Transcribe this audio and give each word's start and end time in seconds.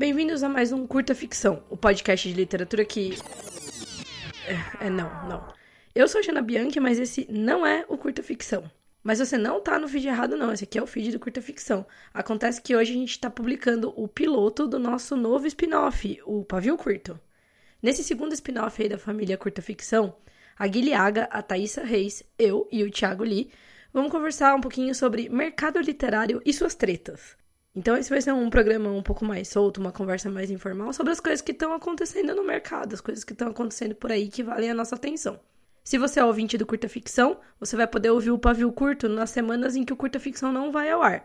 Bem-vindos 0.00 0.42
a 0.42 0.48
mais 0.48 0.72
um 0.72 0.86
Curta 0.86 1.14
Ficção, 1.14 1.62
o 1.68 1.76
podcast 1.76 2.26
de 2.26 2.34
literatura 2.34 2.86
que. 2.86 3.18
É, 4.46 4.86
é, 4.86 4.88
não, 4.88 5.28
não. 5.28 5.52
Eu 5.94 6.08
sou 6.08 6.20
a 6.20 6.22
Jana 6.22 6.40
Bianchi, 6.40 6.80
mas 6.80 6.98
esse 6.98 7.26
não 7.30 7.66
é 7.66 7.84
o 7.86 7.98
Curta 7.98 8.22
Ficção. 8.22 8.64
Mas 9.02 9.18
você 9.18 9.36
não 9.36 9.60
tá 9.60 9.78
no 9.78 9.86
feed 9.86 10.08
errado, 10.08 10.38
não. 10.38 10.54
Esse 10.54 10.64
aqui 10.64 10.78
é 10.78 10.82
o 10.82 10.86
feed 10.86 11.12
do 11.12 11.20
Curta 11.20 11.42
Ficção. 11.42 11.86
Acontece 12.14 12.62
que 12.62 12.74
hoje 12.74 12.92
a 12.92 12.94
gente 12.94 13.20
tá 13.20 13.28
publicando 13.28 13.92
o 13.94 14.08
piloto 14.08 14.66
do 14.66 14.78
nosso 14.78 15.14
novo 15.16 15.46
spin-off, 15.46 16.18
o 16.24 16.46
Pavio 16.46 16.78
Curto. 16.78 17.20
Nesse 17.82 18.02
segundo 18.02 18.32
spin-off 18.32 18.82
aí 18.82 18.88
da 18.88 18.96
família 18.96 19.36
Curta 19.36 19.60
Ficção, 19.60 20.16
a 20.58 20.66
Guilhaga, 20.66 21.24
a 21.24 21.42
Thaisa 21.42 21.84
Reis, 21.84 22.22
eu 22.38 22.66
e 22.72 22.82
o 22.82 22.90
Thiago 22.90 23.22
Lee 23.22 23.50
vamos 23.92 24.10
conversar 24.10 24.54
um 24.54 24.62
pouquinho 24.62 24.94
sobre 24.94 25.28
mercado 25.28 25.78
literário 25.78 26.40
e 26.46 26.54
suas 26.54 26.74
tretas. 26.74 27.38
Então 27.74 27.96
esse 27.96 28.10
vai 28.10 28.20
ser 28.20 28.32
um 28.32 28.50
programa 28.50 28.90
um 28.90 29.02
pouco 29.02 29.24
mais 29.24 29.48
solto, 29.48 29.80
uma 29.80 29.92
conversa 29.92 30.28
mais 30.28 30.50
informal 30.50 30.92
sobre 30.92 31.12
as 31.12 31.20
coisas 31.20 31.40
que 31.40 31.52
estão 31.52 31.72
acontecendo 31.72 32.34
no 32.34 32.44
mercado, 32.44 32.94
as 32.94 33.00
coisas 33.00 33.22
que 33.22 33.32
estão 33.32 33.48
acontecendo 33.48 33.94
por 33.94 34.10
aí 34.10 34.28
que 34.28 34.42
valem 34.42 34.70
a 34.70 34.74
nossa 34.74 34.96
atenção. 34.96 35.38
Se 35.84 35.96
você 35.96 36.20
é 36.20 36.24
ouvinte 36.24 36.58
do 36.58 36.66
Curta 36.66 36.88
Ficção, 36.88 37.38
você 37.58 37.76
vai 37.76 37.86
poder 37.86 38.10
ouvir 38.10 38.30
o 38.30 38.38
Pavio 38.38 38.70
Curto 38.72 39.08
nas 39.08 39.30
semanas 39.30 39.76
em 39.76 39.84
que 39.84 39.92
o 39.92 39.96
Curta 39.96 40.18
Ficção 40.18 40.52
não 40.52 40.72
vai 40.72 40.90
ao 40.90 41.02
ar. 41.02 41.24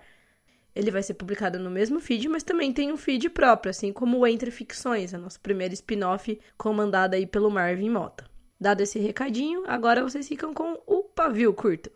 Ele 0.76 0.92
vai 0.92 1.02
ser 1.02 1.14
publicado 1.16 1.58
no 1.58 1.70
mesmo 1.70 2.00
feed, 2.00 2.28
mas 2.28 2.44
também 2.44 2.72
tem 2.72 2.92
um 2.92 2.98
feed 2.98 3.30
próprio, 3.30 3.70
assim 3.70 3.92
como 3.92 4.20
o 4.20 4.28
Entre 4.28 4.52
Ficções, 4.52 5.14
a 5.14 5.18
nossa 5.18 5.40
primeira 5.40 5.74
spin-off 5.74 6.40
comandada 6.58 7.16
aí 7.16 7.26
pelo 7.26 7.50
Marvin 7.50 7.90
Mota. 7.90 8.26
Dado 8.60 8.82
esse 8.82 9.00
recadinho, 9.00 9.64
agora 9.68 10.04
vocês 10.04 10.28
ficam 10.28 10.54
com 10.54 10.82
o 10.86 11.04
Pavio 11.04 11.54
Curto. 11.54 11.92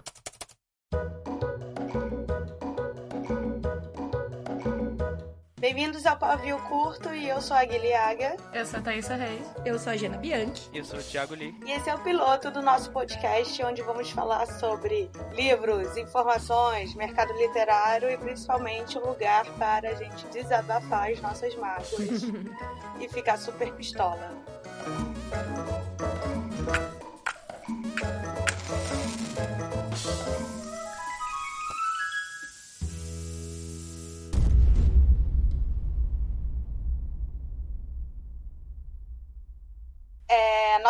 Bem-vindos 5.60 6.06
ao 6.06 6.16
Pavio 6.16 6.58
Curto 6.70 7.14
e 7.14 7.28
eu 7.28 7.42
sou 7.42 7.58
a 7.58 7.66
Guilhaga. 7.66 8.38
Eu 8.54 8.66
sou 8.66 8.80
a 8.80 8.82
Thaisa 8.82 9.16
Reis. 9.16 9.46
Eu 9.66 9.78
sou 9.78 9.92
a 9.92 9.98
Jana 9.98 10.16
Bianchi. 10.16 10.70
Eu 10.74 10.86
sou 10.86 10.98
o 10.98 11.04
Thiago 11.04 11.36
Lee. 11.36 11.54
E 11.66 11.72
esse 11.72 11.90
é 11.90 11.94
o 11.94 12.00
piloto 12.00 12.50
do 12.50 12.62
nosso 12.62 12.90
podcast, 12.92 13.62
onde 13.64 13.82
vamos 13.82 14.10
falar 14.10 14.46
sobre 14.46 15.12
livros, 15.34 15.98
informações, 15.98 16.96
mercado 16.96 17.34
literário 17.34 18.10
e 18.10 18.18
principalmente 18.18 18.98
um 18.98 19.06
lugar 19.06 19.46
para 19.58 19.90
a 19.90 19.96
gente 19.96 20.26
desabafar 20.28 21.12
as 21.12 21.20
nossas 21.20 21.54
mágoas 21.56 22.24
e 23.02 23.10
ficar 23.10 23.38
super 23.38 23.74
pistola. 23.74 24.32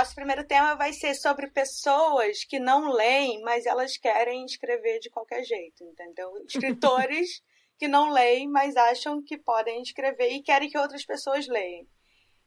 Nosso 0.09 0.15
primeiro 0.15 0.43
tema 0.43 0.75
vai 0.75 0.91
ser 0.91 1.13
sobre 1.13 1.52
pessoas 1.52 2.43
que 2.43 2.57
não 2.57 2.91
leem, 2.91 3.41
mas 3.43 3.67
elas 3.67 3.95
querem 3.95 4.43
escrever 4.43 4.99
de 4.99 5.09
qualquer 5.09 5.43
jeito, 5.43 5.83
entendeu? 5.83 6.31
Escritores 6.49 7.43
que 7.77 7.88
não 7.88 8.11
leem, 8.11 8.49
mas 8.49 8.75
acham 8.75 9.21
que 9.21 9.37
podem 9.37 9.81
escrever 9.83 10.31
e 10.31 10.41
querem 10.41 10.67
que 10.67 10.77
outras 10.77 11.05
pessoas 11.05 11.47
leiam. 11.47 11.85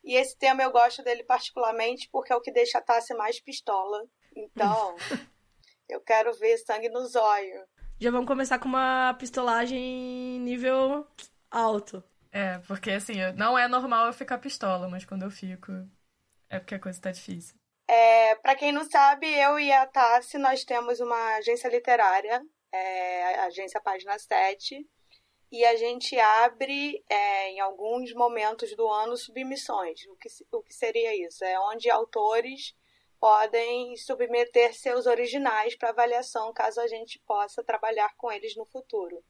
E 0.02 0.16
esse 0.16 0.36
tema 0.36 0.62
eu 0.64 0.72
gosto 0.72 1.04
dele 1.04 1.22
particularmente 1.22 2.08
porque 2.10 2.32
é 2.32 2.36
o 2.36 2.40
que 2.40 2.50
deixa 2.50 2.78
a 2.78 2.82
Tassi 2.82 3.14
mais 3.14 3.40
pistola. 3.40 4.04
Então, 4.36 4.96
eu 5.88 6.00
quero 6.00 6.34
ver 6.34 6.58
sangue 6.58 6.88
no 6.88 7.06
zóio. 7.06 7.64
Já 8.00 8.10
vamos 8.10 8.26
começar 8.26 8.58
com 8.58 8.66
uma 8.66 9.14
pistolagem 9.14 10.40
nível 10.40 11.06
alto. 11.48 12.02
É, 12.32 12.58
porque 12.66 12.90
assim, 12.90 13.14
não 13.36 13.56
é 13.56 13.68
normal 13.68 14.06
eu 14.06 14.12
ficar 14.12 14.38
pistola, 14.38 14.88
mas 14.88 15.04
quando 15.04 15.22
eu 15.22 15.30
fico, 15.30 15.70
é 16.52 16.58
porque 16.60 16.74
a 16.74 16.78
coisa 16.78 17.00
tá 17.00 17.10
difícil. 17.10 17.56
É, 17.88 18.34
para 18.36 18.54
quem 18.54 18.70
não 18.70 18.84
sabe, 18.88 19.26
eu 19.26 19.58
e 19.58 19.72
a 19.72 19.86
Tassi, 19.86 20.38
nós 20.38 20.64
temos 20.64 21.00
uma 21.00 21.36
agência 21.36 21.68
literária, 21.68 22.42
é, 22.70 23.34
a 23.36 23.44
agência 23.46 23.80
Página 23.80 24.18
7, 24.18 24.86
e 25.50 25.64
a 25.64 25.76
gente 25.76 26.18
abre 26.18 27.02
é, 27.08 27.50
em 27.50 27.60
alguns 27.60 28.12
momentos 28.14 28.74
do 28.76 28.86
ano 28.86 29.16
submissões. 29.16 30.00
O 30.06 30.16
que, 30.16 30.28
o 30.52 30.62
que 30.62 30.74
seria 30.74 31.14
isso? 31.26 31.44
É 31.44 31.58
onde 31.58 31.90
autores 31.90 32.74
podem 33.18 33.96
submeter 33.96 34.74
seus 34.74 35.06
originais 35.06 35.76
para 35.76 35.90
avaliação, 35.90 36.52
caso 36.52 36.80
a 36.80 36.86
gente 36.86 37.20
possa 37.26 37.62
trabalhar 37.64 38.14
com 38.16 38.30
eles 38.30 38.56
no 38.56 38.66
futuro. 38.66 39.22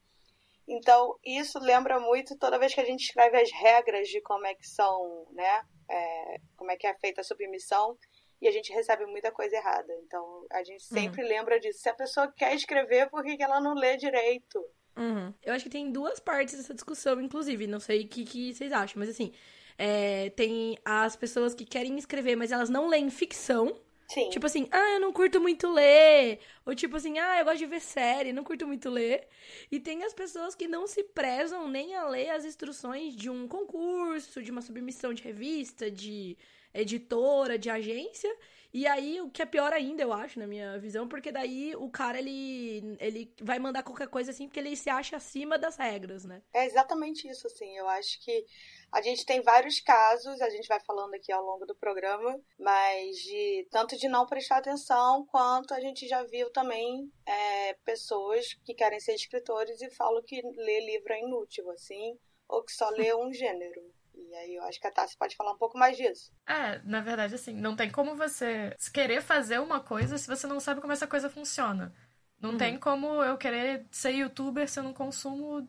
Então, 0.73 1.19
isso 1.23 1.59
lembra 1.59 2.01
muito 2.01 2.37
toda 2.39 2.59
vez 2.59 2.75
que 2.75 2.81
a 2.81 2.85
gente 2.85 3.05
escreve 3.05 3.37
as 3.37 3.53
regras 3.53 4.09
de 4.09 4.23
como 4.23 4.47
é 4.47 4.55
que 4.55 4.67
são, 4.67 5.27
né? 5.33 5.63
É, 5.91 6.37
como 6.57 6.71
é 6.71 6.77
que 6.77 6.87
é 6.87 6.95
feita 6.95 7.21
a 7.21 7.25
submissão 7.25 7.99
e 8.41 8.49
a 8.49 8.51
gente 8.51 8.73
recebe 8.73 9.05
muita 9.05 9.31
coisa 9.31 9.55
errada. 9.55 9.93
Então, 10.05 10.47
a 10.51 10.65
gente 10.65 10.83
sempre 10.83 11.23
uhum. 11.23 11.29
lembra 11.29 11.61
disso. 11.61 11.81
Se 11.81 11.91
a 11.91 11.95
pessoa 11.95 12.33
quer 12.35 12.55
escrever, 12.55 13.11
por 13.11 13.23
que 13.23 13.37
ela 13.43 13.61
não 13.61 13.75
lê 13.75 13.99
direito? 13.99 14.65
Uhum. 14.97 15.35
Eu 15.43 15.53
acho 15.53 15.65
que 15.65 15.71
tem 15.71 15.93
duas 15.93 16.19
partes 16.19 16.57
dessa 16.57 16.73
discussão, 16.73 17.21
inclusive. 17.21 17.67
Não 17.67 17.79
sei 17.79 18.05
o 18.05 18.09
que, 18.09 18.25
que 18.25 18.55
vocês 18.55 18.73
acham, 18.73 18.99
mas 18.99 19.11
assim, 19.11 19.33
é, 19.77 20.31
tem 20.31 20.79
as 20.85 21.17
pessoas 21.17 21.55
que 21.55 21.67
querem 21.67 21.99
escrever, 21.99 22.35
mas 22.35 22.51
elas 22.51 22.71
não 22.71 22.89
leem 22.89 23.11
ficção. 23.11 23.79
Sim. 24.09 24.29
Tipo 24.31 24.47
assim, 24.47 24.69
ah, 24.71 24.91
eu 24.95 25.01
não 25.01 25.13
curto 25.13 25.41
muito 25.41 25.73
ler. 25.73 26.41
Ou 26.67 26.75
tipo 26.75 26.97
assim, 26.97 27.19
ah, 27.19 27.39
eu 27.39 27.45
gosto 27.45 27.59
de 27.59 27.67
ver 27.67 27.81
série, 27.81 28.33
não 28.33 28.45
curto 28.45 28.67
muito 28.67 28.91
ler. 28.91 29.27
E 29.71 29.81
tem 29.81 30.05
as 30.05 30.13
pessoas 30.13 30.55
que 30.55 30.69
não 30.69 30.87
se 30.87 31.03
prezam 31.03 31.69
nem 31.69 31.95
a 31.95 32.07
ler 32.09 32.31
as 32.31 32.45
instruções 32.45 33.17
de 33.17 33.31
um 33.31 33.49
concurso, 33.49 34.43
de 34.43 34.51
uma 34.51 34.61
submissão 34.61 35.15
de 35.15 35.23
revista, 35.23 35.91
de 35.91 36.37
editora, 36.75 37.59
de 37.59 37.71
agência. 37.71 38.35
E 38.73 38.87
aí, 38.87 39.21
o 39.21 39.31
que 39.31 39.43
é 39.43 39.47
pior 39.47 39.71
ainda, 39.71 40.03
eu 40.03 40.13
acho, 40.15 40.39
na 40.39 40.47
minha 40.47 40.79
visão, 40.79 41.07
porque 41.07 41.31
daí 41.31 41.77
o 41.77 41.91
cara, 41.91 42.19
ele, 42.19 42.97
ele 42.99 43.31
vai 43.43 43.59
mandar 43.59 43.83
qualquer 43.83 44.09
coisa 44.09 44.31
assim, 44.31 44.47
porque 44.47 44.61
ele 44.61 44.75
se 44.75 44.89
acha 44.89 45.17
acima 45.17 45.59
das 45.59 45.77
regras, 45.77 46.25
né? 46.25 46.43
É 46.55 46.65
exatamente 46.65 47.29
isso, 47.29 47.47
assim. 47.47 47.77
Eu 47.77 47.87
acho 47.87 48.19
que 48.25 48.47
a 48.91 49.03
gente 49.03 49.27
tem 49.27 49.43
vários 49.43 49.79
casos, 49.81 50.41
a 50.41 50.49
gente 50.49 50.67
vai 50.67 50.81
falando 50.81 51.13
aqui 51.15 51.31
ao 51.31 51.45
longo 51.45 51.67
do 51.67 51.75
programa, 51.75 52.41
mas 52.59 53.17
de 53.19 53.69
tanto 53.71 53.97
de 53.99 54.09
não 54.09 54.27
prestar 54.27 54.59
atenção, 54.59 55.27
quanto 55.27 55.75
a 55.75 55.81
gente 55.81 56.09
já 56.09 56.23
viu 56.25 56.51
também 56.51 57.13
é, 57.27 57.75
pessoas 57.85 58.55
que 58.65 58.75
querem 58.75 59.01
ser 59.01 59.15
escritores 59.15 59.83
e 59.83 59.91
falam 59.91 60.23
que 60.23 60.41
ler 60.41 60.87
livro 60.87 61.13
é 61.13 61.21
inútil, 61.21 61.71
assim, 61.71 62.19
ou 62.49 62.65
que 62.65 62.73
só 62.73 62.89
lê 62.89 63.13
um 63.17 63.31
gênero. 63.35 63.83
E 64.15 64.35
aí 64.35 64.55
eu 64.55 64.63
acho 64.65 64.81
que 64.81 64.87
a 64.87 64.91
Tassi 64.91 65.17
pode 65.17 65.37
falar 65.37 65.53
um 65.53 65.59
pouco 65.59 65.79
mais 65.79 65.97
disso. 65.97 66.33
É, 66.47 66.81
na 66.85 67.01
verdade, 67.01 67.35
assim, 67.35 67.55
não 67.55 67.77
tem 67.77 67.91
como 67.91 68.17
você 68.17 68.77
querer 68.93 69.23
fazer 69.23 69.61
uma 69.61 69.81
coisa 69.81 70.19
se 70.19 70.27
você 70.27 70.47
não 70.47 70.61
sabe 70.61 70.81
como 70.81 70.93
essa 70.93 71.07
coisa 71.07 71.31
funciona. 71.31 71.95
Não 72.41 72.51
uhum. 72.51 72.59
tem 72.59 72.79
como 72.79 73.23
eu 73.23 73.37
querer 73.39 73.87
ser 73.91 74.11
youtuber 74.11 74.69
se 74.69 74.79
eu 74.79 74.83
não 74.83 74.93
consumo 74.93 75.67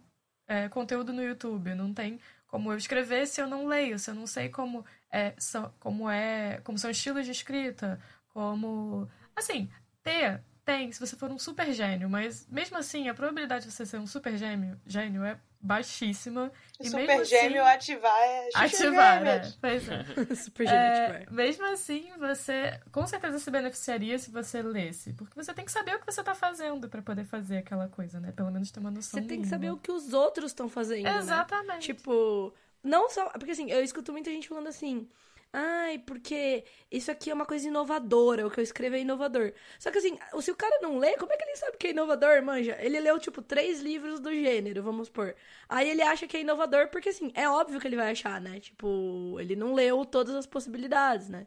é, 0.48 0.68
conteúdo 0.70 1.14
no 1.14 1.24
YouTube. 1.24 1.76
Não 1.76 1.94
tem 1.94 2.20
como 2.48 2.72
eu 2.72 2.78
escrever 2.78 3.26
se 3.28 3.42
eu 3.42 3.48
não 3.48 3.66
leio, 3.66 3.98
se 3.98 4.10
eu 4.12 4.16
não 4.16 4.28
sei 4.28 4.50
como 4.50 4.86
é, 5.12 5.34
são, 5.38 5.74
como 5.80 6.10
é, 6.10 6.62
como 6.64 6.78
são 6.78 6.90
estilos 6.90 7.26
de 7.26 7.32
escrita, 7.32 8.00
como 8.30 9.10
assim, 9.36 9.70
ter 10.04 10.44
tem, 10.66 10.92
se 10.92 11.00
você 11.00 11.16
for 11.16 11.30
um 11.30 11.38
super 11.38 11.72
gênio, 11.74 12.10
mas 12.10 12.48
mesmo 12.48 12.78
assim, 12.78 13.10
a 13.10 13.14
probabilidade 13.14 13.66
de 13.66 13.72
você 13.72 13.86
ser 13.86 13.98
um 13.98 14.08
super 14.08 14.38
gênio, 14.38 14.80
gênio 14.86 15.24
é 15.24 15.38
baixíssima. 15.64 16.52
E 16.80 16.90
super 16.90 17.08
mesmo 17.08 17.26
gêmeo 17.26 17.64
assim, 17.64 17.76
ativar 17.76 18.20
é 18.20 18.50
Ativar, 18.54 19.26
é. 19.26 19.54
Pois 19.62 19.88
é. 19.90 20.36
super 20.36 20.68
gêmeo 20.68 20.82
é, 20.82 21.08
ativar. 21.08 21.34
Mesmo 21.34 21.66
assim, 21.68 22.12
você 22.20 22.80
com 22.92 23.08
certeza 23.08 23.40
se 23.40 23.50
beneficiaria 23.50 24.20
se 24.20 24.30
você 24.30 24.62
lesse. 24.62 25.14
Porque 25.14 25.34
você 25.36 25.54
tem 25.54 25.64
que 25.64 25.72
saber 25.72 25.96
o 25.96 26.00
que 26.00 26.12
você 26.12 26.20
está 26.20 26.36
fazendo 26.36 26.90
para 26.90 27.02
poder 27.02 27.24
fazer 27.24 27.58
aquela 27.58 27.88
coisa, 27.88 28.20
né? 28.20 28.34
Pelo 28.34 28.52
menos 28.52 28.70
ter 28.70 28.82
uma 28.82 28.92
noção 28.92 29.22
Você 29.22 29.28
tem 29.28 29.42
que 29.42 29.48
saber 29.48 29.72
o 29.72 29.78
que 29.78 29.92
os 29.92 30.14
outros 30.14 30.52
estão 30.52 30.68
fazendo, 30.68 31.04
né? 31.04 31.18
Exatamente. 31.18 31.68
Né? 31.68 31.80
Tipo, 31.80 32.54
não 32.84 33.10
só... 33.10 33.30
Porque 33.30 33.52
assim, 33.52 33.72
eu 33.72 33.82
escuto 33.82 34.12
muita 34.12 34.30
gente 34.30 34.50
falando 34.50 34.68
assim... 34.68 35.08
Ai, 35.56 36.00
porque 36.00 36.66
isso 36.92 37.12
aqui 37.12 37.30
é 37.30 37.34
uma 37.34 37.46
coisa 37.46 37.68
inovadora, 37.68 38.46
o 38.48 38.50
que 38.50 38.60
eu 38.60 38.64
escrevo 38.64 38.96
é 38.96 39.02
inovador. 39.02 39.54
Só 39.78 39.92
que 39.92 40.00
assim, 40.00 40.18
se 40.42 40.50
o 40.52 40.56
cara 40.56 40.80
não 40.82 40.98
lê, 40.98 41.16
como 41.16 41.32
é 41.32 41.38
que 41.38 41.44
ele 41.44 41.56
sabe 41.56 41.78
que 41.78 41.88
é 41.88 41.90
inovador, 41.92 42.42
manja? 42.44 42.76
Ele 42.82 43.00
leu, 43.00 43.20
tipo, 43.20 43.40
três 43.42 43.80
livros 43.80 44.20
do 44.20 44.34
gênero, 44.34 44.82
vamos 44.82 45.08
supor. 45.08 45.36
Aí 45.70 45.88
ele 45.90 46.02
acha 46.02 46.26
que 46.28 46.38
é 46.38 46.42
inovador, 46.42 46.90
porque 46.90 47.10
assim, 47.10 47.32
é 47.36 47.48
óbvio 47.48 47.80
que 47.80 47.86
ele 47.88 47.96
vai 47.96 48.12
achar, 48.12 48.42
né? 48.42 48.60
Tipo, 48.60 49.38
ele 49.40 49.56
não 49.56 49.76
leu 49.76 50.04
todas 50.06 50.34
as 50.36 50.48
possibilidades, 50.48 51.30
né? 51.30 51.46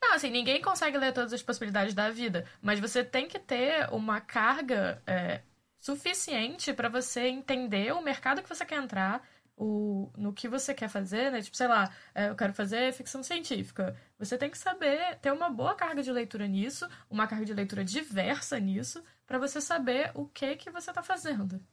Não, 0.00 0.14
assim, 0.14 0.30
ninguém 0.30 0.60
consegue 0.62 0.98
ler 0.98 1.12
todas 1.12 1.32
as 1.32 1.42
possibilidades 1.42 1.94
da 1.94 2.10
vida, 2.10 2.46
mas 2.60 2.80
você 2.80 3.04
tem 3.04 3.28
que 3.28 3.38
ter 3.38 3.88
uma 3.92 4.20
carga 4.20 5.02
é, 5.06 5.42
suficiente 5.78 6.72
para 6.72 6.88
você 6.88 7.28
entender 7.28 7.92
o 7.92 8.02
mercado 8.02 8.42
que 8.42 8.48
você 8.48 8.64
quer 8.64 8.82
entrar, 8.82 9.26
o, 9.62 10.10
no 10.16 10.32
que 10.32 10.48
você 10.48 10.74
quer 10.74 10.88
fazer, 10.88 11.30
né? 11.30 11.40
Tipo, 11.40 11.56
sei 11.56 11.68
lá, 11.68 11.88
é, 12.14 12.28
eu 12.28 12.34
quero 12.34 12.52
fazer 12.52 12.92
ficção 12.92 13.22
científica. 13.22 13.96
Você 14.18 14.36
tem 14.36 14.50
que 14.50 14.58
saber 14.58 15.18
ter 15.20 15.32
uma 15.32 15.48
boa 15.48 15.74
carga 15.76 16.02
de 16.02 16.10
leitura 16.10 16.48
nisso, 16.48 16.88
uma 17.08 17.28
carga 17.28 17.44
de 17.44 17.54
leitura 17.54 17.84
diversa 17.84 18.58
nisso, 18.58 19.04
para 19.24 19.38
você 19.38 19.60
saber 19.60 20.10
o 20.14 20.26
que 20.26 20.56
que 20.56 20.70
você 20.70 20.92
tá 20.92 21.02
fazendo. 21.02 21.64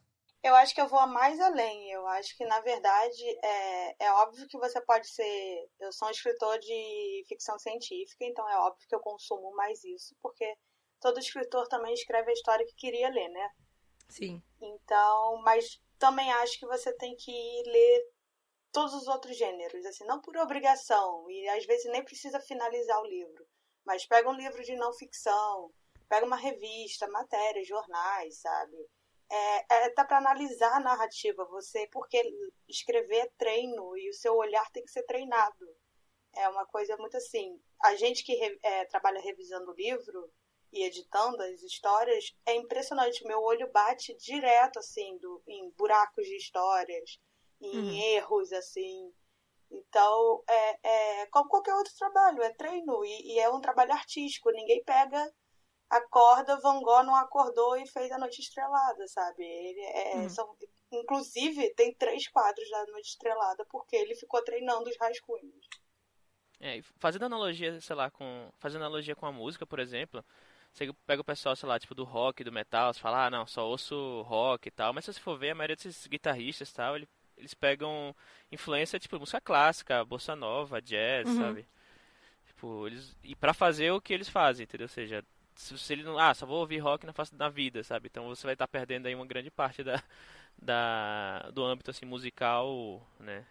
Eu 0.42 0.54
acho 0.54 0.72
que 0.72 0.80
eu 0.80 0.86
vou 0.86 1.04
mais 1.08 1.38
além. 1.40 1.90
Eu 1.90 2.06
acho 2.06 2.36
que, 2.36 2.46
na 2.46 2.60
verdade, 2.60 3.24
é, 3.42 4.06
é 4.06 4.12
óbvio 4.12 4.46
que 4.46 4.56
você 4.56 4.80
pode 4.82 5.08
ser. 5.08 5.68
Eu 5.80 5.92
sou 5.92 6.06
um 6.06 6.12
escritor 6.12 6.58
de 6.60 7.24
ficção 7.28 7.58
científica, 7.58 8.24
então 8.24 8.48
é 8.48 8.56
óbvio 8.58 8.88
que 8.88 8.94
eu 8.94 9.00
consumo 9.00 9.54
mais 9.56 9.82
isso, 9.84 10.14
porque 10.22 10.46
todo 11.00 11.18
escritor 11.18 11.66
também 11.66 11.92
escreve 11.92 12.30
a 12.30 12.34
história 12.34 12.64
que 12.64 12.74
queria 12.74 13.10
ler, 13.10 13.28
né? 13.28 13.50
Sim. 14.08 14.42
Então, 14.60 15.42
mas 15.42 15.80
também 16.00 16.32
acho 16.32 16.58
que 16.58 16.66
você 16.66 16.92
tem 16.94 17.14
que 17.14 17.62
ler 17.66 18.10
todos 18.72 18.94
os 18.94 19.06
outros 19.06 19.36
gêneros, 19.36 19.84
assim, 19.84 20.04
não 20.04 20.20
por 20.20 20.36
obrigação, 20.38 21.30
e 21.30 21.48
às 21.50 21.64
vezes 21.66 21.90
nem 21.92 22.02
precisa 22.02 22.40
finalizar 22.40 23.00
o 23.00 23.06
livro, 23.06 23.46
mas 23.84 24.06
pega 24.06 24.28
um 24.28 24.34
livro 24.34 24.62
de 24.64 24.74
não 24.76 24.92
ficção, 24.94 25.70
pega 26.08 26.26
uma 26.26 26.36
revista, 26.36 27.06
matérias, 27.08 27.68
jornais, 27.68 28.40
sabe? 28.40 28.76
É, 29.30 29.74
é, 29.74 29.90
tá 29.90 30.04
para 30.04 30.16
analisar 30.16 30.74
a 30.76 30.80
narrativa, 30.80 31.44
você, 31.44 31.86
porque 31.92 32.20
escrever 32.68 33.26
é 33.26 33.30
treino 33.38 33.96
e 33.96 34.08
o 34.08 34.14
seu 34.14 34.34
olhar 34.36 34.68
tem 34.72 34.84
que 34.84 34.90
ser 34.90 35.04
treinado. 35.04 35.68
É 36.34 36.48
uma 36.48 36.66
coisa 36.66 36.96
muito 36.96 37.16
assim. 37.16 37.60
A 37.82 37.94
gente 37.94 38.24
que 38.24 38.58
é, 38.62 38.84
trabalha 38.86 39.20
revisando 39.20 39.70
o 39.70 39.74
livro, 39.74 40.32
e 40.72 40.84
editando 40.84 41.42
as 41.42 41.62
histórias, 41.62 42.32
é 42.46 42.54
impressionante. 42.54 43.26
Meu 43.26 43.40
olho 43.40 43.70
bate 43.72 44.16
direto, 44.16 44.78
assim, 44.78 45.18
do, 45.18 45.42
em 45.46 45.70
buracos 45.70 46.24
de 46.26 46.36
histórias, 46.36 47.18
em 47.60 47.78
uhum. 47.78 47.92
erros, 48.14 48.52
assim. 48.52 49.12
Então, 49.70 50.42
é, 50.48 51.22
é 51.22 51.26
como 51.26 51.48
qualquer 51.48 51.74
outro 51.74 51.94
trabalho, 51.96 52.42
é 52.42 52.52
treino 52.54 53.04
e, 53.04 53.34
e, 53.34 53.38
é 53.38 53.48
um 53.50 53.60
trabalho 53.60 53.92
artístico. 53.92 54.50
Ninguém 54.50 54.82
pega, 54.84 55.32
acorda, 55.88 56.58
Van 56.60 56.80
Gogh 56.80 57.04
não 57.04 57.14
acordou 57.14 57.76
e 57.76 57.86
fez 57.86 58.10
a 58.10 58.18
Noite 58.18 58.40
Estrelada, 58.40 59.06
sabe? 59.06 59.44
Ele 59.44 59.80
é, 59.80 60.16
uhum. 60.16 60.28
são, 60.28 60.56
inclusive, 60.92 61.72
tem 61.74 61.94
três 61.94 62.28
quadros 62.28 62.68
da 62.70 62.86
Noite 62.86 63.10
Estrelada 63.10 63.64
porque 63.70 63.96
ele 63.96 64.14
ficou 64.14 64.42
treinando 64.42 64.88
os 64.88 64.96
rascunhos. 64.98 65.68
É, 66.62 66.80
fazendo 66.98 67.24
analogia, 67.24 67.80
sei 67.80 67.96
lá, 67.96 68.10
com 68.10 68.52
fazendo 68.58 68.82
analogia 68.82 69.16
com 69.16 69.24
a 69.24 69.32
música, 69.32 69.66
por 69.66 69.78
exemplo, 69.78 70.22
você 70.72 70.92
pega 71.06 71.20
o 71.20 71.24
pessoal, 71.24 71.56
sei 71.56 71.68
lá, 71.68 71.78
tipo 71.78 71.94
do 71.94 72.04
rock, 72.04 72.44
do 72.44 72.52
metal, 72.52 72.92
você 72.92 73.00
fala, 73.00 73.26
ah, 73.26 73.30
não, 73.30 73.46
só 73.46 73.68
ouço 73.68 74.22
rock 74.22 74.68
e 74.68 74.70
tal. 74.70 74.92
Mas 74.92 75.04
se 75.04 75.12
você 75.12 75.20
for 75.20 75.36
ver, 75.36 75.50
a 75.50 75.54
maioria 75.54 75.76
desses 75.76 76.06
guitarristas 76.06 76.70
e 76.70 76.74
tal, 76.74 76.96
eles 77.36 77.54
pegam 77.54 78.14
influência, 78.52 78.98
tipo, 78.98 79.18
música 79.18 79.40
clássica, 79.40 80.04
bossa 80.04 80.36
nova, 80.36 80.80
jazz, 80.80 81.28
uhum. 81.28 81.36
sabe? 81.36 81.66
Tipo, 82.46 82.86
eles... 82.86 83.16
E 83.22 83.34
pra 83.34 83.52
fazer 83.52 83.90
o 83.90 84.00
que 84.00 84.12
eles 84.12 84.28
fazem, 84.28 84.64
entendeu? 84.64 84.84
Ou 84.84 84.88
seja, 84.88 85.24
se, 85.54 85.76
se 85.76 85.92
ele 85.92 86.04
não... 86.04 86.18
Ah, 86.18 86.34
só 86.34 86.46
vou 86.46 86.60
ouvir 86.60 86.78
rock 86.78 87.04
na, 87.06 87.12
na 87.32 87.48
vida, 87.48 87.82
sabe? 87.82 88.08
Então 88.08 88.28
você 88.28 88.46
vai 88.46 88.54
estar 88.54 88.66
tá 88.66 88.70
perdendo 88.70 89.06
aí 89.06 89.14
uma 89.14 89.26
grande 89.26 89.50
parte 89.50 89.82
da, 89.82 90.02
da, 90.56 91.50
do 91.52 91.64
âmbito, 91.64 91.90
assim, 91.90 92.06
musical, 92.06 93.06
né? 93.18 93.44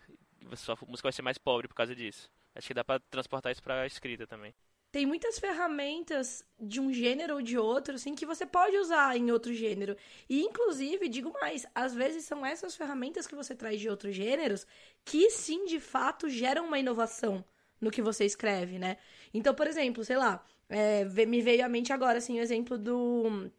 Sua 0.56 0.78
música 0.88 1.08
vai 1.08 1.14
ser 1.14 1.22
mais 1.22 1.38
pobre 1.38 1.68
por 1.68 1.76
causa 1.76 1.96
disso. 1.96 2.32
Acho 2.56 2.68
que 2.68 2.74
dá 2.74 2.84
pra 2.84 3.00
transportar 3.00 3.52
isso 3.52 3.62
pra 3.62 3.86
escrita 3.86 4.26
também 4.26 4.54
tem 4.92 5.06
muitas 5.06 5.38
ferramentas 5.38 6.44
de 6.60 6.80
um 6.80 6.92
gênero 6.92 7.36
ou 7.36 7.42
de 7.42 7.58
outro, 7.58 7.96
assim, 7.96 8.16
que 8.16 8.26
você 8.26 8.46
pode 8.46 8.76
usar 8.78 9.16
em 9.16 9.32
outro 9.32 9.54
gênero. 9.54 9.96
E, 10.28 10.42
inclusive, 10.42 11.08
digo 11.08 11.32
mais, 11.40 11.66
às 11.76 11.94
vezes 11.94 12.26
são 12.26 12.46
essas 12.46 12.76
ferramentas 12.76 13.28
que 13.28 13.36
você 13.36 13.54
traz 13.54 13.80
de 13.80 13.88
outros 13.90 14.16
gêneros 14.16 14.66
que, 15.06 15.30
sim, 15.30 15.66
de 15.66 15.80
fato, 15.80 16.28
geram 16.28 16.66
uma 16.66 16.80
inovação 16.80 17.46
no 17.80 17.92
que 17.92 18.02
você 18.02 18.26
escreve, 18.26 18.80
né? 18.80 18.98
Então, 19.34 19.54
por 19.54 19.68
exemplo, 19.68 20.04
sei 20.04 20.18
lá, 20.18 20.44
é, 20.68 21.06
me 21.06 21.42
veio 21.42 21.64
à 21.64 21.70
mente 21.70 21.94
agora, 21.94 22.18
assim, 22.18 22.40
o 22.40 22.42
exemplo 22.42 22.78
do... 22.78 23.50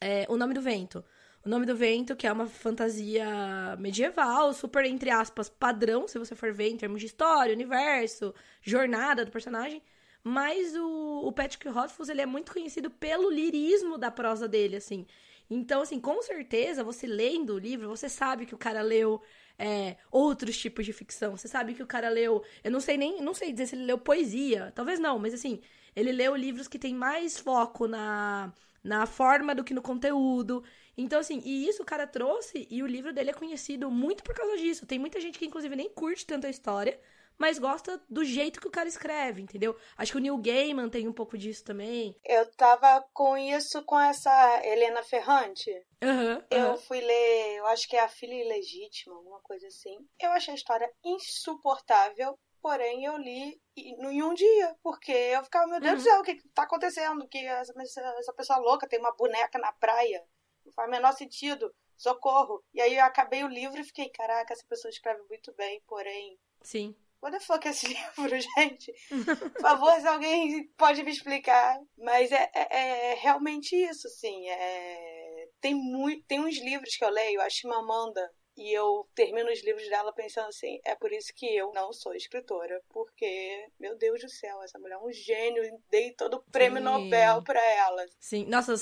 É, 0.00 0.26
o 0.28 0.36
Nome 0.36 0.52
do 0.52 0.60
Vento. 0.60 1.02
O 1.44 1.48
Nome 1.48 1.64
do 1.66 1.74
Vento, 1.74 2.14
que 2.14 2.26
é 2.26 2.32
uma 2.32 2.46
fantasia 2.46 3.76
medieval, 3.78 4.52
super, 4.52 4.84
entre 4.84 5.10
aspas, 5.10 5.48
padrão, 5.48 6.06
se 6.06 6.18
você 6.18 6.34
for 6.34 6.52
ver 6.52 6.68
em 6.68 6.76
termos 6.76 7.00
de 7.00 7.06
história, 7.06 7.54
universo, 7.54 8.34
jornada 8.62 9.24
do 9.24 9.30
personagem 9.30 9.82
mas 10.24 10.74
o, 10.74 11.20
o 11.26 11.32
Patrick 11.32 11.68
Rothfuss, 11.68 12.08
ele 12.08 12.22
é 12.22 12.26
muito 12.26 12.52
conhecido 12.52 12.90
pelo 12.90 13.30
lirismo 13.30 13.98
da 13.98 14.10
prosa 14.10 14.48
dele, 14.48 14.76
assim. 14.76 15.06
Então, 15.50 15.82
assim, 15.82 16.00
com 16.00 16.22
certeza, 16.22 16.82
você 16.82 17.06
lendo 17.06 17.54
o 17.54 17.58
livro, 17.58 17.88
você 17.88 18.08
sabe 18.08 18.46
que 18.46 18.54
o 18.54 18.58
cara 18.58 18.80
leu 18.80 19.20
é, 19.58 19.96
outros 20.10 20.56
tipos 20.56 20.86
de 20.86 20.92
ficção. 20.92 21.36
Você 21.36 21.46
sabe 21.48 21.74
que 21.74 21.82
o 21.82 21.86
cara 21.86 22.08
leu. 22.08 22.42
Eu 22.62 22.70
não 22.70 22.80
sei 22.80 22.96
nem. 22.96 23.20
Não 23.20 23.34
sei 23.34 23.52
dizer 23.52 23.66
se 23.66 23.76
ele 23.76 23.84
leu 23.84 23.98
poesia. 23.98 24.72
Talvez 24.74 24.98
não, 24.98 25.18
mas 25.18 25.34
assim, 25.34 25.60
ele 25.94 26.12
leu 26.12 26.34
livros 26.34 26.68
que 26.68 26.78
tem 26.78 26.94
mais 26.94 27.38
foco 27.38 27.86
na, 27.86 28.52
na 28.82 29.06
forma 29.06 29.54
do 29.54 29.62
que 29.64 29.74
no 29.74 29.82
conteúdo. 29.82 30.64
Então, 30.96 31.20
assim, 31.20 31.42
e 31.44 31.68
isso 31.68 31.82
o 31.82 31.86
cara 31.86 32.06
trouxe, 32.06 32.66
e 32.70 32.82
o 32.82 32.86
livro 32.86 33.12
dele 33.12 33.30
é 33.30 33.34
conhecido 33.34 33.90
muito 33.90 34.22
por 34.22 34.34
causa 34.34 34.56
disso. 34.56 34.86
Tem 34.86 34.98
muita 34.98 35.20
gente 35.20 35.38
que, 35.38 35.46
inclusive, 35.46 35.74
nem 35.74 35.90
curte 35.90 36.24
tanto 36.26 36.46
a 36.46 36.50
história, 36.50 36.98
mas 37.38 37.58
gosta 37.58 38.02
do 38.08 38.24
jeito 38.24 38.60
que 38.60 38.68
o 38.68 38.70
cara 38.70 38.88
escreve, 38.88 39.42
entendeu? 39.42 39.76
Acho 39.96 40.12
que 40.12 40.18
o 40.18 40.20
Neil 40.20 40.38
Gaiman 40.38 40.88
tem 40.88 41.08
um 41.08 41.12
pouco 41.12 41.36
disso 41.36 41.64
também. 41.64 42.16
Eu 42.24 42.50
tava 42.52 43.04
com 43.12 43.36
isso 43.36 43.82
com 43.84 43.98
essa 43.98 44.60
Helena 44.64 45.02
Ferrante. 45.02 45.70
Uhum, 46.02 46.42
eu 46.50 46.76
fui 46.76 47.00
ler, 47.00 47.56
eu 47.56 47.66
acho 47.66 47.88
que 47.88 47.96
é 47.96 48.00
A 48.00 48.08
Filha 48.08 48.34
Ilegítima, 48.34 49.16
alguma 49.16 49.40
coisa 49.40 49.66
assim. 49.66 49.96
Eu 50.20 50.30
achei 50.32 50.52
a 50.52 50.56
história 50.56 50.90
insuportável, 51.04 52.38
porém 52.60 53.04
eu 53.04 53.16
li 53.16 53.60
em 53.76 54.22
um 54.22 54.34
dia, 54.34 54.76
porque 54.82 55.12
eu 55.12 55.42
ficava, 55.44 55.66
meu 55.66 55.80
Deus 55.80 55.94
uhum. 55.94 55.98
do 55.98 56.02
céu, 56.02 56.20
o 56.20 56.24
que 56.24 56.48
tá 56.50 56.62
acontecendo? 56.64 57.26
Que 57.28 57.38
essa, 57.46 57.72
essa 58.18 58.32
pessoa 58.34 58.58
louca 58.58 58.88
tem 58.88 58.98
uma 58.98 59.14
boneca 59.16 59.58
na 59.58 59.72
praia. 59.72 60.22
Não 60.64 60.72
faz 60.72 60.88
o 60.88 60.90
menor 60.90 61.12
sentido. 61.12 61.74
Socorro. 61.96 62.62
E 62.72 62.80
aí 62.80 62.96
eu 62.96 63.04
acabei 63.04 63.44
o 63.44 63.48
livro 63.48 63.80
e 63.80 63.84
fiquei, 63.84 64.08
caraca, 64.10 64.52
essa 64.52 64.66
pessoa 64.66 64.90
escreve 64.90 65.22
muito 65.28 65.54
bem, 65.54 65.80
porém. 65.86 66.38
Sim. 66.60 66.94
What 67.24 67.38
the 67.38 67.40
fuck 67.40 67.66
é 67.66 67.70
esse 67.70 67.86
livro, 67.88 68.38
gente? 68.38 68.92
Por 69.54 69.62
favor, 69.62 69.98
se 69.98 70.06
alguém 70.06 70.68
pode 70.76 71.02
me 71.02 71.10
explicar. 71.10 71.80
Mas 71.96 72.30
é, 72.30 72.50
é, 72.54 73.12
é 73.12 73.14
realmente 73.14 73.74
isso, 73.74 74.06
assim. 74.06 74.46
É... 74.50 75.48
Tem, 75.58 75.74
muito, 75.74 76.22
tem 76.26 76.40
uns 76.40 76.58
livros 76.58 76.94
que 76.94 77.02
eu 77.02 77.08
leio, 77.08 77.40
a 77.40 77.48
Chimamanda, 77.48 78.30
e 78.54 78.70
eu 78.70 79.08
termino 79.14 79.50
os 79.50 79.64
livros 79.64 79.88
dela 79.88 80.12
pensando 80.12 80.48
assim: 80.48 80.78
é 80.84 80.94
por 80.94 81.10
isso 81.10 81.32
que 81.34 81.46
eu 81.46 81.72
não 81.72 81.94
sou 81.94 82.14
escritora, 82.14 82.82
porque, 82.90 83.68
meu 83.80 83.96
Deus 83.96 84.20
do 84.20 84.28
céu, 84.28 84.62
essa 84.62 84.78
mulher 84.78 84.96
é 84.96 84.98
um 84.98 85.10
gênio, 85.10 85.62
dei 85.88 86.12
todo 86.12 86.34
o 86.34 86.42
prêmio 86.52 86.78
Sim. 86.78 86.84
Nobel 86.84 87.42
pra 87.42 87.64
ela. 87.72 88.04
Sim, 88.20 88.44
nossa, 88.44 88.74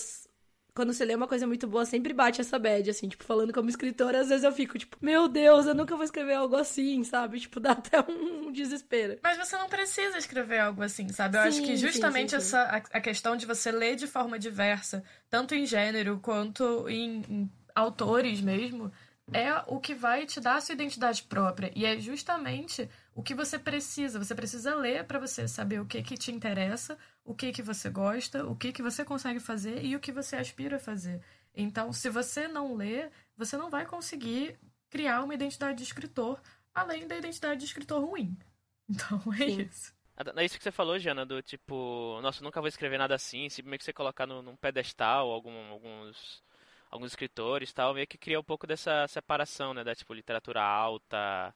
quando 0.74 0.92
você 0.92 1.04
lê 1.04 1.14
uma 1.14 1.28
coisa 1.28 1.46
muito 1.46 1.66
boa, 1.66 1.84
sempre 1.84 2.12
bate 2.12 2.40
essa 2.40 2.58
bad, 2.58 2.88
assim, 2.88 3.08
tipo, 3.08 3.24
falando 3.24 3.52
como 3.52 3.68
escritora, 3.68 4.20
às 4.20 4.28
vezes 4.28 4.44
eu 4.44 4.52
fico, 4.52 4.78
tipo, 4.78 4.96
meu 5.00 5.28
Deus, 5.28 5.66
eu 5.66 5.74
nunca 5.74 5.94
vou 5.94 6.04
escrever 6.04 6.34
algo 6.34 6.56
assim, 6.56 7.04
sabe? 7.04 7.40
Tipo, 7.40 7.60
dá 7.60 7.72
até 7.72 8.00
um 8.00 8.50
desespero. 8.50 9.18
Mas 9.22 9.36
você 9.36 9.56
não 9.58 9.68
precisa 9.68 10.16
escrever 10.16 10.60
algo 10.60 10.82
assim, 10.82 11.08
sabe? 11.10 11.36
Eu 11.36 11.42
sim, 11.42 11.48
acho 11.48 11.62
que 11.62 11.76
justamente 11.76 12.30
sim, 12.30 12.40
sim, 12.40 12.46
essa 12.46 12.62
a, 12.62 12.76
a, 12.76 13.00
questão 13.00 13.36
de 13.36 13.44
você 13.44 13.70
ler 13.70 13.96
de 13.96 14.06
forma 14.06 14.38
diversa, 14.38 15.04
tanto 15.28 15.54
em 15.54 15.66
gênero 15.66 16.18
quanto 16.20 16.88
em, 16.88 17.22
em 17.28 17.50
autores 17.74 18.40
mesmo, 18.40 18.90
é 19.32 19.52
o 19.66 19.78
que 19.78 19.94
vai 19.94 20.26
te 20.26 20.40
dar 20.40 20.56
a 20.56 20.60
sua 20.60 20.74
identidade 20.74 21.22
própria. 21.22 21.70
E 21.74 21.84
é 21.84 21.98
justamente 21.98 22.88
o 23.14 23.22
que 23.22 23.34
você 23.34 23.58
precisa. 23.58 24.18
Você 24.18 24.34
precisa 24.34 24.74
ler 24.74 25.04
para 25.04 25.18
você 25.18 25.46
saber 25.46 25.80
o 25.80 25.86
que 25.86 26.02
que 26.02 26.16
te 26.16 26.30
interessa, 26.30 26.98
o 27.24 27.34
que 27.34 27.52
que 27.52 27.62
você 27.62 27.88
gosta, 27.88 28.44
o 28.46 28.56
que 28.56 28.72
que 28.72 28.82
você 28.82 29.04
consegue 29.04 29.40
fazer 29.40 29.84
e 29.84 29.94
o 29.94 30.00
que 30.00 30.12
você 30.12 30.36
aspira 30.36 30.76
a 30.76 30.80
fazer. 30.80 31.22
Então, 31.54 31.92
se 31.92 32.08
você 32.08 32.48
não 32.48 32.74
lê, 32.74 33.10
você 33.36 33.56
não 33.56 33.70
vai 33.70 33.86
conseguir 33.86 34.58
criar 34.90 35.22
uma 35.22 35.34
identidade 35.34 35.78
de 35.78 35.84
escritor, 35.84 36.40
além 36.74 37.06
da 37.06 37.16
identidade 37.16 37.60
de 37.60 37.66
escritor 37.66 38.04
ruim. 38.04 38.36
Então, 38.90 39.22
é 39.32 39.48
Sim. 39.48 39.62
isso. 39.62 39.94
É 40.36 40.44
isso 40.44 40.58
que 40.58 40.62
você 40.62 40.72
falou, 40.72 40.98
Jana, 40.98 41.24
do 41.24 41.40
tipo, 41.40 42.20
nossa, 42.20 42.40
eu 42.40 42.44
nunca 42.44 42.60
vou 42.60 42.68
escrever 42.68 42.98
nada 42.98 43.14
assim, 43.14 43.48
se 43.48 43.62
meio 43.62 43.78
que 43.78 43.84
você 43.84 43.92
colocar 43.92 44.26
no, 44.26 44.42
num 44.42 44.56
pedestal 44.56 45.30
algum, 45.30 45.70
alguns 45.70 46.42
alguns 46.90 47.12
escritores 47.12 47.72
tal, 47.72 47.94
meio 47.94 48.06
que 48.06 48.18
cria 48.18 48.38
um 48.38 48.44
pouco 48.44 48.66
dessa 48.66 49.08
separação, 49.08 49.72
né, 49.72 49.82
da 49.82 49.94
tipo 49.94 50.12
literatura 50.12 50.62
alta, 50.62 51.54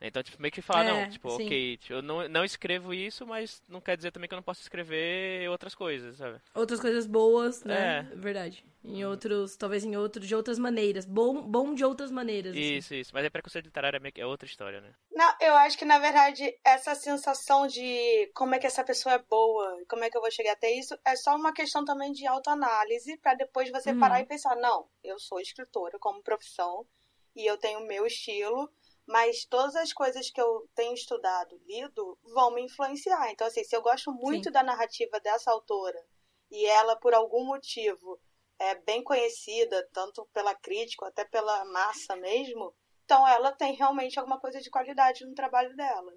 então, 0.00 0.22
tipo, 0.22 0.40
meio 0.40 0.52
que 0.52 0.60
falar, 0.60 0.84
é, 0.84 1.04
não, 1.04 1.10
tipo, 1.10 1.30
sim. 1.30 1.46
ok, 1.46 1.76
tipo, 1.78 1.94
eu 1.94 2.02
não, 2.02 2.28
não 2.28 2.44
escrevo 2.44 2.92
isso, 2.92 3.26
mas 3.26 3.62
não 3.68 3.80
quer 3.80 3.96
dizer 3.96 4.10
também 4.10 4.28
que 4.28 4.34
eu 4.34 4.36
não 4.36 4.42
posso 4.42 4.60
escrever 4.60 5.48
outras 5.48 5.74
coisas, 5.74 6.16
sabe? 6.16 6.40
Outras 6.54 6.80
coisas 6.80 7.06
boas, 7.06 7.64
né? 7.64 8.00
É. 8.12 8.16
Verdade. 8.16 8.64
Em 8.84 9.02
outros, 9.04 9.56
talvez 9.56 9.82
em 9.82 9.96
outros, 9.96 10.28
de 10.28 10.34
outras 10.34 10.58
maneiras. 10.58 11.06
Bom, 11.06 11.40
bom 11.40 11.74
de 11.74 11.82
outras 11.84 12.10
maneiras. 12.10 12.52
Assim. 12.52 12.60
Isso, 12.60 12.88
assim. 12.88 13.00
isso. 13.00 13.10
Mas 13.14 13.24
é 13.24 13.30
preconceito 13.30 13.64
literário 13.64 13.98
é, 14.04 14.20
é 14.20 14.26
outra 14.26 14.46
história, 14.46 14.80
né? 14.82 14.92
Não, 15.10 15.34
eu 15.40 15.54
acho 15.54 15.78
que, 15.78 15.86
na 15.86 15.98
verdade, 15.98 16.54
essa 16.62 16.94
sensação 16.94 17.66
de 17.66 18.30
como 18.34 18.54
é 18.54 18.58
que 18.58 18.66
essa 18.66 18.84
pessoa 18.84 19.14
é 19.14 19.18
boa, 19.18 19.78
como 19.88 20.04
é 20.04 20.10
que 20.10 20.16
eu 20.16 20.20
vou 20.20 20.30
chegar 20.30 20.52
até 20.52 20.70
isso, 20.70 20.98
é 21.02 21.16
só 21.16 21.34
uma 21.34 21.54
questão 21.54 21.82
também 21.82 22.12
de 22.12 22.26
autoanálise, 22.26 23.16
para 23.18 23.34
depois 23.34 23.70
você 23.70 23.92
hum. 23.92 23.98
parar 23.98 24.20
e 24.20 24.26
pensar, 24.26 24.54
não, 24.56 24.86
eu 25.02 25.18
sou 25.18 25.40
escritora 25.40 25.98
como 25.98 26.22
profissão, 26.22 26.86
e 27.34 27.46
eu 27.46 27.56
tenho 27.56 27.80
o 27.80 27.86
meu 27.86 28.06
estilo, 28.06 28.70
mas 29.06 29.44
todas 29.44 29.76
as 29.76 29.92
coisas 29.92 30.30
que 30.30 30.40
eu 30.40 30.68
tenho 30.74 30.94
estudado, 30.94 31.60
lido, 31.66 32.18
vão 32.22 32.52
me 32.52 32.62
influenciar. 32.62 33.30
Então, 33.30 33.46
assim, 33.46 33.62
se 33.62 33.76
eu 33.76 33.82
gosto 33.82 34.12
muito 34.12 34.44
Sim. 34.44 34.52
da 34.52 34.62
narrativa 34.62 35.20
dessa 35.20 35.50
autora 35.50 36.02
e 36.50 36.64
ela, 36.66 36.96
por 36.96 37.14
algum 37.14 37.44
motivo, 37.44 38.18
é 38.58 38.74
bem 38.74 39.02
conhecida, 39.02 39.88
tanto 39.92 40.26
pela 40.32 40.54
crítica 40.54 41.06
até 41.06 41.24
pela 41.24 41.64
massa 41.66 42.16
mesmo, 42.16 42.74
então 43.04 43.26
ela 43.28 43.52
tem 43.52 43.74
realmente 43.74 44.18
alguma 44.18 44.40
coisa 44.40 44.60
de 44.60 44.70
qualidade 44.70 45.26
no 45.26 45.34
trabalho 45.34 45.76
dela. 45.76 46.12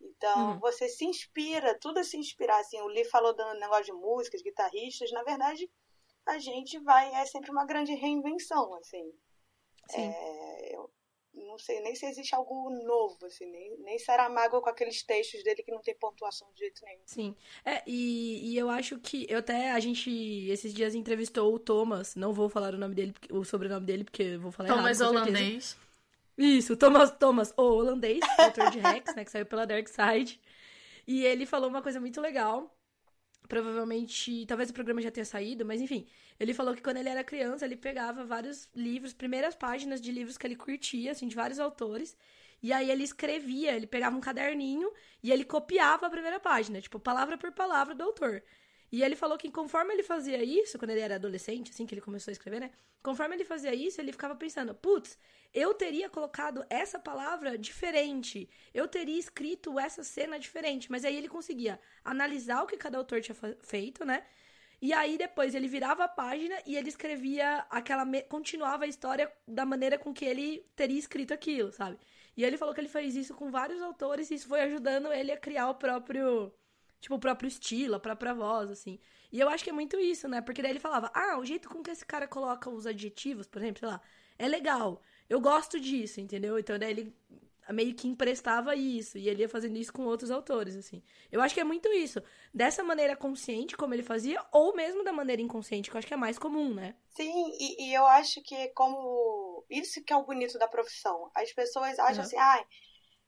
Então, 0.00 0.52
uhum. 0.52 0.58
você 0.58 0.88
se 0.88 1.04
inspira, 1.04 1.78
tudo 1.78 2.02
se 2.04 2.16
inspirar. 2.16 2.58
Assim, 2.58 2.80
o 2.80 2.88
Lee 2.88 3.04
falou 3.04 3.34
do 3.34 3.54
negócio 3.54 3.84
de 3.84 3.92
músicas, 3.92 4.42
guitarristas. 4.42 5.10
Na 5.10 5.22
verdade, 5.22 5.70
a 6.26 6.38
gente 6.38 6.78
vai. 6.80 7.14
É 7.14 7.24
sempre 7.24 7.50
uma 7.50 7.64
grande 7.64 7.94
reinvenção, 7.94 8.74
assim. 8.74 9.12
Sim. 9.90 10.02
É, 10.02 10.76
eu 10.76 10.90
não 11.36 11.58
sei 11.58 11.80
nem 11.80 11.94
se 11.94 12.06
existe 12.06 12.34
algo 12.34 12.70
novo, 12.70 13.26
assim. 13.26 13.46
Nem, 13.46 13.78
nem 13.78 13.98
Saramago 13.98 14.60
com 14.60 14.70
aqueles 14.70 15.02
textos 15.02 15.42
dele 15.44 15.62
que 15.62 15.70
não 15.70 15.80
tem 15.80 15.94
pontuação 15.94 16.50
de 16.52 16.60
jeito 16.60 16.82
nenhum. 16.84 17.02
Sim. 17.04 17.36
É, 17.64 17.82
e, 17.86 18.52
e 18.52 18.58
eu 18.58 18.70
acho 18.70 18.98
que. 18.98 19.26
Eu 19.28 19.38
até. 19.38 19.72
A 19.72 19.80
gente, 19.80 20.10
esses 20.48 20.72
dias, 20.72 20.94
entrevistou 20.94 21.54
o 21.54 21.58
Thomas. 21.58 22.14
Não 22.14 22.32
vou 22.32 22.48
falar 22.48 22.74
o 22.74 22.78
nome 22.78 22.94
dele, 22.94 23.14
o 23.30 23.44
sobrenome 23.44 23.86
dele, 23.86 24.04
porque 24.04 24.22
eu 24.22 24.40
vou 24.40 24.50
falar 24.50 24.68
Thomas 24.68 25.00
errado. 25.00 25.12
Thomas 25.12 25.28
holandês. 25.28 25.76
Isso, 26.38 26.76
Thomas, 26.76 27.10
Thomas, 27.12 27.54
o 27.56 27.62
holandês, 27.62 28.20
autor 28.38 28.70
de 28.70 28.78
Rex, 28.78 29.14
né, 29.14 29.24
que 29.24 29.30
saiu 29.30 29.46
pela 29.46 29.66
Dark 29.66 29.88
Side. 29.88 30.38
E 31.06 31.24
ele 31.24 31.46
falou 31.46 31.68
uma 31.68 31.80
coisa 31.80 31.98
muito 31.98 32.20
legal. 32.20 32.75
Provavelmente, 33.48 34.44
talvez 34.46 34.70
o 34.70 34.74
programa 34.74 35.00
já 35.00 35.10
tenha 35.10 35.24
saído, 35.24 35.64
mas 35.64 35.80
enfim. 35.80 36.06
Ele 36.38 36.52
falou 36.52 36.74
que 36.74 36.82
quando 36.82 36.98
ele 36.98 37.08
era 37.08 37.24
criança, 37.24 37.64
ele 37.64 37.76
pegava 37.76 38.24
vários 38.24 38.68
livros, 38.74 39.12
primeiras 39.12 39.54
páginas 39.54 40.00
de 40.00 40.12
livros 40.12 40.36
que 40.36 40.46
ele 40.46 40.56
curtia, 40.56 41.12
assim, 41.12 41.28
de 41.28 41.36
vários 41.36 41.58
autores. 41.58 42.16
E 42.62 42.72
aí 42.72 42.90
ele 42.90 43.04
escrevia, 43.04 43.74
ele 43.76 43.86
pegava 43.86 44.16
um 44.16 44.20
caderninho 44.20 44.90
e 45.22 45.30
ele 45.30 45.44
copiava 45.44 46.06
a 46.06 46.10
primeira 46.10 46.40
página, 46.40 46.80
tipo, 46.80 46.98
palavra 46.98 47.36
por 47.38 47.52
palavra 47.52 47.94
do 47.94 48.02
autor. 48.02 48.42
E 48.90 49.02
ele 49.02 49.16
falou 49.16 49.36
que 49.36 49.50
conforme 49.50 49.92
ele 49.92 50.02
fazia 50.02 50.42
isso, 50.42 50.78
quando 50.78 50.90
ele 50.90 51.00
era 51.00 51.16
adolescente, 51.16 51.70
assim 51.70 51.86
que 51.86 51.94
ele 51.94 52.00
começou 52.00 52.30
a 52.30 52.32
escrever, 52.32 52.60
né? 52.60 52.70
Conforme 53.02 53.34
ele 53.36 53.44
fazia 53.44 53.74
isso, 53.74 54.00
ele 54.00 54.12
ficava 54.12 54.34
pensando, 54.34 54.74
putz, 54.74 55.18
eu 55.52 55.74
teria 55.74 56.08
colocado 56.08 56.64
essa 56.68 56.98
palavra 56.98 57.56
diferente, 57.58 58.48
eu 58.72 58.86
teria 58.86 59.18
escrito 59.18 59.78
essa 59.78 60.04
cena 60.04 60.38
diferente. 60.38 60.90
Mas 60.90 61.04
aí 61.04 61.16
ele 61.16 61.28
conseguia 61.28 61.80
analisar 62.04 62.62
o 62.62 62.66
que 62.66 62.76
cada 62.76 62.98
autor 62.98 63.20
tinha 63.20 63.36
feito, 63.62 64.04
né? 64.04 64.24
E 64.80 64.92
aí 64.92 65.16
depois 65.16 65.54
ele 65.54 65.68
virava 65.68 66.04
a 66.04 66.08
página 66.08 66.56
e 66.66 66.76
ele 66.76 66.88
escrevia 66.88 67.66
aquela. 67.70 68.04
continuava 68.28 68.84
a 68.84 68.88
história 68.88 69.32
da 69.48 69.64
maneira 69.64 69.98
com 69.98 70.12
que 70.12 70.24
ele 70.24 70.66
teria 70.76 70.98
escrito 70.98 71.32
aquilo, 71.32 71.72
sabe? 71.72 71.98
E 72.36 72.44
ele 72.44 72.58
falou 72.58 72.74
que 72.74 72.80
ele 72.80 72.88
fez 72.88 73.16
isso 73.16 73.34
com 73.34 73.50
vários 73.50 73.80
autores 73.80 74.30
e 74.30 74.34
isso 74.34 74.46
foi 74.48 74.60
ajudando 74.60 75.12
ele 75.12 75.32
a 75.32 75.38
criar 75.38 75.70
o 75.70 75.74
próprio 75.74 76.52
Tipo, 77.06 77.14
o 77.14 77.20
próprio 77.20 77.46
estilo, 77.46 77.94
a 77.94 78.00
própria 78.00 78.34
voz, 78.34 78.68
assim. 78.68 78.98
E 79.30 79.38
eu 79.38 79.48
acho 79.48 79.62
que 79.62 79.70
é 79.70 79.72
muito 79.72 79.96
isso, 79.96 80.26
né? 80.26 80.40
Porque 80.40 80.60
daí 80.60 80.72
ele 80.72 80.80
falava, 80.80 81.08
ah, 81.14 81.38
o 81.38 81.44
jeito 81.44 81.68
com 81.68 81.80
que 81.80 81.92
esse 81.92 82.04
cara 82.04 82.26
coloca 82.26 82.68
os 82.68 82.84
adjetivos, 82.84 83.46
por 83.46 83.62
exemplo, 83.62 83.78
sei 83.78 83.88
lá, 83.88 84.00
é 84.36 84.48
legal. 84.48 85.00
Eu 85.30 85.40
gosto 85.40 85.78
disso, 85.78 86.20
entendeu? 86.20 86.58
Então 86.58 86.76
daí 86.76 86.90
ele 86.90 87.16
meio 87.72 87.94
que 87.94 88.08
emprestava 88.08 88.74
isso. 88.74 89.18
E 89.18 89.28
ele 89.28 89.42
ia 89.42 89.48
fazendo 89.48 89.76
isso 89.76 89.92
com 89.92 90.04
outros 90.04 90.32
autores, 90.32 90.74
assim. 90.74 91.00
Eu 91.30 91.40
acho 91.40 91.54
que 91.54 91.60
é 91.60 91.64
muito 91.64 91.88
isso. 91.92 92.20
Dessa 92.52 92.82
maneira 92.82 93.14
consciente, 93.14 93.76
como 93.76 93.94
ele 93.94 94.02
fazia, 94.02 94.44
ou 94.50 94.74
mesmo 94.74 95.04
da 95.04 95.12
maneira 95.12 95.40
inconsciente, 95.40 95.88
que 95.88 95.96
eu 95.96 95.98
acho 96.00 96.08
que 96.08 96.14
é 96.14 96.16
mais 96.16 96.40
comum, 96.40 96.74
né? 96.74 96.96
Sim, 97.10 97.52
e, 97.56 97.88
e 97.88 97.94
eu 97.94 98.04
acho 98.04 98.42
que 98.42 98.66
como. 98.70 99.64
Isso 99.70 100.02
que 100.02 100.12
é 100.12 100.16
o 100.16 100.24
bonito 100.24 100.58
da 100.58 100.66
profissão. 100.66 101.30
As 101.36 101.52
pessoas 101.52 102.00
acham 102.00 102.16
uhum. 102.16 102.22
assim, 102.22 102.36
ah, 102.36 102.64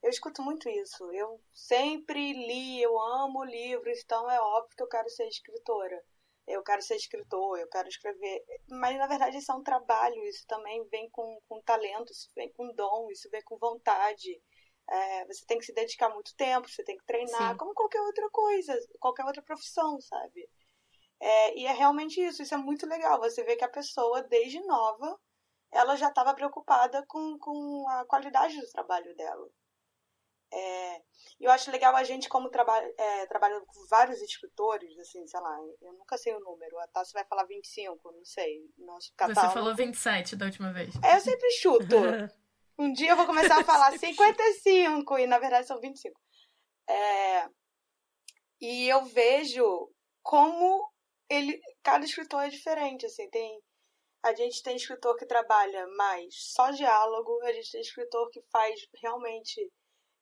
eu 0.03 0.11
escuto 0.11 0.43
muito 0.43 0.69
isso. 0.69 1.11
Eu 1.13 1.41
sempre 1.53 2.33
li, 2.33 2.83
eu 2.83 2.99
amo 2.99 3.45
livros, 3.45 4.01
então 4.05 4.31
é 4.31 4.41
óbvio 4.41 4.77
que 4.77 4.83
eu 4.83 4.89
quero 4.89 5.09
ser 5.11 5.27
escritora. 5.29 6.03
Eu 6.47 6.63
quero 6.63 6.81
ser 6.81 6.97
escritor, 6.97 7.59
eu 7.59 7.69
quero 7.69 7.89
escrever. 7.89 8.43
Mas 8.71 8.97
na 8.97 9.07
verdade 9.07 9.37
isso 9.37 9.53
é 9.53 9.55
um 9.55 9.63
trabalho, 9.63 10.25
isso 10.25 10.47
também 10.47 10.83
vem 10.89 11.11
com, 11.11 11.39
com 11.49 11.61
talento, 11.63 12.11
isso 12.13 12.31
vem 12.35 12.51
com 12.53 12.73
dom, 12.75 13.11
isso 13.11 13.29
vem 13.31 13.43
com 13.43 13.59
vontade. 13.59 14.41
É, 14.91 15.27
você 15.27 15.45
tem 15.45 15.59
que 15.59 15.67
se 15.67 15.75
dedicar 15.75 16.09
muito 16.09 16.35
tempo, 16.35 16.69
você 16.69 16.83
tem 16.83 16.97
que 16.97 17.05
treinar, 17.05 17.53
Sim. 17.53 17.59
como 17.59 17.75
qualquer 17.75 18.01
outra 18.01 18.31
coisa, 18.31 18.75
qualquer 18.99 19.25
outra 19.27 19.43
profissão, 19.43 20.01
sabe? 20.01 20.49
É, 21.21 21.59
e 21.59 21.67
é 21.67 21.73
realmente 21.73 22.21
isso, 22.21 22.43
isso 22.43 22.55
é 22.55 22.59
muito 22.59 22.87
legal. 22.87 23.19
Você 23.21 23.45
vê 23.45 23.57
que 23.57 23.65
a 23.65 23.69
pessoa, 23.69 24.23
desde 24.23 24.61
nova, 24.65 25.19
ela 25.71 25.97
já 25.97 26.09
estava 26.09 26.35
preocupada 26.35 27.05
com, 27.07 27.39
com 27.39 27.87
a 27.89 28.05
qualidade 28.07 28.59
do 28.59 28.71
trabalho 28.71 29.15
dela. 29.17 29.49
É, 30.53 31.03
eu 31.41 31.51
acho 31.51 31.71
legal 31.71 31.95
a 31.95 32.03
gente, 32.03 32.29
como 32.29 32.49
trabalha, 32.49 32.93
é, 32.97 33.27
trabalhando 33.27 33.65
com 33.67 33.87
vários 33.89 34.21
escritores, 34.21 34.99
assim, 34.99 35.27
sei 35.27 35.41
lá, 35.41 35.57
eu 35.83 35.93
nunca 35.93 36.17
sei 36.17 36.35
o 36.35 36.41
número, 36.41 36.79
a 36.79 36.87
Tassi 36.89 37.13
vai 37.13 37.25
falar 37.25 37.45
25, 37.45 38.13
não 38.13 38.25
sei. 38.25 38.69
Nosso 38.79 39.13
catálogo... 39.17 39.49
Você 39.49 39.55
falou 39.55 39.75
27 39.75 40.37
da 40.37 40.47
última 40.47 40.73
vez. 40.73 40.95
É, 41.03 41.17
eu 41.17 41.21
sempre 41.21 41.51
chuto. 41.53 41.97
um 42.79 42.93
dia 42.93 43.11
eu 43.11 43.17
vou 43.17 43.27
começar 43.27 43.61
a 43.61 43.65
falar 43.65 43.97
55 43.99 45.19
e 45.19 45.27
na 45.27 45.39
verdade 45.39 45.67
são 45.67 45.81
25. 45.81 46.19
É, 46.89 47.49
e 48.61 48.89
eu 48.89 49.05
vejo 49.05 49.93
como 50.23 50.91
ele, 51.29 51.61
cada 51.83 52.05
escritor 52.05 52.43
é 52.43 52.49
diferente, 52.49 53.07
assim, 53.07 53.29
tem 53.31 53.61
a 54.23 54.35
gente 54.35 54.63
tem 54.63 54.75
escritor 54.77 55.17
que 55.17 55.25
trabalha 55.25 55.87
mais 55.97 56.35
só 56.35 56.71
diálogo, 56.71 57.41
a 57.45 57.53
gente 57.53 57.71
tem 57.71 57.81
escritor 57.81 58.29
que 58.31 58.43
faz 58.51 58.81
realmente 59.01 59.71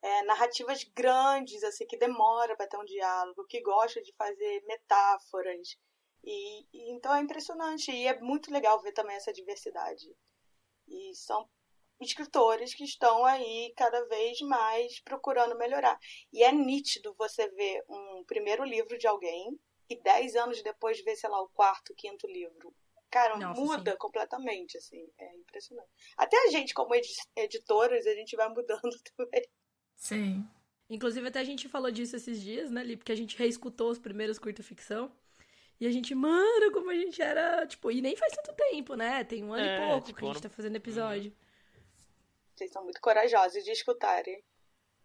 é, 0.06 0.22
narrativas 0.22 0.84
grandes, 0.94 1.64
assim, 1.64 1.84
que 1.84 1.96
demora 1.96 2.56
para 2.56 2.68
ter 2.68 2.78
um 2.78 2.84
diálogo, 2.84 3.44
que 3.48 3.60
gosta 3.60 4.00
de 4.00 4.14
fazer 4.16 4.62
metáforas. 4.64 5.76
E, 6.22 6.60
e, 6.72 6.92
então 6.92 7.12
é 7.12 7.20
impressionante 7.20 7.90
e 7.90 8.06
é 8.06 8.18
muito 8.20 8.52
legal 8.52 8.80
ver 8.80 8.92
também 8.92 9.16
essa 9.16 9.32
diversidade. 9.32 10.06
E 10.86 11.12
são 11.16 11.48
escritores 12.00 12.72
que 12.72 12.84
estão 12.84 13.24
aí 13.24 13.72
cada 13.76 14.06
vez 14.06 14.40
mais 14.42 15.00
procurando 15.00 15.58
melhorar. 15.58 15.98
E 16.32 16.44
é 16.44 16.52
nítido 16.52 17.12
você 17.18 17.48
ver 17.50 17.82
um 17.88 18.24
primeiro 18.24 18.62
livro 18.62 18.96
de 18.96 19.08
alguém 19.08 19.58
e 19.90 20.00
dez 20.00 20.36
anos 20.36 20.62
depois 20.62 21.02
ver, 21.02 21.16
sei 21.16 21.30
lá, 21.30 21.42
o 21.42 21.48
quarto, 21.48 21.92
quinto 21.96 22.28
livro. 22.28 22.72
Cara, 23.10 23.36
Nossa, 23.38 23.60
muda 23.60 23.92
sim. 23.92 23.98
completamente, 23.98 24.78
assim. 24.78 25.04
É 25.18 25.34
impressionante. 25.36 25.88
Até 26.16 26.36
a 26.44 26.50
gente, 26.50 26.74
como 26.74 26.94
editoras, 27.34 28.06
a 28.06 28.14
gente 28.14 28.36
vai 28.36 28.48
mudando 28.48 28.82
também. 29.16 29.42
Sim. 29.96 30.46
Inclusive, 30.88 31.26
até 31.26 31.40
a 31.40 31.44
gente 31.44 31.68
falou 31.68 31.90
disso 31.90 32.14
esses 32.14 32.40
dias, 32.40 32.70
né, 32.70 32.84
Li? 32.84 32.96
Porque 32.96 33.12
a 33.12 33.16
gente 33.16 33.36
reescutou 33.36 33.90
os 33.90 33.98
primeiros 33.98 34.38
curta-ficção. 34.38 35.10
E 35.80 35.86
a 35.86 35.90
gente, 35.90 36.14
mano, 36.14 36.72
como 36.72 36.90
a 36.90 36.94
gente 36.94 37.20
era, 37.20 37.66
tipo, 37.66 37.90
e 37.90 38.00
nem 38.00 38.16
faz 38.16 38.32
tanto 38.34 38.54
tempo, 38.54 38.94
né? 38.94 39.24
Tem 39.24 39.44
um 39.44 39.52
ano 39.52 39.64
é, 39.64 39.76
e 39.76 39.88
pouco 39.90 40.06
tipo, 40.06 40.18
que 40.18 40.24
a 40.24 40.28
gente 40.28 40.42
tá 40.42 40.48
fazendo 40.48 40.76
episódio. 40.76 41.32
Vocês 42.54 42.70
são 42.70 42.84
muito 42.84 43.00
corajosos 43.00 43.62
de 43.62 43.70
escutarem. 43.72 44.42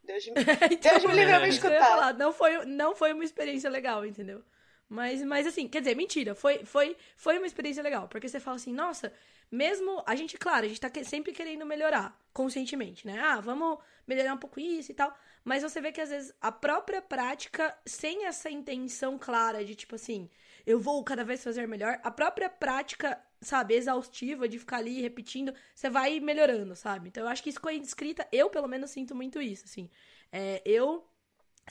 Deus 0.03 0.25
me, 0.27 0.33
então, 0.71 0.91
Deus 0.91 1.03
me 1.03 1.13
livre 1.13 1.33
é. 1.33 1.47
escutar. 1.49 1.79
Falar, 1.79 2.13
não, 2.13 2.31
foi, 2.31 2.65
não 2.65 2.95
foi 2.95 3.11
uma 3.11 3.23
experiência 3.23 3.69
legal, 3.69 4.05
entendeu? 4.05 4.43
Mas, 4.91 5.23
mas 5.23 5.47
assim, 5.47 5.69
quer 5.69 5.79
dizer, 5.79 5.95
mentira, 5.95 6.35
foi, 6.35 6.65
foi, 6.65 6.97
foi 7.15 7.37
uma 7.37 7.47
experiência 7.47 7.81
legal. 7.81 8.09
Porque 8.09 8.27
você 8.27 8.41
fala 8.41 8.57
assim, 8.57 8.73
nossa, 8.73 9.13
mesmo. 9.49 10.03
A 10.05 10.15
gente, 10.17 10.37
claro, 10.37 10.65
a 10.65 10.67
gente 10.67 10.81
tá 10.81 10.91
sempre 11.05 11.31
querendo 11.31 11.65
melhorar 11.65 12.19
conscientemente, 12.33 13.07
né? 13.07 13.17
Ah, 13.17 13.39
vamos 13.39 13.77
melhorar 14.05 14.33
um 14.33 14.37
pouco 14.37 14.59
isso 14.59 14.91
e 14.91 14.93
tal. 14.93 15.17
Mas 15.45 15.63
você 15.63 15.79
vê 15.79 15.93
que 15.93 16.01
às 16.01 16.09
vezes 16.09 16.33
a 16.41 16.51
própria 16.51 17.01
prática, 17.01 17.73
sem 17.85 18.25
essa 18.25 18.49
intenção 18.49 19.17
clara 19.17 19.63
de 19.63 19.75
tipo 19.75 19.95
assim, 19.95 20.29
eu 20.67 20.77
vou 20.77 21.01
cada 21.05 21.23
vez 21.23 21.41
fazer 21.41 21.65
melhor, 21.69 21.97
a 22.03 22.11
própria 22.11 22.49
prática, 22.49 23.17
sabe, 23.39 23.75
exaustiva 23.75 24.45
de 24.45 24.59
ficar 24.59 24.77
ali 24.77 25.01
repetindo, 25.01 25.53
você 25.73 25.89
vai 25.89 26.19
melhorando, 26.19 26.75
sabe? 26.75 27.07
Então 27.07 27.23
eu 27.23 27.29
acho 27.29 27.41
que 27.41 27.49
isso 27.49 27.61
com 27.61 27.69
a 27.69 27.73
escrita, 27.73 28.27
eu 28.29 28.49
pelo 28.49 28.67
menos 28.67 28.91
sinto 28.91 29.15
muito 29.15 29.41
isso, 29.41 29.63
assim. 29.65 29.89
É, 30.33 30.61
eu 30.65 31.05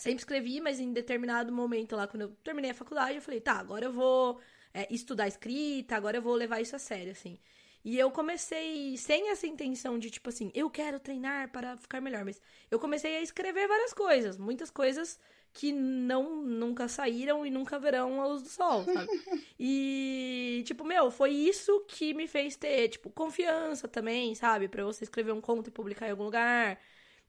sempre 0.01 0.21
escrevi, 0.21 0.61
mas 0.61 0.81
em 0.81 0.93
determinado 0.93 1.53
momento 1.53 1.95
lá, 1.95 2.07
quando 2.07 2.23
eu 2.23 2.29
terminei 2.43 2.71
a 2.71 2.75
faculdade, 2.75 3.17
eu 3.17 3.23
falei, 3.23 3.41
tá, 3.41 3.55
agora 3.55 3.85
eu 3.85 3.93
vou 3.93 4.41
é, 4.73 4.93
estudar 4.93 5.29
escrita, 5.29 5.97
agora 5.97 6.17
eu 6.17 6.23
vou 6.23 6.35
levar 6.35 6.61
isso 6.61 6.75
a 6.75 6.79
sério, 6.79 7.13
assim. 7.13 7.39
E 7.85 7.99
eu 7.99 8.11
comecei 8.11 8.97
sem 8.97 9.31
essa 9.31 9.47
intenção 9.47 9.99
de, 9.99 10.11
tipo 10.11 10.29
assim, 10.29 10.51
eu 10.55 10.69
quero 10.69 11.01
treinar 11.01 11.51
para 11.51 11.77
ficar 11.77 12.01
melhor, 12.01 12.25
mas 12.25 12.41
eu 12.71 12.79
comecei 12.79 13.17
a 13.17 13.23
escrever 13.23 13.67
várias 13.67 13.95
coisas, 13.95 14.37
muitas 14.37 14.71
coisas 14.71 15.19
que 15.53 15.73
não 15.73 16.43
nunca 16.43 16.87
saíram 16.89 17.45
e 17.45 17.51
nunca 17.51 17.79
verão 17.79 18.21
a 18.21 18.27
luz 18.27 18.43
do 18.43 18.49
sol, 18.49 18.85
sabe? 18.85 19.09
e, 19.59 20.63
tipo, 20.67 20.85
meu, 20.85 21.11
foi 21.11 21.31
isso 21.31 21.85
que 21.89 22.15
me 22.15 22.29
fez 22.29 22.55
ter, 22.55 22.89
tipo, 22.89 23.11
confiança 23.11 23.89
também, 23.89 24.35
sabe? 24.35 24.69
para 24.69 24.85
você 24.85 25.05
escrever 25.05 25.33
um 25.33 25.41
conto 25.41 25.69
e 25.69 25.73
publicar 25.73 26.07
em 26.07 26.11
algum 26.11 26.25
lugar. 26.25 26.79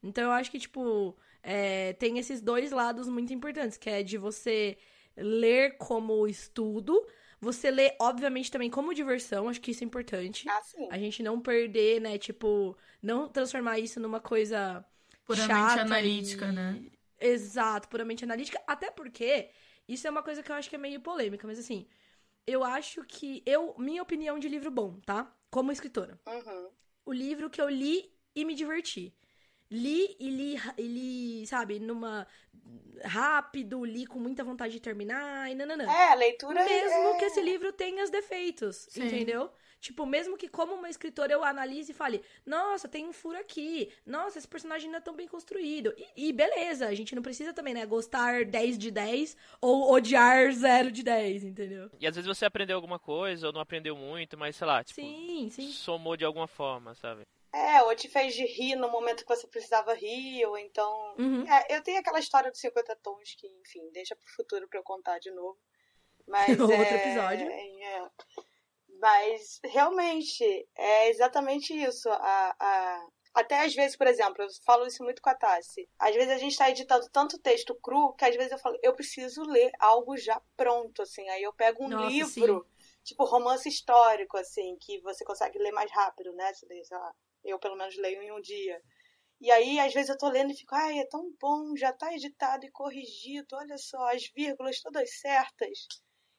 Então 0.04 0.26
eu 0.26 0.32
acho 0.32 0.52
que, 0.52 0.60
tipo, 0.60 1.18
é, 1.44 1.94
tem 1.94 2.18
esses 2.18 2.42
dois 2.42 2.72
lados 2.72 3.08
muito 3.08 3.34
importantes, 3.34 3.78
que 3.78 3.90
é 3.90 4.04
de 4.04 4.18
você 4.18 4.78
ler 5.16 5.78
como 5.78 6.28
estudo, 6.28 7.06
você 7.40 7.72
lê, 7.72 7.96
obviamente, 8.00 8.52
também 8.52 8.70
como 8.70 8.94
diversão, 8.94 9.50
acho 9.50 9.60
que 9.60 9.72
isso 9.72 9.84
é 9.84 9.88
importante. 9.88 10.48
Ah, 10.48 10.62
sim. 10.64 10.88
A 10.92 10.98
gente 10.98 11.24
não 11.24 11.42
perder, 11.42 12.00
né, 12.00 12.18
tipo, 12.18 12.78
não 13.02 13.28
transformar 13.28 13.80
isso 13.80 14.00
numa 14.00 14.20
coisa 14.20 14.86
puramente 15.26 15.70
chata 15.70 15.82
analítica, 15.82 16.46
e... 16.48 16.52
né? 16.52 16.86
Exato, 17.20 17.88
puramente 17.88 18.24
analítica, 18.24 18.62
até 18.66 18.90
porque 18.90 19.50
isso 19.88 20.08
é 20.08 20.10
uma 20.10 20.24
coisa 20.24 20.42
que 20.42 20.52
eu 20.52 20.56
acho 20.56 20.70
que 20.70 20.76
é 20.76 20.80
meio 20.80 21.00
polêmica, 21.02 21.48
mas 21.48 21.60
assim, 21.60 21.88
eu 22.46 22.64
acho 22.64 23.04
que. 23.04 23.44
eu 23.46 23.76
Minha 23.78 24.02
opinião 24.02 24.40
de 24.40 24.48
livro 24.48 24.72
bom, 24.72 25.00
tá? 25.06 25.32
Como 25.50 25.72
escritora. 25.72 26.20
Uhum. 26.28 26.70
O 27.06 27.14
livro 27.14 27.50
que 27.50 27.62
eu 27.62 27.70
li 27.70 28.12
e 28.36 28.46
me 28.46 28.56
diverti. 28.56 29.14
Li 29.72 30.18
e 30.20 30.30
li, 30.30 30.56
e 30.78 30.82
li, 30.82 31.48
sabe, 31.48 31.80
numa. 31.80 32.28
rápido, 33.06 33.86
li 33.86 34.06
com 34.06 34.20
muita 34.20 34.44
vontade 34.44 34.74
de 34.74 34.82
terminar 34.82 35.50
e 35.50 35.56
nananã. 35.56 35.86
É, 35.90 36.12
a 36.12 36.16
leitura 36.16 36.64
Mesmo 36.66 37.08
é... 37.08 37.18
que 37.18 37.26
esse 37.26 37.42
livro 37.42 37.72
tenha 37.72 38.04
os 38.04 38.10
defeitos, 38.10 38.88
Sim. 38.90 39.06
entendeu? 39.06 39.50
Tipo, 39.80 40.06
mesmo 40.06 40.38
que 40.38 40.48
como 40.48 40.76
uma 40.76 40.90
escritora 40.90 41.34
eu 41.34 41.44
analise 41.44 41.92
e 41.92 41.96
fale, 41.96 42.22
nossa, 42.46 42.88
tem 42.88 43.08
um 43.08 43.12
furo 43.12 43.40
aqui, 43.40 43.90
nossa, 44.06 44.38
esse 44.38 44.48
personagem 44.48 44.92
não 44.92 44.98
é 44.98 45.02
tão 45.02 45.16
bem 45.16 45.28
construído. 45.28 45.92
E, 45.98 46.28
e 46.28 46.34
beleza, 46.34 46.88
a 46.88 46.94
gente 46.94 47.16
não 47.16 47.24
precisa 47.24 47.52
também, 47.52 47.74
né, 47.74 47.84
gostar 47.86 48.46
10 48.46 48.78
de 48.78 48.92
10 48.92 49.36
ou 49.60 49.92
odiar 49.92 50.52
0 50.52 50.92
de 50.92 51.02
10, 51.02 51.46
entendeu? 51.46 51.90
E 52.00 52.06
às 52.06 52.14
vezes 52.16 52.28
você 52.28 52.46
aprendeu 52.46 52.76
alguma 52.76 53.00
coisa 53.00 53.48
ou 53.48 53.54
não 53.54 53.62
aprendeu 53.62 53.96
muito, 53.96 54.38
mas 54.38 54.56
sei 54.56 54.68
lá, 54.68 54.84
tipo, 54.84 55.02
Sim, 55.02 55.50
sim. 55.50 55.72
somou 55.72 56.16
de 56.16 56.26
alguma 56.26 56.48
forma, 56.48 56.94
sabe? 56.94 57.24
É, 57.54 57.84
ou 57.84 57.94
te 57.96 58.08
fez 58.08 58.34
de 58.34 58.46
rir 58.46 58.76
no 58.76 58.90
momento 58.90 59.26
que 59.26 59.36
você 59.36 59.46
precisava 59.46 59.94
rir, 59.94 60.46
ou 60.46 60.58
então. 60.58 61.16
Uhum. 61.18 61.46
É, 61.46 61.76
eu 61.76 61.84
tenho 61.84 62.00
aquela 62.00 62.20
história 62.20 62.50
dos 62.50 62.62
50 62.62 62.96
tons 63.04 63.36
que, 63.36 63.48
enfim, 63.48 63.90
deixa 63.92 64.16
pro 64.16 64.34
futuro 64.36 64.68
pra 64.70 64.80
eu 64.80 64.84
contar 64.84 65.20
de 65.20 65.32
novo. 65.32 65.60
Mas, 66.28 66.48
Outro 66.60 66.74
é, 66.74 66.96
episódio. 66.96 67.48
é. 67.48 68.10
Mas 69.02 69.60
realmente 69.66 70.68
é 70.78 71.10
exatamente 71.10 71.74
isso. 71.74 72.10
A, 72.10 72.56
a... 72.58 73.08
Até 73.34 73.66
às 73.66 73.74
vezes, 73.74 73.98
por 73.98 74.08
exemplo, 74.08 74.44
eu 74.44 74.48
falo 74.66 74.86
isso 74.86 75.04
muito 75.04 75.22
com 75.22 75.30
a 75.30 75.36
Tassi. 75.36 75.90
Às 75.98 76.14
vezes 76.14 76.30
a 76.30 76.38
gente 76.38 76.56
tá 76.58 76.70
editando 76.70 77.10
tanto 77.10 77.40
texto 77.40 77.74
cru 77.76 78.14
que 78.14 78.26
às 78.26 78.36
vezes 78.36 78.52
eu 78.52 78.60
falo, 78.60 78.78
eu 78.84 78.94
preciso 78.94 79.44
ler 79.44 79.72
algo 79.80 80.16
já 80.18 80.42
pronto, 80.56 81.02
assim. 81.02 81.28
Aí 81.30 81.42
eu 81.42 81.54
pego 81.54 81.84
um 81.86 81.90
Nossa, 81.90 82.08
livro, 82.08 82.68
tipo 83.04 83.24
romance 83.26 83.68
histórico, 83.68 84.38
assim, 84.38 84.78
que 84.82 85.00
você 85.02 85.24
consegue 85.26 85.58
ler 85.58 85.72
mais 85.72 85.90
rápido, 85.92 86.34
né? 86.34 86.54
Você 86.54 86.66
lê, 86.66 86.84
sei 86.84 86.98
lá, 86.98 87.14
eu 87.44 87.60
pelo 87.60 87.76
menos 87.76 87.98
leio 87.98 88.22
em 88.22 88.32
um 88.32 88.42
dia. 88.42 88.82
E 89.40 89.50
aí, 89.50 89.80
às 89.80 89.94
vezes, 89.94 90.10
eu 90.10 90.18
tô 90.18 90.30
lendo 90.30 90.52
e 90.52 90.56
fico, 90.56 90.76
ai, 90.76 91.00
é 91.00 91.08
tão 91.08 91.34
bom, 91.40 91.76
já 91.76 91.92
tá 91.92 92.14
editado 92.14 92.66
e 92.66 92.72
corrigido, 92.72 93.56
olha 93.56 93.78
só, 93.78 94.14
as 94.14 94.24
vírgulas 94.36 94.80
todas 94.82 95.20
certas. 95.20 95.88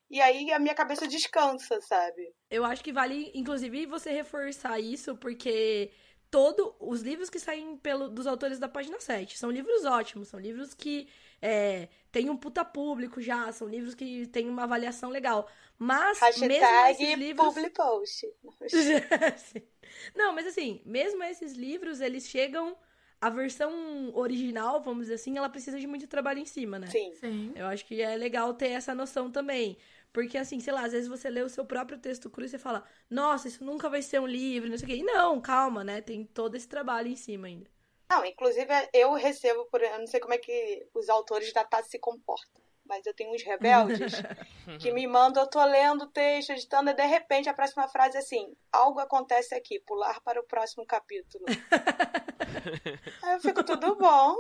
E 0.09 0.21
aí 0.21 0.53
a 0.53 0.59
minha 0.59 0.75
cabeça 0.75 1.09
descansa, 1.09 1.81
sabe? 1.81 2.35
Eu 2.51 2.65
acho 2.65 2.85
que 2.85 2.93
vale, 2.93 3.33
inclusive, 3.35 3.87
você 3.87 4.11
reforçar 4.11 4.79
isso, 4.79 5.17
porque 5.17 5.91
todo 6.31 6.77
os 6.79 7.01
livros 7.01 7.31
que 7.31 7.41
saem 7.41 7.77
pelo, 7.79 8.09
dos 8.09 8.27
autores 8.27 8.59
da 8.59 8.69
página 8.69 9.01
7 9.01 9.39
são 9.39 9.51
livros 9.51 9.85
ótimos, 9.85 10.29
são 10.29 10.39
livros 10.39 10.75
que 10.75 11.09
é, 11.43 11.89
têm 12.13 12.31
um 12.31 12.37
puta 12.37 12.65
público 12.65 13.21
já, 13.21 13.51
são 13.51 13.69
livros 13.69 13.95
que 13.95 14.27
têm 14.29 14.49
uma 14.49 14.63
avaliação 14.63 15.11
legal. 15.11 15.49
Mas 15.77 16.21
mesmo 16.39 16.49
Hashtag 16.49 17.03
esses 17.03 17.19
livros. 17.19 17.55
publipost. 17.55 18.27
Não, 20.15 20.33
mas 20.33 20.47
assim, 20.47 20.81
mesmo 20.87 21.23
esses 21.25 21.55
livros, 21.55 22.01
eles 22.01 22.29
chegam. 22.29 22.77
A 23.21 23.31
versão 23.31 24.11
original, 24.15 24.83
vamos 24.83 25.03
dizer 25.03 25.15
assim, 25.15 25.39
ela 25.39 25.49
precisa 25.49 25.79
de 25.79 25.87
muito 25.87 26.09
trabalho 26.09 26.41
em 26.41 26.45
cima, 26.45 26.77
né? 26.77 26.89
Sim. 26.89 27.15
Sim. 27.15 27.53
Eu 27.55 27.67
acho 27.67 27.87
que 27.87 28.03
é 28.03 28.17
legal 28.17 28.53
ter 28.53 28.71
essa 28.71 28.97
noção 28.97 29.31
também. 29.31 29.79
Porque, 30.13 30.37
assim, 30.37 30.59
sei 30.59 30.73
lá, 30.73 30.85
às 30.85 30.91
vezes 30.93 31.09
você 31.09 31.31
lê 31.31 31.41
o 31.41 31.49
seu 31.49 31.65
próprio 31.65 31.99
texto 31.99 32.29
cru 32.29 32.45
e 32.45 32.49
você 32.49 32.59
fala, 32.59 32.85
nossa, 33.09 33.47
isso 33.47 33.65
nunca 33.65 33.89
vai 33.89 34.03
ser 34.03 34.21
um 34.21 34.27
livro, 34.27 34.69
não 34.69 34.77
sei 34.77 34.85
o 34.87 34.89
quê. 34.89 34.97
E 34.97 35.03
não, 35.05 35.41
calma, 35.41 35.85
né? 35.85 36.01
Tem 36.01 36.25
todo 36.25 36.57
esse 36.57 36.67
trabalho 36.69 37.07
em 37.07 37.15
cima 37.17 37.47
ainda. 37.47 37.71
Não, 38.13 38.27
inclusive 38.27 38.71
eu 38.93 39.15
recebo, 39.15 39.65
por, 39.71 39.83
eu 39.83 39.99
não 39.99 40.07
sei 40.07 40.21
como 40.21 40.35
é 40.35 40.39
que 40.39 40.87
os 40.93 41.09
autores 41.09 41.51
da 41.51 41.65
Tassi 41.65 41.93
se 41.93 41.99
comportam, 41.99 42.61
mas 42.85 43.07
eu 43.07 43.15
tenho 43.15 43.33
uns 43.35 43.43
rebeldes 43.43 44.13
que 44.79 44.93
me 44.93 45.07
mandam, 45.07 45.45
eu 45.45 45.49
tô 45.49 45.65
lendo 45.65 46.03
o 46.03 46.11
texto, 46.11 46.51
editando, 46.51 46.91
e 46.91 46.95
de 46.95 47.07
repente 47.07 47.49
a 47.49 47.55
próxima 47.55 47.89
frase 47.89 48.19
é 48.19 48.21
assim, 48.21 48.55
algo 48.71 49.01
acontece 49.01 49.55
aqui, 49.55 49.81
pular 49.81 50.21
para 50.21 50.39
o 50.39 50.45
próximo 50.45 50.85
capítulo. 50.85 51.47
Aí 53.25 53.33
eu 53.33 53.41
fico, 53.41 53.65
tudo 53.65 53.97
bom. 53.97 54.37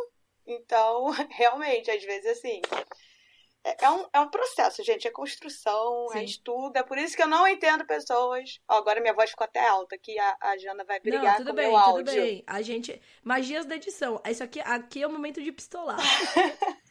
Então, 0.46 1.06
realmente, 1.32 1.90
às 1.90 2.04
vezes 2.04 2.26
assim. 2.26 2.60
É 3.64 3.84
é 3.84 3.90
um, 3.90 4.06
é 4.12 4.20
um 4.20 4.28
processo, 4.28 4.82
gente. 4.82 5.06
É 5.08 5.10
construção, 5.10 6.06
é 6.12 6.18
Sim. 6.18 6.24
estudo. 6.24 6.76
É 6.76 6.82
por 6.82 6.98
isso 6.98 7.16
que 7.16 7.22
eu 7.22 7.28
não 7.28 7.46
entendo 7.46 7.84
pessoas. 7.84 8.60
Ó, 8.68 8.76
agora 8.76 9.00
minha 9.00 9.14
voz 9.14 9.30
ficou 9.30 9.44
até 9.44 9.66
alta, 9.66 9.98
que 9.98 10.18
a, 10.18 10.36
a 10.40 10.56
Jana 10.58 10.84
vai 10.84 11.00
brigar 11.00 11.22
não, 11.22 11.36
tudo 11.38 11.50
com 11.50 11.56
bem, 11.56 11.70
meu 11.70 11.80
tudo 11.80 11.88
áudio. 11.88 12.22
bem. 12.22 12.44
A 12.46 12.62
gente. 12.62 13.00
Magias 13.24 13.66
da 13.66 13.76
edição. 13.76 14.20
Isso 14.28 14.42
aqui, 14.42 14.60
aqui 14.60 15.02
é 15.02 15.06
o 15.06 15.10
momento 15.10 15.42
de 15.42 15.50
pistolar. 15.50 15.98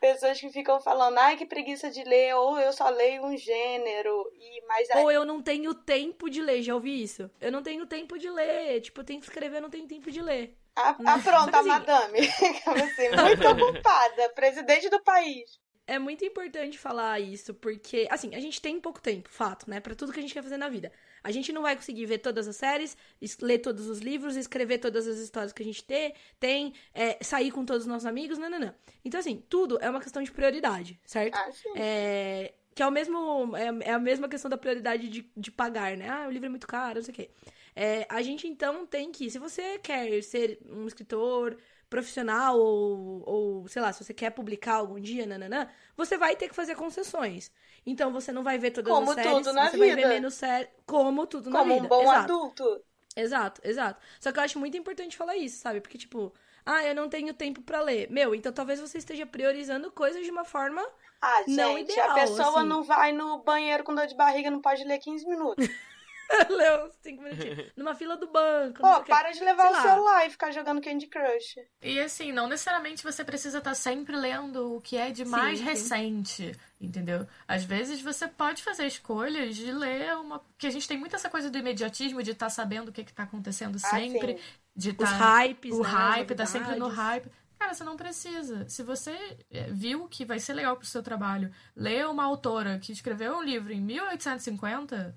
Pessoas 0.00 0.40
que 0.40 0.50
ficam 0.50 0.80
falando, 0.80 1.16
ai, 1.18 1.36
que 1.36 1.46
preguiça 1.46 1.90
de 1.90 2.02
ler, 2.02 2.34
ou 2.34 2.58
eu 2.58 2.72
só 2.72 2.88
leio 2.88 3.24
um 3.24 3.36
gênero. 3.36 4.28
E, 4.34 4.66
mas 4.66 4.90
aí, 4.90 5.02
Ou 5.02 5.10
eu 5.12 5.24
não 5.24 5.40
tenho 5.40 5.72
tempo 5.72 6.28
de 6.28 6.42
ler, 6.42 6.62
já 6.62 6.74
ouvi 6.74 7.02
isso. 7.02 7.30
Eu 7.40 7.52
não 7.52 7.62
tenho 7.62 7.86
tempo 7.86 8.18
de 8.18 8.28
ler. 8.28 8.80
Tipo, 8.80 9.00
eu 9.00 9.04
tenho 9.04 9.20
que 9.20 9.26
escrever, 9.26 9.58
eu 9.58 9.62
não 9.62 9.70
tenho 9.70 9.86
tempo 9.86 10.10
de 10.10 10.20
ler. 10.20 10.56
A, 10.76 10.90
a 10.90 11.18
pronta, 11.18 11.50
Só 11.50 11.56
a 11.56 11.60
assim- 11.60 11.68
madame. 11.68 12.18
assim, 12.84 13.08
muito 13.20 13.48
ocupada, 13.48 14.28
presidente 14.30 14.88
do 14.88 15.00
país. 15.02 15.58
É 15.88 16.00
muito 16.00 16.24
importante 16.24 16.76
falar 16.76 17.20
isso, 17.20 17.54
porque, 17.54 18.08
assim, 18.10 18.34
a 18.34 18.40
gente 18.40 18.60
tem 18.60 18.80
pouco 18.80 19.00
tempo, 19.00 19.28
fato, 19.30 19.70
né? 19.70 19.78
Pra 19.78 19.94
tudo 19.94 20.12
que 20.12 20.18
a 20.18 20.22
gente 20.22 20.34
quer 20.34 20.42
fazer 20.42 20.56
na 20.56 20.68
vida. 20.68 20.90
A 21.22 21.30
gente 21.30 21.52
não 21.52 21.62
vai 21.62 21.76
conseguir 21.76 22.06
ver 22.06 22.18
todas 22.18 22.48
as 22.48 22.56
séries, 22.56 22.96
es- 23.20 23.38
ler 23.38 23.58
todos 23.60 23.86
os 23.86 24.00
livros, 24.00 24.34
escrever 24.36 24.78
todas 24.78 25.06
as 25.06 25.18
histórias 25.18 25.52
que 25.52 25.62
a 25.62 25.64
gente 25.64 25.84
tem, 25.84 26.12
tem 26.40 26.74
é, 26.92 27.22
sair 27.22 27.52
com 27.52 27.64
todos 27.64 27.82
os 27.82 27.86
nossos 27.88 28.04
amigos, 28.06 28.36
não, 28.36 28.50
não, 28.50 28.58
não. 28.58 28.74
Então, 29.04 29.20
assim, 29.20 29.40
tudo 29.48 29.78
é 29.80 29.88
uma 29.88 30.00
questão 30.00 30.22
de 30.24 30.32
prioridade, 30.32 31.00
certo? 31.04 31.36
Ah, 31.36 31.52
sim. 31.52 31.70
É, 31.76 32.52
que 32.74 32.82
é 32.82 32.86
o 32.86 32.90
mesmo. 32.90 33.56
É, 33.56 33.88
é 33.90 33.92
a 33.92 33.98
mesma 33.98 34.28
questão 34.28 34.48
da 34.50 34.58
prioridade 34.58 35.08
de, 35.08 35.30
de 35.36 35.50
pagar, 35.52 35.96
né? 35.96 36.08
Ah, 36.08 36.26
o 36.26 36.30
livro 36.32 36.46
é 36.46 36.50
muito 36.50 36.66
caro, 36.66 36.96
não 36.96 37.02
sei 37.02 37.12
o 37.12 37.16
quê. 37.16 37.30
É, 37.76 38.06
a 38.10 38.22
gente 38.22 38.46
então 38.48 38.86
tem 38.86 39.12
que, 39.12 39.30
se 39.30 39.38
você 39.38 39.78
quer 39.80 40.22
ser 40.22 40.58
um 40.70 40.86
escritor 40.86 41.58
profissional 41.90 42.58
ou, 42.58 43.22
ou, 43.28 43.68
sei 43.68 43.82
lá, 43.82 43.92
se 43.92 44.02
você 44.04 44.14
quer 44.14 44.30
publicar 44.30 44.76
algum 44.76 44.98
dia, 45.00 45.26
nananã, 45.26 45.68
você 45.96 46.16
vai 46.18 46.34
ter 46.36 46.48
que 46.48 46.54
fazer 46.54 46.74
concessões. 46.74 47.52
Então 47.84 48.12
você 48.12 48.32
não 48.32 48.42
vai 48.42 48.58
ver 48.58 48.70
todas 48.72 48.92
Como 48.92 49.10
as 49.10 49.10
séries, 49.10 49.46
tudo 49.46 49.52
na 49.52 49.70
você 49.70 49.76
vai 49.76 49.90
vida. 49.90 49.96
ver 49.96 50.06
menos 50.06 50.34
séries, 50.34 50.68
como 50.86 51.26
tudo 51.26 51.50
na 51.50 51.60
Como 51.60 51.74
vida. 51.74 51.86
um 51.86 51.88
bom 51.88 52.02
Exato. 52.02 52.10
adulto. 52.10 52.84
Exato, 53.16 53.60
exato. 53.64 54.00
Só 54.20 54.32
que 54.32 54.38
eu 54.38 54.42
acho 54.44 54.58
muito 54.58 54.76
importante 54.76 55.16
falar 55.16 55.36
isso, 55.36 55.58
sabe? 55.58 55.80
Porque, 55.80 55.96
tipo, 55.98 56.32
ah, 56.66 56.84
eu 56.84 56.94
não 56.94 57.08
tenho 57.08 57.32
tempo 57.34 57.62
pra 57.62 57.80
ler. 57.80 58.10
Meu, 58.10 58.34
então 58.34 58.52
talvez 58.52 58.80
você 58.80 58.98
esteja 58.98 59.26
priorizando 59.26 59.90
coisas 59.90 60.24
de 60.24 60.30
uma 60.30 60.44
forma. 60.44 60.82
Ah, 61.20 61.42
Não 61.46 61.78
gente, 61.78 61.90
ideal, 61.90 62.10
a 62.10 62.14
pessoa 62.14 62.62
assim. 62.62 62.64
não 62.64 62.82
vai 62.82 63.12
no 63.12 63.42
banheiro 63.42 63.84
com 63.84 63.94
dor 63.94 64.06
de 64.06 64.14
barriga, 64.16 64.50
não 64.50 64.60
pode 64.62 64.84
ler 64.84 64.98
15 64.98 65.26
minutos. 65.26 65.68
Leu 66.50 66.90
cinco 67.02 67.22
minutinhos. 67.22 67.72
Numa 67.76 67.94
fila 67.94 68.16
do 68.16 68.26
banco. 68.26 68.80
Pô, 68.80 68.88
o 68.98 69.02
quê. 69.02 69.10
para 69.10 69.30
de 69.30 69.40
levar 69.44 69.62
Sei 69.62 69.70
o 69.70 69.74
lá. 69.74 69.82
celular 69.82 70.26
e 70.26 70.30
ficar 70.30 70.50
jogando 70.50 70.80
Candy 70.82 71.06
Crush. 71.06 71.56
E 71.82 72.00
assim, 72.00 72.32
não 72.32 72.48
necessariamente 72.48 73.02
você 73.02 73.24
precisa 73.24 73.58
estar 73.58 73.74
sempre 73.74 74.16
lendo 74.16 74.76
o 74.76 74.80
que 74.80 74.96
é 74.96 75.10
de 75.10 75.24
mais 75.24 75.58
sim. 75.58 75.64
recente, 75.64 76.52
entendeu? 76.80 77.26
Às 77.46 77.64
vezes 77.64 78.00
você 78.00 78.26
pode 78.28 78.62
fazer 78.62 78.86
escolhas 78.86 79.54
de 79.56 79.70
ler 79.72 80.16
uma. 80.16 80.38
Porque 80.40 80.66
a 80.66 80.70
gente 80.70 80.88
tem 80.88 80.98
muito 80.98 81.14
essa 81.16 81.28
coisa 81.30 81.50
do 81.50 81.58
imediatismo, 81.58 82.22
de 82.22 82.32
estar 82.32 82.50
sabendo 82.50 82.88
o 82.88 82.92
que 82.92 83.02
está 83.02 83.22
acontecendo 83.22 83.76
Ah, 83.76 83.90
sempre, 83.90 84.34
sim. 84.36 84.42
de 84.74 84.90
Os 84.90 84.94
estar. 85.10 85.38
hypes, 85.42 85.72
o 85.74 85.82
né? 85.82 85.88
hype, 85.88 86.34
tá 86.34 86.46
sempre 86.46 86.76
no 86.76 86.88
hype. 86.88 87.30
Cara, 87.58 87.72
você 87.72 87.84
não 87.84 87.96
precisa. 87.96 88.68
Se 88.68 88.82
você 88.82 89.16
é, 89.50 89.62
viu 89.70 90.06
que 90.08 90.26
vai 90.26 90.38
ser 90.38 90.52
legal 90.52 90.76
pro 90.76 90.86
seu 90.86 91.02
trabalho, 91.02 91.50
lê 91.74 92.04
uma 92.04 92.22
autora 92.22 92.78
que 92.78 92.92
escreveu 92.92 93.34
um 93.38 93.42
livro 93.42 93.72
em 93.72 93.80
1850, 93.80 95.16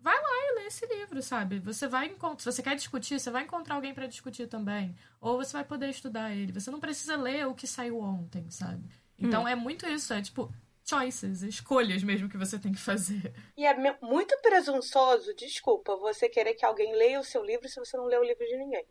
vai 0.00 0.14
lá 0.14 0.28
e 0.30 0.54
lê 0.60 0.66
esse 0.66 0.86
livro, 0.86 1.22
sabe? 1.22 1.58
Você 1.60 1.86
vai 1.88 2.06
encontrar, 2.06 2.38
se 2.38 2.44
você 2.52 2.62
quer 2.62 2.74
discutir, 2.76 3.18
você 3.18 3.30
vai 3.30 3.44
encontrar 3.44 3.74
alguém 3.74 3.94
pra 3.94 4.06
discutir 4.06 4.46
também, 4.46 4.94
ou 5.20 5.36
você 5.36 5.52
vai 5.52 5.64
poder 5.64 5.88
estudar 5.90 6.32
ele. 6.34 6.52
Você 6.52 6.70
não 6.70 6.80
precisa 6.80 7.16
ler 7.16 7.46
o 7.46 7.54
que 7.54 7.66
saiu 7.66 7.98
ontem, 8.00 8.50
sabe? 8.50 8.82
Então 9.18 9.44
Hum. 9.44 9.48
é 9.48 9.54
muito 9.54 9.86
isso, 9.86 10.12
é 10.14 10.22
tipo 10.22 10.52
choices, 10.84 11.42
escolhas 11.42 12.02
mesmo 12.02 12.28
que 12.28 12.38
você 12.38 12.58
tem 12.58 12.72
que 12.72 12.78
fazer. 12.80 13.32
E 13.56 13.66
é 13.66 13.74
muito 14.00 14.36
presunçoso, 14.40 15.34
desculpa, 15.34 15.96
você 15.96 16.28
querer 16.28 16.54
que 16.54 16.64
alguém 16.64 16.94
leia 16.94 17.20
o 17.20 17.24
seu 17.24 17.44
livro 17.44 17.68
se 17.68 17.78
você 17.78 17.96
não 17.96 18.06
lê 18.06 18.16
o 18.16 18.24
livro 18.24 18.46
de 18.46 18.56
ninguém. 18.56 18.84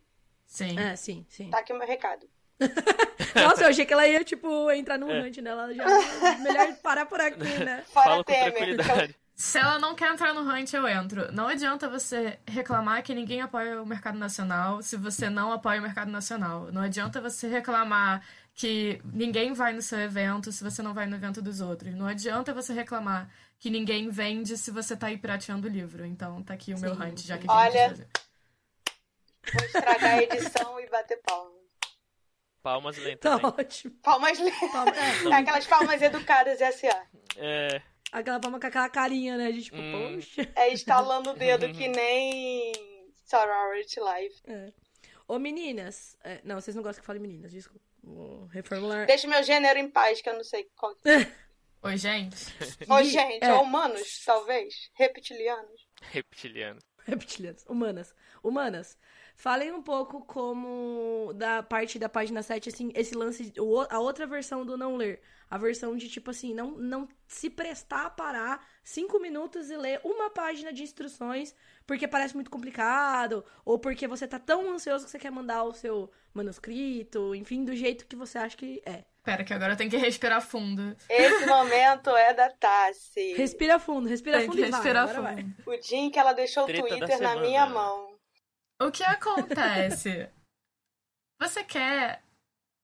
Sim. 0.46 0.78
É, 0.78 0.94
sim, 0.96 1.26
sim. 1.28 1.50
Tá 1.50 1.58
aqui 1.58 1.72
o 1.72 1.78
meu 1.78 1.86
recado. 1.86 2.28
Nossa, 3.34 3.64
eu 3.64 3.68
achei 3.68 3.84
que 3.84 3.92
ela 3.92 4.06
ia, 4.06 4.24
tipo, 4.24 4.70
entrar 4.70 4.98
no 4.98 5.06
hunt, 5.06 5.38
né? 5.38 5.50
Ela 5.50 5.72
já. 5.74 5.84
Melhor 6.38 6.74
parar 6.82 7.06
por 7.06 7.20
aqui, 7.20 7.44
né? 7.44 7.84
Fora 7.88 8.04
Fala 8.10 8.24
com 8.24 8.32
Temer. 8.32 8.52
tranquilidade. 8.52 9.16
Se 9.40 9.56
ela 9.56 9.78
não 9.78 9.94
quer 9.94 10.12
entrar 10.12 10.34
no 10.34 10.40
hunt, 10.40 10.72
eu 10.72 10.88
entro. 10.88 11.30
Não 11.30 11.46
adianta 11.46 11.88
você 11.88 12.40
reclamar 12.44 13.04
que 13.04 13.14
ninguém 13.14 13.40
apoia 13.40 13.80
o 13.80 13.86
mercado 13.86 14.18
nacional 14.18 14.82
se 14.82 14.96
você 14.96 15.30
não 15.30 15.52
apoia 15.52 15.78
o 15.78 15.82
mercado 15.82 16.10
nacional. 16.10 16.72
Não 16.72 16.82
adianta 16.82 17.20
você 17.20 17.46
reclamar 17.46 18.20
que 18.52 19.00
ninguém 19.04 19.52
vai 19.52 19.72
no 19.72 19.80
seu 19.80 20.00
evento 20.00 20.50
se 20.50 20.64
você 20.64 20.82
não 20.82 20.92
vai 20.92 21.06
no 21.06 21.14
evento 21.14 21.40
dos 21.40 21.60
outros. 21.60 21.94
Não 21.94 22.08
adianta 22.08 22.52
você 22.52 22.72
reclamar 22.72 23.30
que 23.60 23.70
ninguém 23.70 24.10
vende 24.10 24.58
se 24.58 24.72
você 24.72 24.96
tá 24.96 25.06
aí 25.06 25.16
pirateando 25.16 25.68
o 25.68 25.70
livro. 25.70 26.04
Então 26.04 26.42
tá 26.42 26.54
aqui 26.54 26.74
o 26.74 26.78
meu 26.80 26.96
Sim, 26.96 27.00
hunt, 27.00 27.20
já 27.20 27.38
que 27.38 27.48
a 27.48 27.70
gente 27.70 27.76
Olha. 27.76 28.08
Vou 29.54 29.64
estragar 29.66 30.14
a 30.14 30.22
edição 30.24 30.80
e 30.80 30.90
bater 30.90 31.22
palma. 31.22 31.52
Palmas 32.60 32.98
lentas. 32.98 33.40
Tá 33.40 33.48
ótimo. 33.48 33.94
Palmas 34.02 34.36
Palma- 34.72 34.92
é. 34.96 35.28
É 35.30 35.34
aquelas 35.36 35.66
palmas 35.68 36.02
educadas 36.02 36.58
e 36.58 36.64
assim, 36.64 36.88
ó. 36.88 37.00
É, 37.36 37.80
Aquela 38.10 38.40
palma 38.40 38.58
com 38.58 38.66
aquela 38.66 38.88
carinha, 38.88 39.36
né? 39.36 39.52
De 39.52 39.62
tipo, 39.64 39.76
Hum. 39.76 40.14
poxa. 40.16 40.50
É 40.56 40.72
estalando 40.72 41.30
o 41.30 41.34
dedo 41.34 41.70
que 41.72 41.88
nem 41.88 42.72
Sorority 43.24 44.00
Life. 44.00 44.40
É. 44.46 44.72
Ô, 45.26 45.38
meninas. 45.38 46.16
é, 46.24 46.40
não, 46.42 46.54
vocês 46.60 46.74
não 46.74 46.82
gostam 46.82 47.00
que 47.00 47.04
eu 47.04 47.06
fale 47.06 47.18
meninas, 47.18 47.52
desculpa. 47.52 47.84
Vou 48.02 48.46
reformular. 48.46 49.06
Deixa 49.06 49.28
meu 49.28 49.42
gênero 49.42 49.78
em 49.78 49.90
paz, 49.90 50.22
que 50.22 50.28
eu 50.30 50.34
não 50.34 50.44
sei 50.44 50.66
qual. 50.74 50.96
Oi, 51.82 51.96
gente. 51.96 52.36
E- 52.80 53.04
gente, 53.04 53.44
é. 53.44 53.52
ou 53.52 53.62
humanos, 53.62 54.22
talvez? 54.24 54.90
Reptilianos. 54.94 55.86
Reptiliano. 56.00 56.80
Reptilianos. 57.04 57.64
Humanas. 57.68 58.14
Humanas. 58.42 58.98
Falem 59.40 59.70
um 59.70 59.80
pouco 59.80 60.20
como 60.26 61.32
da 61.36 61.62
parte 61.62 61.96
da 61.96 62.08
página 62.08 62.42
7, 62.42 62.70
assim, 62.70 62.90
esse 62.92 63.14
lance, 63.14 63.52
o- 63.56 63.86
a 63.88 64.00
outra 64.00 64.26
versão 64.26 64.66
do 64.66 64.76
não 64.76 64.96
ler. 64.96 65.20
A 65.48 65.56
versão 65.56 65.96
de, 65.96 66.08
tipo 66.08 66.32
assim, 66.32 66.52
não, 66.52 66.72
não 66.72 67.08
se 67.28 67.48
prestar 67.48 68.06
a 68.06 68.10
parar 68.10 68.66
cinco 68.82 69.20
minutos 69.20 69.70
e 69.70 69.76
ler 69.76 70.00
uma 70.02 70.28
página 70.28 70.72
de 70.72 70.82
instruções 70.82 71.54
porque 71.86 72.08
parece 72.08 72.34
muito 72.34 72.50
complicado, 72.50 73.44
ou 73.64 73.78
porque 73.78 74.08
você 74.08 74.26
tá 74.26 74.40
tão 74.40 74.72
ansioso 74.72 75.04
que 75.04 75.10
você 75.12 75.20
quer 75.20 75.30
mandar 75.30 75.62
o 75.62 75.72
seu 75.72 76.10
manuscrito, 76.34 77.32
enfim, 77.32 77.64
do 77.64 77.76
jeito 77.76 78.06
que 78.08 78.16
você 78.16 78.38
acha 78.38 78.56
que 78.56 78.82
é. 78.84 79.04
Pera, 79.22 79.44
que 79.44 79.54
agora 79.54 79.74
eu 79.74 79.76
tenho 79.76 79.88
que 79.90 79.96
respirar 79.96 80.42
fundo. 80.42 80.96
Esse 81.08 81.46
momento 81.46 82.10
é 82.10 82.34
da 82.34 82.50
Tassi. 82.50 83.34
Respira 83.34 83.78
fundo, 83.78 84.08
respira 84.08 84.38
Tem 84.38 84.46
fundo 84.48 84.56
que 84.56 84.64
e 84.64 84.70
vai, 84.70 84.80
respirar 84.80 85.22
vai. 85.22 85.36
fundo. 85.36 85.54
O 85.64 85.76
dia 85.76 85.98
em 85.98 86.10
que 86.10 86.18
ela 86.18 86.32
deixou 86.32 86.64
o 86.64 86.66
Treta 86.66 86.82
da 86.82 86.96
Twitter 87.06 87.20
na 87.20 87.36
minha 87.36 87.64
mão. 87.66 88.17
O 88.80 88.92
que 88.92 89.02
acontece? 89.02 90.30
Você 91.40 91.64
quer 91.64 92.22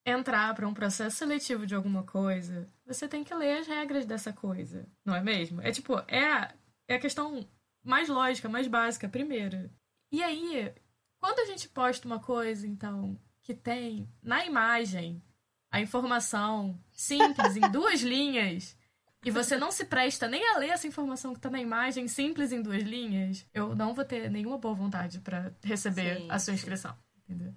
entrar 0.05 0.55
para 0.55 0.67
um 0.67 0.75
processo 0.75 1.17
seletivo 1.17 1.67
de 1.67 1.75
alguma 1.75 2.03
coisa, 2.03 2.69
você 2.85 3.09
tem 3.09 3.25
que 3.25 3.35
ler 3.35 3.59
as 3.59 3.67
regras 3.67 4.05
dessa 4.05 4.33
coisa, 4.33 4.87
não 5.05 5.15
é 5.15 5.23
mesmo? 5.23 5.63
É 5.63 5.71
tipo, 5.71 5.95
é 6.07 6.27
a, 6.27 6.55
é 6.89 6.97
a 6.97 7.01
questão 7.01 7.49
mais 7.83 8.09
lógica, 8.09 8.49
mais 8.49 8.67
básica, 8.67 9.09
primeiro. 9.09 9.71
E 10.13 10.23
aí, 10.23 10.75
quando 11.19 11.39
a 11.39 11.47
gente 11.47 11.69
posta 11.69 12.07
uma 12.07 12.21
coisa, 12.21 12.67
então, 12.67 13.19
que 13.43 13.55
tem 13.55 14.09
na 14.23 14.45
imagem 14.45 15.23
a 15.71 15.81
informação 15.81 16.79
simples 16.93 17.57
em 17.57 17.69
duas 17.73 18.01
linhas, 18.01 18.77
e 19.25 19.31
você 19.31 19.57
não 19.57 19.71
se 19.73 19.85
presta 19.85 20.29
nem 20.29 20.47
a 20.55 20.59
ler 20.59 20.71
essa 20.71 20.87
informação 20.87 21.33
que 21.35 21.41
tá 21.41 21.49
na 21.51 21.61
imagem 21.61 22.07
simples 22.09 22.53
em 22.53 22.61
duas 22.63 22.83
linhas, 22.83 23.47
eu 23.55 23.75
não 23.75 23.95
vou 23.95 24.05
ter 24.05 24.31
nenhuma 24.31 24.59
boa 24.59 24.75
vontade 24.75 25.21
para 25.21 25.53
receber 25.63 26.19
Sim, 26.19 26.27
a 26.31 26.39
sua 26.39 26.53
sim. 26.53 26.59
inscrição. 26.59 26.97
Entendeu? 27.29 27.55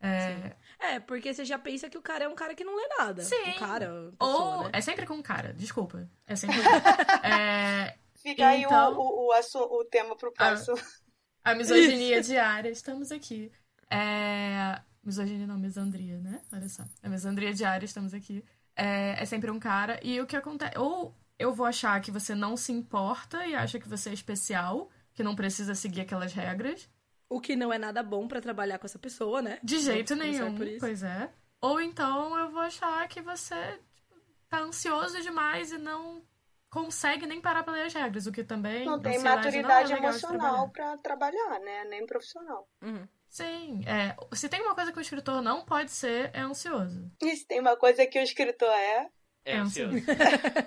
É, 0.00 0.56
É, 0.78 1.00
porque 1.00 1.32
você 1.32 1.44
já 1.44 1.58
pensa 1.58 1.88
que 1.88 1.96
o 1.96 2.02
cara 2.02 2.24
é 2.24 2.28
um 2.28 2.34
cara 2.34 2.54
que 2.54 2.64
não 2.64 2.76
lê 2.76 2.86
nada. 2.98 3.22
Sim. 3.22 3.50
Um 3.50 3.58
cara, 3.58 3.86
pessoa, 3.86 4.16
ou 4.20 4.62
né? 4.64 4.70
é 4.74 4.80
sempre 4.80 5.06
com 5.06 5.14
um 5.14 5.22
cara, 5.22 5.52
desculpa. 5.54 6.08
É 6.26 6.36
sempre 6.36 6.56
com 6.62 6.80
cara. 6.80 7.26
É, 7.26 7.96
Fica 8.16 8.46
aí 8.48 8.62
Então- 8.64 8.94
o, 8.94 9.00
o, 9.00 9.26
o, 9.28 9.32
assu- 9.32 9.58
o 9.70 9.84
tema 9.84 10.16
pro 10.16 10.32
próximo. 10.32 10.76
a 11.44 11.54
misoginia 11.54 12.20
diária, 12.22 12.68
estamos 12.70 13.10
aqui. 13.12 13.50
É, 13.90 14.80
misoginia 15.02 15.46
não, 15.46 15.58
misandria, 15.58 16.18
né? 16.18 16.40
Olha 16.52 16.68
só. 16.68 16.84
A 17.02 17.08
misandria 17.08 17.52
diária, 17.54 17.84
estamos 17.84 18.12
aqui. 18.14 18.42
É, 18.76 19.22
é 19.22 19.24
sempre 19.24 19.50
um 19.50 19.58
cara. 19.58 20.00
E 20.02 20.20
o 20.20 20.26
que 20.26 20.36
acontece? 20.36 20.78
Ou 20.78 21.14
eu 21.38 21.52
vou 21.52 21.66
achar 21.66 22.00
que 22.00 22.10
você 22.10 22.34
não 22.34 22.56
se 22.56 22.72
importa 22.72 23.46
e 23.46 23.54
acha 23.54 23.78
que 23.78 23.88
você 23.88 24.10
é 24.10 24.12
especial, 24.12 24.90
que 25.12 25.22
não 25.22 25.34
precisa 25.34 25.74
seguir 25.74 26.00
aquelas 26.02 26.32
regras. 26.32 26.88
O 27.28 27.40
que 27.40 27.56
não 27.56 27.72
é 27.72 27.78
nada 27.78 28.02
bom 28.02 28.28
pra 28.28 28.40
trabalhar 28.40 28.78
com 28.78 28.86
essa 28.86 28.98
pessoa, 28.98 29.40
né? 29.42 29.58
De 29.62 29.78
jeito 29.78 30.10
Vamos 30.10 30.24
começar 30.24 30.44
nenhum, 30.44 30.56
por 30.56 30.66
isso. 30.66 30.80
pois 30.80 31.02
é. 31.02 31.30
Ou 31.60 31.80
então 31.80 32.36
eu 32.38 32.50
vou 32.50 32.60
achar 32.60 33.08
que 33.08 33.20
você 33.22 33.54
tipo, 33.94 34.14
tá 34.48 34.60
ansioso 34.60 35.20
demais 35.22 35.72
e 35.72 35.78
não 35.78 36.22
consegue 36.68 37.26
nem 37.26 37.40
parar 37.40 37.62
pra 37.62 37.72
ler 37.72 37.84
as 37.86 37.94
regras, 37.94 38.26
o 38.26 38.32
que 38.32 38.42
também 38.44 38.84
Não 38.84 39.00
tem 39.00 39.18
maturidade 39.20 39.90
não 39.90 39.96
é 39.96 40.00
emocional 40.00 40.68
trabalhar. 40.68 40.68
pra 40.68 40.96
trabalhar, 40.98 41.60
né? 41.60 41.84
Nem 41.84 42.04
profissional. 42.04 42.68
Uhum. 42.82 43.06
Sim, 43.34 43.82
é, 43.84 44.14
se 44.36 44.48
tem 44.48 44.60
uma 44.62 44.76
coisa 44.76 44.92
que 44.92 44.98
o 44.98 45.00
escritor 45.00 45.42
não 45.42 45.64
pode 45.64 45.90
ser, 45.90 46.30
é 46.32 46.38
ansioso. 46.40 47.10
E 47.20 47.34
se 47.34 47.44
tem 47.44 47.58
uma 47.58 47.76
coisa 47.76 48.06
que 48.06 48.16
o 48.16 48.22
escritor 48.22 48.68
é, 48.68 49.10
É 49.44 49.54
É 49.54 49.58
ansioso. 49.58 49.96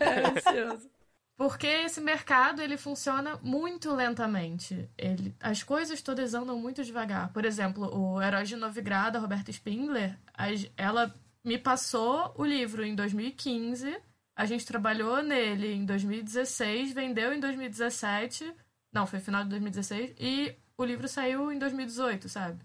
É 0.01 0.37
ansioso. 0.37 0.89
Porque 1.37 1.65
esse 1.65 2.01
mercado, 2.01 2.61
ele 2.61 2.75
funciona 2.75 3.39
muito 3.41 3.93
lentamente. 3.95 4.89
Ele, 4.97 5.33
as 5.39 5.63
coisas 5.63 6.01
todas 6.01 6.33
andam 6.33 6.59
muito 6.59 6.83
devagar. 6.83 7.31
Por 7.31 7.45
exemplo, 7.45 7.85
o 7.97 8.21
Herói 8.21 8.43
de 8.43 8.57
Novigrado, 8.57 9.17
a 9.17 9.21
Roberta 9.21 9.49
Spindler, 9.49 10.19
as- 10.33 10.69
ela 10.75 11.15
me 11.45 11.57
passou 11.57 12.33
o 12.37 12.43
livro 12.43 12.83
em 12.83 12.93
2015, 12.95 13.97
a 14.35 14.45
gente 14.45 14.65
trabalhou 14.65 15.23
nele 15.23 15.71
em 15.73 15.85
2016, 15.85 16.91
vendeu 16.91 17.31
em 17.31 17.39
2017, 17.39 18.53
não, 18.91 19.07
foi 19.07 19.21
final 19.21 19.43
de 19.43 19.49
2016, 19.51 20.15
e 20.19 20.53
o 20.77 20.85
livro 20.85 21.07
saiu 21.07 21.51
em 21.51 21.57
2018, 21.59 22.29
sabe? 22.29 22.63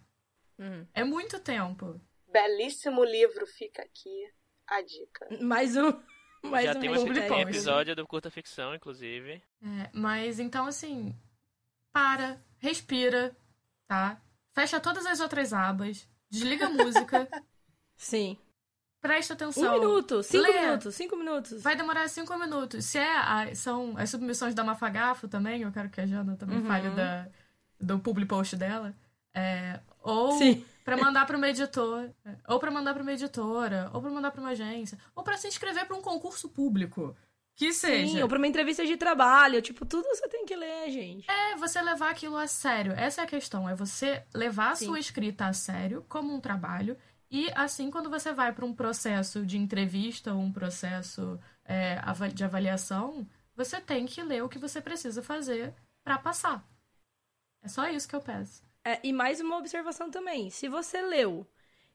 Uhum. 0.58 0.86
É 0.94 1.02
muito 1.02 1.38
tempo. 1.40 2.00
belíssimo 2.30 3.04
livro, 3.04 3.46
fica 3.46 3.82
aqui 3.82 4.30
a 4.66 4.80
dica. 4.82 5.28
Mais 5.42 5.76
um. 5.76 5.92
Mais 6.44 6.64
Já 6.64 6.76
um 6.76 6.80
tem, 6.80 6.90
hashtag. 6.90 7.42
episódio 7.42 7.94
do 7.96 8.04
Curta 8.06 8.28
Ficção, 8.30 8.74
inclusive. 8.74 9.40
É, 9.62 9.90
mas 9.92 10.40
então, 10.40 10.66
assim, 10.66 11.14
para, 11.92 12.42
respira, 12.58 13.36
tá? 13.86 14.20
Fecha 14.52 14.80
todas 14.80 15.06
as 15.06 15.20
outras 15.20 15.52
abas, 15.52 16.08
desliga 16.28 16.66
a 16.66 16.70
música, 16.70 17.28
Sim. 17.96 18.36
presta 19.00 19.34
Um 19.34 19.36
atenção. 19.36 19.72
minuto, 19.78 20.22
cinco 20.24 20.42
Lê. 20.50 20.60
minutos, 20.62 20.94
cinco 20.96 21.16
minutos. 21.16 21.62
Vai 21.62 21.76
demorar 21.76 22.08
cinco 22.08 22.36
minutos. 22.36 22.86
Se 22.86 22.98
é 22.98 23.16
a- 23.16 23.54
são 23.54 23.96
as 23.96 24.10
submissões 24.10 24.52
da 24.54 24.64
Mafagafo 24.64 25.28
também, 25.28 25.62
eu 25.62 25.70
quero 25.70 25.90
que 25.90 26.00
a 26.00 26.06
Jana 26.06 26.36
também 26.36 26.58
Uhum. 26.58 26.66
fale 26.66 26.90
da, 26.90 27.28
do 27.82 27.98
public 27.98 28.28
post 28.28 28.56
dela. 28.56 28.94
É, 29.34 29.80
ou 30.02 30.38
pra 30.84 30.96
mandar 30.96 31.26
pra 31.26 31.36
uma 31.36 31.48
editora, 31.48 32.14
ou 32.46 32.58
pra 32.58 32.70
mandar 32.70 32.94
pra 32.94 33.02
uma 33.02 33.12
editora, 33.12 33.90
ou 33.92 34.00
pra 34.00 34.10
mandar 34.10 34.30
pra 34.30 34.40
uma 34.40 34.50
agência, 34.50 34.98
ou 35.14 35.22
pra 35.22 35.36
se 35.36 35.48
inscrever 35.48 35.86
pra 35.86 35.96
um 35.96 36.02
concurso 36.02 36.48
público. 36.48 37.16
Que 37.54 37.72
seja. 37.72 38.12
Sim, 38.14 38.22
ou 38.22 38.28
pra 38.28 38.38
uma 38.38 38.46
entrevista 38.46 38.84
de 38.86 38.96
trabalho. 38.96 39.60
Tipo, 39.60 39.84
tudo 39.84 40.08
você 40.08 40.26
tem 40.28 40.46
que 40.46 40.56
ler, 40.56 40.90
gente. 40.90 41.30
É 41.30 41.54
você 41.56 41.82
levar 41.82 42.10
aquilo 42.10 42.36
a 42.36 42.46
sério. 42.46 42.92
Essa 42.92 43.20
é 43.20 43.24
a 43.24 43.26
questão. 43.26 43.68
É 43.68 43.74
você 43.74 44.24
levar 44.34 44.70
a 44.70 44.74
Sim. 44.74 44.86
sua 44.86 44.98
escrita 44.98 45.46
a 45.46 45.52
sério, 45.52 46.04
como 46.08 46.34
um 46.34 46.40
trabalho. 46.40 46.96
E 47.30 47.50
assim, 47.54 47.90
quando 47.90 48.08
você 48.10 48.32
vai 48.32 48.52
para 48.52 48.64
um 48.64 48.74
processo 48.74 49.44
de 49.44 49.58
entrevista 49.58 50.32
ou 50.32 50.40
um 50.40 50.52
processo 50.52 51.38
é, 51.64 51.98
de 52.32 52.42
avaliação, 52.42 53.26
você 53.54 53.80
tem 53.80 54.06
que 54.06 54.22
ler 54.22 54.42
o 54.42 54.48
que 54.48 54.58
você 54.58 54.80
precisa 54.80 55.22
fazer 55.22 55.74
para 56.02 56.18
passar. 56.18 56.66
É 57.62 57.68
só 57.68 57.88
isso 57.88 58.08
que 58.08 58.14
eu 58.16 58.20
peço. 58.20 58.62
É, 58.84 58.98
e 59.04 59.12
mais 59.12 59.40
uma 59.40 59.56
observação 59.58 60.10
também. 60.10 60.50
Se 60.50 60.68
você 60.68 61.00
leu 61.02 61.46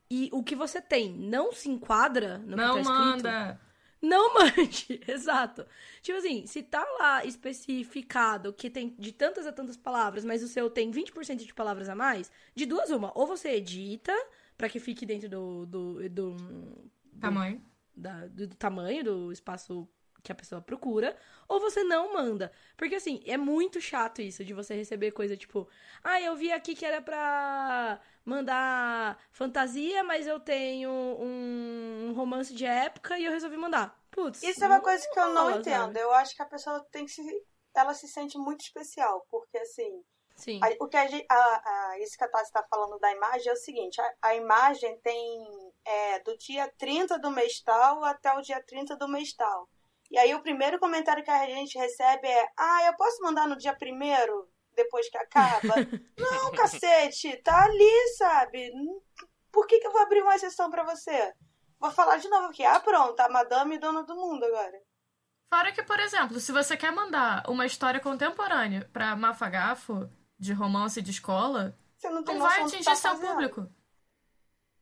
e 0.09 0.29
o 0.31 0.41
que 0.43 0.55
você 0.55 0.81
tem 0.81 1.11
não 1.13 1.51
se 1.51 1.69
enquadra 1.69 2.37
no 2.39 2.55
Não 2.55 2.77
que 2.77 2.83
tá 2.83 2.91
escrito, 2.91 3.23
manda! 3.23 3.61
não 4.01 4.33
mande. 4.39 5.01
Exato. 5.07 5.65
Tipo 6.01 6.17
assim, 6.19 6.45
se 6.47 6.63
tá 6.63 6.85
lá 6.99 7.25
especificado 7.25 8.53
que 8.53 8.69
tem 8.69 8.95
de 8.97 9.11
tantas 9.11 9.45
a 9.45 9.51
tantas 9.51 9.75
palavras, 9.75 10.23
mas 10.23 10.41
o 10.43 10.47
seu 10.47 10.69
tem 10.69 10.89
20% 10.91 11.35
de 11.45 11.53
palavras 11.53 11.89
a 11.89 11.95
mais, 11.95 12.31
de 12.55 12.65
duas 12.65 12.89
uma. 12.89 13.11
Ou 13.15 13.27
você 13.27 13.49
edita 13.49 14.13
pra 14.57 14.69
que 14.69 14.79
fique 14.79 15.05
dentro 15.05 15.27
do, 15.27 15.65
do, 15.65 16.09
do, 16.09 16.31
do 16.35 17.19
Tamanho. 17.19 17.61
da- 17.95 18.27
do, 18.27 18.47
do 18.47 18.55
tamanho 18.55 19.03
do 19.03 19.31
espaço 19.31 19.87
que 20.27 20.31
a 20.31 20.35
pessoa 20.35 20.61
procura, 20.61 21.15
ou 21.47 21.59
você 21.59 21.83
não 21.83 22.13
manda. 22.13 22.51
Porque, 22.75 22.95
assim, 22.95 23.23
é 23.25 23.37
muito 23.37 23.79
chato 23.79 24.21
isso 24.21 24.43
de 24.43 24.53
você 24.53 24.75
receber 24.75 25.11
coisa 25.11 25.37
tipo, 25.37 25.67
ah, 26.03 26.21
eu 26.21 26.35
vi 26.35 26.51
aqui 26.51 26.75
que 26.75 26.85
era 26.85 27.01
pra 27.01 27.99
mandar 28.25 29.17
fantasia, 29.31 30.03
mas 30.03 30.27
eu 30.27 30.39
tenho 30.39 30.91
um 30.91 32.13
romance 32.13 32.53
de 32.53 32.65
época 32.65 33.17
e 33.17 33.25
eu 33.25 33.31
resolvi 33.31 33.55
mandar. 33.57 33.97
Putz. 34.11 34.43
Isso 34.43 34.63
é 34.63 34.67
uma 34.67 34.81
coisa 34.81 35.07
que 35.13 35.19
eu 35.19 35.29
não 35.29 35.43
rola, 35.43 35.59
entendo. 35.59 35.93
sabe? 35.93 35.99
Eu 35.99 36.11
acho 36.13 36.35
que 36.35 36.41
a 36.41 36.45
pessoa 36.45 36.85
tem 36.91 37.05
que 37.05 37.11
se. 37.11 37.21
Ela 37.75 37.93
se 37.93 38.07
sente 38.07 38.37
muito 38.37 38.61
especial, 38.61 39.25
porque 39.29 39.57
assim. 39.59 40.03
Sim. 40.35 40.59
a- 40.61 40.75
o 40.83 40.87
que 40.87 40.97
a, 40.97 41.03
a, 41.29 41.89
a, 41.91 41.99
isso 41.99 42.15
que 42.17 42.23
a 42.23 42.27
Tati 42.27 42.45
está 42.45 42.63
falando 42.69 42.99
da 42.99 43.11
imagem 43.11 43.49
é 43.49 43.53
o 43.53 43.55
seguinte: 43.55 43.99
a, 44.01 44.13
a 44.23 44.35
imagem 44.35 44.99
tem 44.99 45.45
é, 45.85 46.19
do 46.19 46.37
dia 46.37 46.71
30 46.77 47.17
do 47.17 47.31
mês 47.31 47.61
tal 47.61 48.03
até 48.03 48.33
o 48.33 48.41
dia 48.41 48.61
30 48.63 48.95
do 48.97 49.07
mês 49.07 49.33
tal. 49.33 49.69
E 50.09 50.17
aí 50.17 50.33
o 50.33 50.41
primeiro 50.41 50.79
comentário 50.79 51.23
que 51.23 51.31
a 51.31 51.45
gente 51.45 51.77
recebe 51.77 52.27
é: 52.27 52.47
Ah, 52.57 52.85
eu 52.85 52.95
posso 52.95 53.21
mandar 53.21 53.47
no 53.47 53.57
dia 53.57 53.75
primeiro, 53.75 54.49
depois 54.73 55.09
que 55.09 55.17
acaba? 55.17 55.75
não, 56.17 56.51
cacete, 56.51 57.37
tá 57.43 57.65
ali, 57.65 58.07
sabe? 58.17 58.71
Por 59.51 59.67
que, 59.67 59.79
que 59.79 59.87
eu 59.87 59.91
vou 59.91 60.01
abrir 60.01 60.21
uma 60.21 60.35
exceção 60.35 60.69
pra 60.69 60.83
você? 60.83 61.33
Vou 61.79 61.91
falar 61.91 62.17
de 62.17 62.29
novo 62.29 62.47
aqui. 62.47 62.63
Ah, 62.63 62.79
pronto, 62.79 63.19
a 63.19 63.29
madame 63.29 63.77
dona 63.77 64.03
do 64.03 64.15
mundo 64.15 64.43
agora. 64.45 64.79
Fora 65.53 65.71
que, 65.71 65.83
por 65.83 65.99
exemplo, 65.99 66.39
se 66.39 66.51
você 66.51 66.75
quer 66.75 66.91
mandar 66.91 67.43
uma 67.47 67.65
história 67.65 67.99
contemporânea 67.99 68.89
pra 68.91 69.15
Mafagafo, 69.15 70.09
de 70.37 70.53
romance 70.53 71.01
de 71.01 71.11
escola, 71.11 71.77
Você 71.97 72.09
não 72.09 72.23
tem 72.23 72.35
não 72.35 72.45
vai 72.45 72.61
atingir 72.61 72.83
tá 72.83 72.95
seu 72.95 73.17
público. 73.17 73.67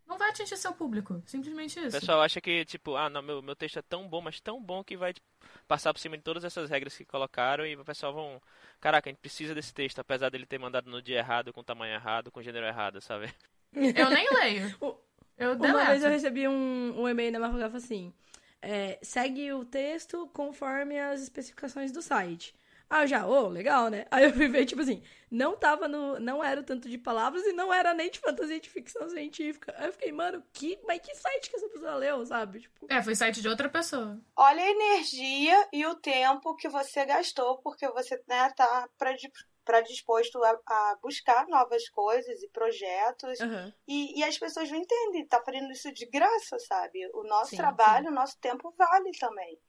Não 0.08 0.18
vai 0.18 0.30
atingir 0.30 0.58
seu 0.58 0.74
público. 0.74 1.22
Simplesmente 1.26 1.80
O 1.80 1.88
isso. 1.88 2.00
pessoal 2.00 2.22
acha 2.22 2.39
que, 2.41 2.63
tipo, 2.65 2.96
ah, 2.96 3.10
não, 3.10 3.22
meu, 3.22 3.41
meu 3.41 3.56
texto 3.56 3.80
é 3.80 3.82
tão 3.82 4.08
bom, 4.08 4.22
mas 4.22 4.39
tão 4.39 4.62
bom 4.62 4.84
que 4.84 4.96
vai 4.98 5.13
tipo, 5.13 5.26
passar 5.68 5.94
por 5.94 6.00
cima 6.00 6.18
de 6.18 6.24
todas 6.24 6.44
essas 6.44 6.70
regras 6.70 6.96
que 6.96 7.06
colocaram 7.06 7.65
e 7.65 7.76
o 7.76 7.84
pessoal 7.86 8.13
vão. 8.13 8.41
Caraca, 8.80 9.10
a 9.10 9.12
gente 9.12 9.20
precisa 9.20 9.54
desse 9.56 9.74
texto, 9.74 10.00
apesar 10.00 10.30
dele 10.30 10.46
ter 10.46 10.60
mandado 10.60 10.89
no 10.89 11.02
dia 11.02 11.18
errado, 11.20 11.52
com 11.54 11.62
o 11.62 11.63
tamanho 11.63 11.94
errado, 11.94 12.32
com 12.32 12.39
o 12.39 12.44
gênero 12.44 12.65
errado, 12.65 13.02
sabe? 13.02 13.34
Eu 13.74 14.10
nem 14.10 14.28
leio. 14.34 14.76
O- 14.82 14.98
Eu 15.38 15.54
Uma 15.54 15.86
vez 15.86 16.02
eu 16.02 16.10
deleto. 16.10 16.10
recebi 16.10 16.48
um, 16.48 17.02
um 17.02 17.10
e-mail 17.10 17.32
da 17.34 17.39
Mafagaf 17.39 17.76
assim: 17.76 18.13
é, 18.62 18.98
segue 19.02 19.52
o 19.52 19.65
texto 19.65 20.28
conforme 20.34 20.98
as 21.00 21.22
especificações 21.22 21.91
do 21.91 22.02
site. 22.02 22.56
Ah, 22.89 23.04
eu 23.04 23.08
já, 23.08 23.26
ô, 23.28 23.48
legal, 23.48 23.89
né? 23.89 24.06
Aí 24.12 24.26
eu 24.26 24.34
fui 24.34 24.48
ver, 24.48 24.65
tipo 24.65 24.82
assim, 24.82 25.02
não 25.30 25.56
tava 25.58 25.88
no. 25.88 26.19
Não 26.19 26.43
era 26.43 26.62
o 26.62 26.63
tanto 26.63 26.88
de 26.89 26.98
palavras 26.98 27.43
e 27.45 27.54
não 27.54 27.74
era 27.74 27.93
nem 27.93 28.10
de 28.12 28.19
fantasia 28.19 28.60
de 28.60 28.69
ficção 28.69 29.10
científica. 29.10 29.74
Aí 29.78 29.88
eu 29.88 29.91
fiquei, 29.93 30.12
mano, 30.12 30.43
que, 30.54 30.80
mas 30.88 31.00
que 31.02 31.15
site 31.15 31.50
que 31.50 31.56
essa 31.58 31.69
pessoa 31.69 31.95
leu, 31.95 32.26
sabe? 32.26 32.62
Tipo, 32.62 32.89
É, 32.89 33.02
foi 33.02 33.15
site 33.15 33.41
de 33.41 33.48
outra 33.50 33.69
pessoa. 33.69 34.19
Olha 34.38 34.63
a 34.63 34.69
energia 34.71 35.67
e 35.74 35.86
o 35.86 35.95
tempo 35.95 36.56
que 36.56 36.69
você 36.69 37.06
gastou, 37.06 37.58
porque 37.62 37.88
você 37.89 38.21
né, 38.28 38.50
tá 38.54 38.88
predi- 38.98 39.32
predisposto 39.65 40.41
a, 40.43 40.52
a 40.67 40.95
buscar 41.02 41.48
novas 41.48 41.89
coisas 41.89 42.41
e 42.41 42.48
projetos. 42.50 43.39
aham. 43.39 43.74
E, 43.88 44.17
e 44.19 44.24
as 44.24 44.38
pessoas 44.38 44.69
não 44.71 44.78
entendem, 44.80 45.28
tá 45.28 45.41
fazendo 45.43 45.71
isso 45.71 45.91
de 45.93 46.06
graça, 46.08 46.58
sabe? 46.60 47.06
O 47.13 47.24
nosso 47.24 47.54
Sim, 47.54 47.56
trabalho, 47.56 48.08
o 48.10 48.13
nosso 48.13 48.38
tempo 48.39 48.71
vale 48.78 49.12
também. 49.19 49.60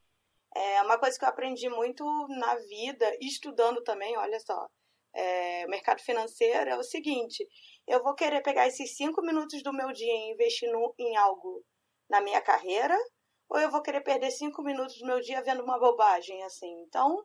É 0.57 0.81
uma 0.81 0.97
coisa 0.97 1.17
que 1.17 1.23
eu 1.23 1.29
aprendi 1.29 1.69
muito 1.69 2.03
na 2.29 2.55
vida, 2.55 3.15
e 3.21 3.27
estudando 3.27 3.83
também, 3.83 4.17
olha 4.17 4.39
só. 4.39 4.67
É, 5.13 5.65
o 5.65 5.69
mercado 5.69 6.01
financeiro 6.01 6.69
é 6.69 6.77
o 6.77 6.83
seguinte: 6.83 7.47
eu 7.87 8.03
vou 8.03 8.15
querer 8.15 8.41
pegar 8.41 8.67
esses 8.67 8.95
cinco 8.95 9.21
minutos 9.21 9.61
do 9.61 9.71
meu 9.71 9.91
dia 9.91 10.11
e 10.11 10.31
investir 10.31 10.71
no, 10.71 10.93
em 10.97 11.15
algo 11.15 11.63
na 12.09 12.21
minha 12.21 12.41
carreira, 12.41 12.97
ou 13.49 13.59
eu 13.59 13.69
vou 13.69 13.81
querer 13.81 14.01
perder 14.01 14.31
cinco 14.31 14.63
minutos 14.63 14.97
do 14.99 15.05
meu 15.05 15.19
dia 15.21 15.43
vendo 15.43 15.63
uma 15.63 15.79
bobagem 15.79 16.43
assim. 16.43 16.71
Então, 16.87 17.23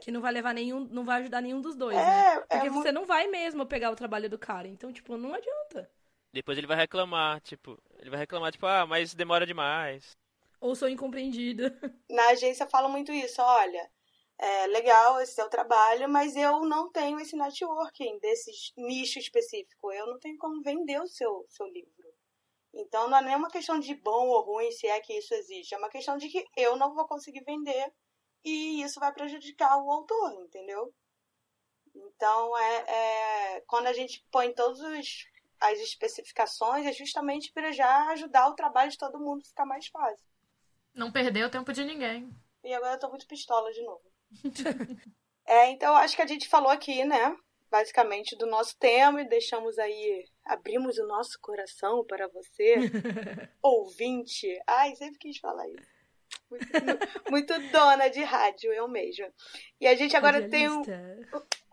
Que 0.00 0.10
não 0.10 0.20
vai 0.20 0.32
levar 0.32 0.54
nenhum. 0.54 0.80
Não 0.88 1.04
vai 1.04 1.20
ajudar 1.20 1.40
nenhum 1.40 1.60
dos 1.60 1.76
dois, 1.76 1.96
né? 1.96 2.02
é, 2.02 2.34
é 2.34 2.38
Porque 2.38 2.70
muito 2.70 2.82
você 2.82 2.92
não 2.92 3.04
vai 3.04 3.26
mesmo 3.26 3.66
pegar 3.66 3.90
o 3.90 3.96
trabalho 3.96 4.28
do 4.28 4.38
cara. 4.38 4.66
Então, 4.66 4.92
tipo, 4.92 5.16
não 5.16 5.34
adianta. 5.34 5.90
Depois 6.32 6.56
ele 6.56 6.66
vai 6.66 6.76
reclamar, 6.76 7.40
tipo, 7.40 7.76
ele 7.98 8.08
vai 8.08 8.20
reclamar, 8.20 8.52
tipo, 8.52 8.64
ah, 8.64 8.86
mas 8.86 9.14
demora 9.14 9.44
demais. 9.44 10.16
Ou 10.60 10.74
sou 10.74 10.88
incompreendida. 10.88 11.78
na 12.08 12.28
agência 12.28 12.66
falam 12.66 12.90
muito 12.90 13.12
isso, 13.12 13.40
olha, 13.40 13.90
é 14.38 14.66
legal 14.68 15.20
esse 15.20 15.34
seu 15.34 15.48
trabalho, 15.48 16.08
mas 16.08 16.34
eu 16.36 16.60
não 16.60 16.90
tenho 16.90 17.20
esse 17.20 17.36
networking 17.36 18.18
desse 18.18 18.50
nicho 18.76 19.18
específico, 19.18 19.92
eu 19.92 20.06
não 20.06 20.18
tenho 20.18 20.38
como 20.38 20.62
vender 20.62 21.00
o 21.00 21.06
seu, 21.06 21.46
seu 21.48 21.66
livro. 21.66 22.10
Então 22.72 23.08
não 23.08 23.18
é 23.18 23.22
nem 23.22 23.36
uma 23.36 23.50
questão 23.50 23.78
de 23.78 23.94
bom 23.94 24.28
ou 24.28 24.42
ruim 24.42 24.70
se 24.72 24.86
é 24.86 25.00
que 25.00 25.12
isso 25.12 25.34
existe, 25.34 25.74
é 25.74 25.78
uma 25.78 25.90
questão 25.90 26.16
de 26.16 26.28
que 26.28 26.44
eu 26.56 26.76
não 26.76 26.94
vou 26.94 27.06
conseguir 27.06 27.42
vender 27.44 27.92
e 28.44 28.82
isso 28.82 29.00
vai 29.00 29.12
prejudicar 29.12 29.76
o 29.76 29.90
autor, 29.90 30.32
entendeu? 30.44 30.94
Então 31.94 32.56
é, 32.58 33.56
é 33.56 33.60
quando 33.66 33.88
a 33.88 33.92
gente 33.92 34.24
põe 34.30 34.54
todas 34.54 34.80
as 35.60 35.78
especificações 35.80 36.86
é 36.86 36.92
justamente 36.92 37.52
para 37.52 37.72
já 37.72 38.08
ajudar 38.10 38.48
o 38.48 38.54
trabalho 38.54 38.90
de 38.90 38.98
todo 38.98 39.20
mundo 39.20 39.44
ficar 39.44 39.66
mais 39.66 39.86
fácil. 39.88 40.29
Não 40.94 41.12
perdeu 41.12 41.46
o 41.46 41.50
tempo 41.50 41.72
de 41.72 41.84
ninguém. 41.84 42.30
E 42.62 42.74
agora 42.74 42.94
eu 42.94 42.98
tô 42.98 43.08
muito 43.08 43.26
pistola 43.26 43.72
de 43.72 43.82
novo. 43.82 44.02
é, 45.46 45.70
então 45.70 45.94
acho 45.96 46.14
que 46.14 46.22
a 46.22 46.26
gente 46.26 46.48
falou 46.48 46.70
aqui, 46.70 47.04
né? 47.04 47.36
Basicamente 47.70 48.36
do 48.36 48.46
nosso 48.46 48.76
tema 48.78 49.22
e 49.22 49.28
deixamos 49.28 49.78
aí, 49.78 50.24
abrimos 50.44 50.98
o 50.98 51.06
nosso 51.06 51.38
coração 51.40 52.04
para 52.04 52.28
você, 52.28 52.74
ouvinte. 53.62 54.46
Ai, 54.66 54.94
sempre 54.96 55.18
quis 55.18 55.38
falar 55.38 55.68
isso. 55.68 56.00
Muito, 56.50 56.66
muito 57.30 57.70
dona 57.70 58.08
de 58.08 58.22
rádio, 58.22 58.72
eu 58.72 58.88
mesma. 58.88 59.32
E 59.80 59.86
a 59.86 59.94
gente 59.94 60.16
agora 60.16 60.48
tem 60.48 60.68
um, 60.68 60.82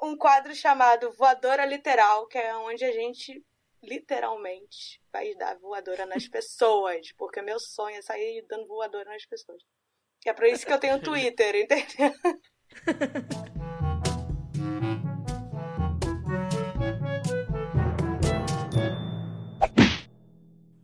um 0.01 0.15
quadro 0.15 0.53
chamado 0.55 1.11
Voadora 1.13 1.65
Literal, 1.65 2.27
que 2.27 2.37
é 2.37 2.55
onde 2.55 2.85
a 2.85 2.91
gente 2.91 3.43
literalmente 3.87 5.01
vai 5.11 5.33
dar 5.35 5.57
voadora 5.57 6.05
nas 6.05 6.27
pessoas, 6.27 7.11
porque 7.17 7.41
meu 7.41 7.59
sonho 7.59 7.97
é 7.97 8.01
sair 8.01 8.45
dando 8.47 8.67
voadora 8.67 9.09
nas 9.09 9.25
pessoas. 9.25 9.63
É 10.25 10.33
por 10.33 10.45
isso 10.45 10.65
que 10.65 10.73
eu 10.73 10.79
tenho 10.79 11.01
Twitter, 11.01 11.55
entendeu? 11.63 12.13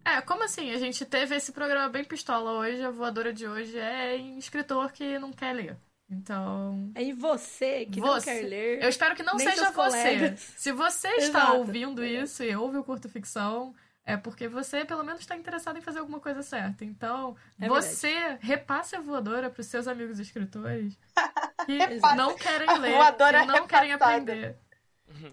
É, 0.06 0.22
como 0.22 0.44
assim? 0.44 0.72
A 0.72 0.78
gente 0.78 1.06
teve 1.06 1.36
esse 1.36 1.52
programa 1.52 1.89
bem 1.89 2.06
pistola 2.06 2.54
hoje, 2.54 2.82
a 2.82 2.92
voadora 2.92 3.34
de 3.34 3.48
hoje 3.48 3.78
é 3.78 4.16
em 4.16 4.38
escritor 4.38 4.92
que 4.94 5.20
não 5.20 5.34
quer 5.34 5.54
ler. 5.54 5.78
Então. 6.13 6.91
Aí 6.95 7.12
você, 7.13 7.86
que 7.86 7.99
não 7.99 8.08
Você. 8.08 8.26
quer 8.41 8.47
ler. 8.47 8.84
Eu 8.84 8.89
espero 8.89 9.15
que 9.15 9.23
não 9.23 9.38
seja 9.38 9.65
você. 9.65 9.73
colegas. 9.73 10.39
Se 10.58 10.71
você 10.71 11.08
está 11.17 11.39
Exato. 11.39 11.58
ouvindo 11.58 12.04
isso 12.06 12.43
e 12.43 12.56
ouve 12.56 12.78
o 12.78 12.84
curto 12.84 13.10
ficção, 13.10 13.73
é 14.06 14.15
porque 14.17 14.47
você 14.47 14.84
pelo 14.86 15.04
menos 15.04 15.21
está 15.21 15.36
interessado 15.36 15.78
em 15.78 15.82
fazer 15.82 15.99
alguma 15.99 16.19
coisa 16.19 16.41
certa. 16.43 16.84
Então, 16.86 17.36
É 17.60 17.67
você 17.67 18.38
repasse 18.41 18.95
a 18.95 19.02
voadora 19.02 19.49
para 19.49 19.62
os 19.62 19.67
seus 19.67 19.88
amigos 19.88 20.19
escritores 20.19 20.97
que 21.65 21.78
não 22.15 22.36
querem 22.36 22.78
ler, 22.80 22.93
que 23.15 23.45
não 23.47 23.67
querem 23.67 23.91
aprender. 23.93 24.56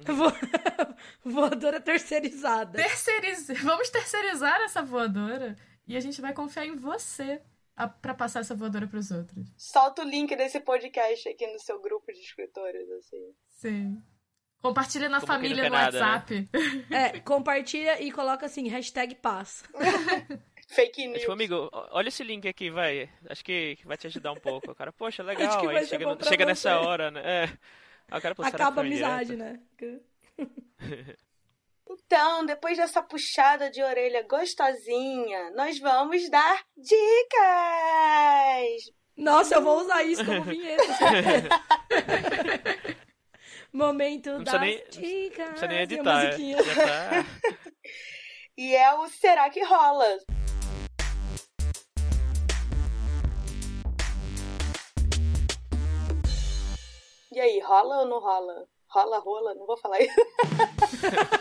Vo- 0.07 0.33
Voadora 1.25 1.81
terceirizada. 1.81 2.77
Terceiriz... 2.77 3.49
Vamos 3.63 3.89
terceirizar 3.91 4.61
essa 4.63 4.83
voadora 4.83 5.57
e 5.87 5.97
a 5.97 6.01
gente 6.01 6.21
vai 6.21 6.33
confiar 6.33 6.67
em 6.67 6.77
você. 6.77 7.41
Para 7.89 8.15
passar 8.15 8.41
essa 8.41 8.55
voadora 8.55 8.87
para 8.87 8.99
os 8.99 9.11
outros. 9.11 9.53
Solta 9.57 10.03
o 10.03 10.05
link 10.09 10.35
desse 10.37 10.61
podcast 10.61 11.29
aqui 11.29 11.47
no 11.47 11.59
seu 11.59 11.81
grupo 11.81 12.13
de 12.13 12.21
escritores, 12.21 12.89
assim. 12.91 13.35
Sim. 13.49 14.03
Compartilha 14.63 15.09
na 15.09 15.21
Como 15.21 15.33
família 15.33 15.65
no 15.65 15.71
nada, 15.71 15.99
né? 15.99 16.07
WhatsApp. 16.07 16.49
É, 16.91 17.21
compartilha 17.21 18.03
e 18.03 18.13
coloca 18.13 18.45
assim, 18.47 18.69
hashtag 18.69 19.15
paz. 19.17 19.65
Fake 20.69 21.03
É 21.03 21.07
news. 21.09 21.21
tipo, 21.21 21.33
amigo, 21.33 21.69
olha 21.73 22.09
esse 22.09 22.23
link 22.23 22.47
aqui, 22.47 22.71
vai. 22.71 23.09
Acho 23.29 23.45
que 23.45 23.79
vai 23.85 23.97
te 23.97 24.07
ajudar 24.07 24.33
um 24.33 24.37
pouco. 24.41 24.71
O 24.71 24.75
cara, 24.75 24.93
poxa, 24.93 25.23
legal. 25.25 25.49
Acho 25.49 25.61
que 25.61 25.67
vai 25.67 25.77
Aí 25.79 25.83
ser 25.83 25.89
chega, 25.89 26.05
bom 26.05 26.11
no- 26.13 26.17
pra 26.19 26.29
chega 26.29 26.45
você. 26.45 26.49
nessa 26.49 26.79
hora, 26.81 27.11
né? 27.11 27.21
É. 27.25 27.45
Aí 28.11 28.19
o 28.19 28.23
cara, 28.23 28.35
pô, 28.35 28.43
Acaba 28.43 28.81
a 28.83 28.85
amizade, 28.85 29.31
direto? 29.37 29.39
né? 29.79 30.01
Então, 31.93 32.47
depois 32.47 32.77
dessa 32.77 33.03
puxada 33.03 33.69
de 33.69 33.83
orelha 33.83 34.23
gostosinha, 34.23 35.51
nós 35.57 35.77
vamos 35.81 36.31
dar 36.31 36.63
dicas! 36.77 36.93
Nossa, 39.17 39.57
eu 39.57 39.63
vou 39.63 39.81
usar 39.81 40.05
isso 40.05 40.25
como 40.25 40.43
vinheta. 40.45 40.83
Momento 43.73 44.31
Não 44.31 44.45
das 44.45 44.61
nem- 44.61 44.85
dicas. 44.91 45.39
Não 45.39 45.47
precisa 45.55 45.67
nem 45.67 45.77
e 45.77 45.81
a 45.81 45.83
editar, 45.83 46.23
é. 46.23 46.27
musiquinha. 46.27 46.63
Já 46.63 46.75
tá. 46.75 47.27
E 48.57 48.77
é 48.77 48.93
o 48.95 49.09
Será 49.09 49.49
que 49.49 49.63
Rola? 49.65 50.19
E 57.33 57.39
aí, 57.41 57.61
rola 57.61 58.01
ou 58.01 58.07
não 58.07 58.19
rola? 58.21 58.67
Rola, 58.89 59.19
rola? 59.19 59.55
Não 59.55 59.67
vou 59.67 59.77
falar 59.79 60.01
isso. 60.01 60.15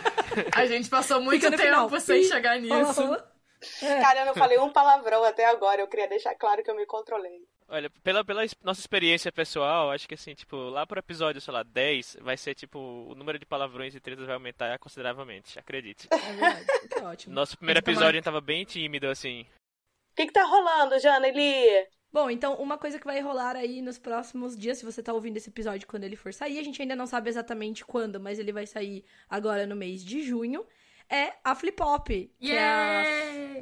A 0.54 0.66
gente 0.66 0.88
passou 0.88 1.20
muito 1.20 1.42
tempo 1.50 1.56
final. 1.62 2.00
sem 2.00 2.24
chegar 2.24 2.58
nisso. 2.58 3.02
É. 3.82 4.00
Cara, 4.00 4.20
eu 4.20 4.26
não 4.26 4.34
falei 4.34 4.58
um 4.58 4.72
palavrão 4.72 5.22
até 5.22 5.44
agora. 5.46 5.80
Eu 5.82 5.86
queria 5.88 6.08
deixar 6.08 6.34
claro 6.34 6.62
que 6.62 6.70
eu 6.70 6.74
me 6.74 6.86
controlei. 6.86 7.46
Olha, 7.68 7.88
pela, 8.02 8.24
pela 8.24 8.42
nossa 8.64 8.80
experiência 8.80 9.30
pessoal, 9.30 9.92
acho 9.92 10.08
que 10.08 10.14
assim, 10.14 10.34
tipo, 10.34 10.56
lá 10.56 10.84
pro 10.84 10.98
episódio, 10.98 11.40
sei 11.40 11.54
lá, 11.54 11.62
10, 11.62 12.16
vai 12.20 12.36
ser 12.36 12.52
tipo, 12.54 12.78
o 12.78 13.14
número 13.14 13.38
de 13.38 13.46
palavrões 13.46 13.94
e 13.94 14.00
tretas 14.00 14.26
vai 14.26 14.34
aumentar 14.34 14.76
consideravelmente, 14.80 15.56
acredite. 15.56 16.08
É 16.10 16.16
verdade, 16.16 16.88
que 16.88 16.98
ótimo. 17.00 17.34
Nosso 17.34 17.56
primeiro 17.56 17.78
Então, 17.78 17.92
episódio 17.92 18.10
a 18.10 18.16
gente 18.16 18.24
tava 18.24 18.40
bem 18.40 18.64
tímido, 18.64 19.06
assim. 19.08 19.42
O 20.12 20.16
que, 20.16 20.26
que 20.26 20.32
tá 20.32 20.44
rolando, 20.44 20.98
Jana 20.98 21.28
Eli? 21.28 21.86
Bom, 22.12 22.28
então 22.28 22.54
uma 22.54 22.76
coisa 22.76 22.98
que 22.98 23.04
vai 23.04 23.20
rolar 23.20 23.54
aí 23.54 23.80
nos 23.80 23.98
próximos 23.98 24.56
dias, 24.56 24.78
se 24.78 24.84
você 24.84 25.02
tá 25.02 25.12
ouvindo 25.12 25.36
esse 25.36 25.48
episódio 25.48 25.86
quando 25.86 26.04
ele 26.04 26.16
for 26.16 26.34
sair, 26.34 26.58
a 26.58 26.62
gente 26.62 26.82
ainda 26.82 26.96
não 26.96 27.06
sabe 27.06 27.30
exatamente 27.30 27.84
quando, 27.84 28.18
mas 28.18 28.38
ele 28.38 28.52
vai 28.52 28.66
sair 28.66 29.04
agora 29.28 29.66
no 29.66 29.76
mês 29.76 30.04
de 30.04 30.22
junho, 30.22 30.66
é 31.08 31.34
a 31.44 31.54
Flip 31.54 31.80
Hop. 31.82 32.08
Que 32.08 32.52
é 32.52 32.58
a... 32.58 33.59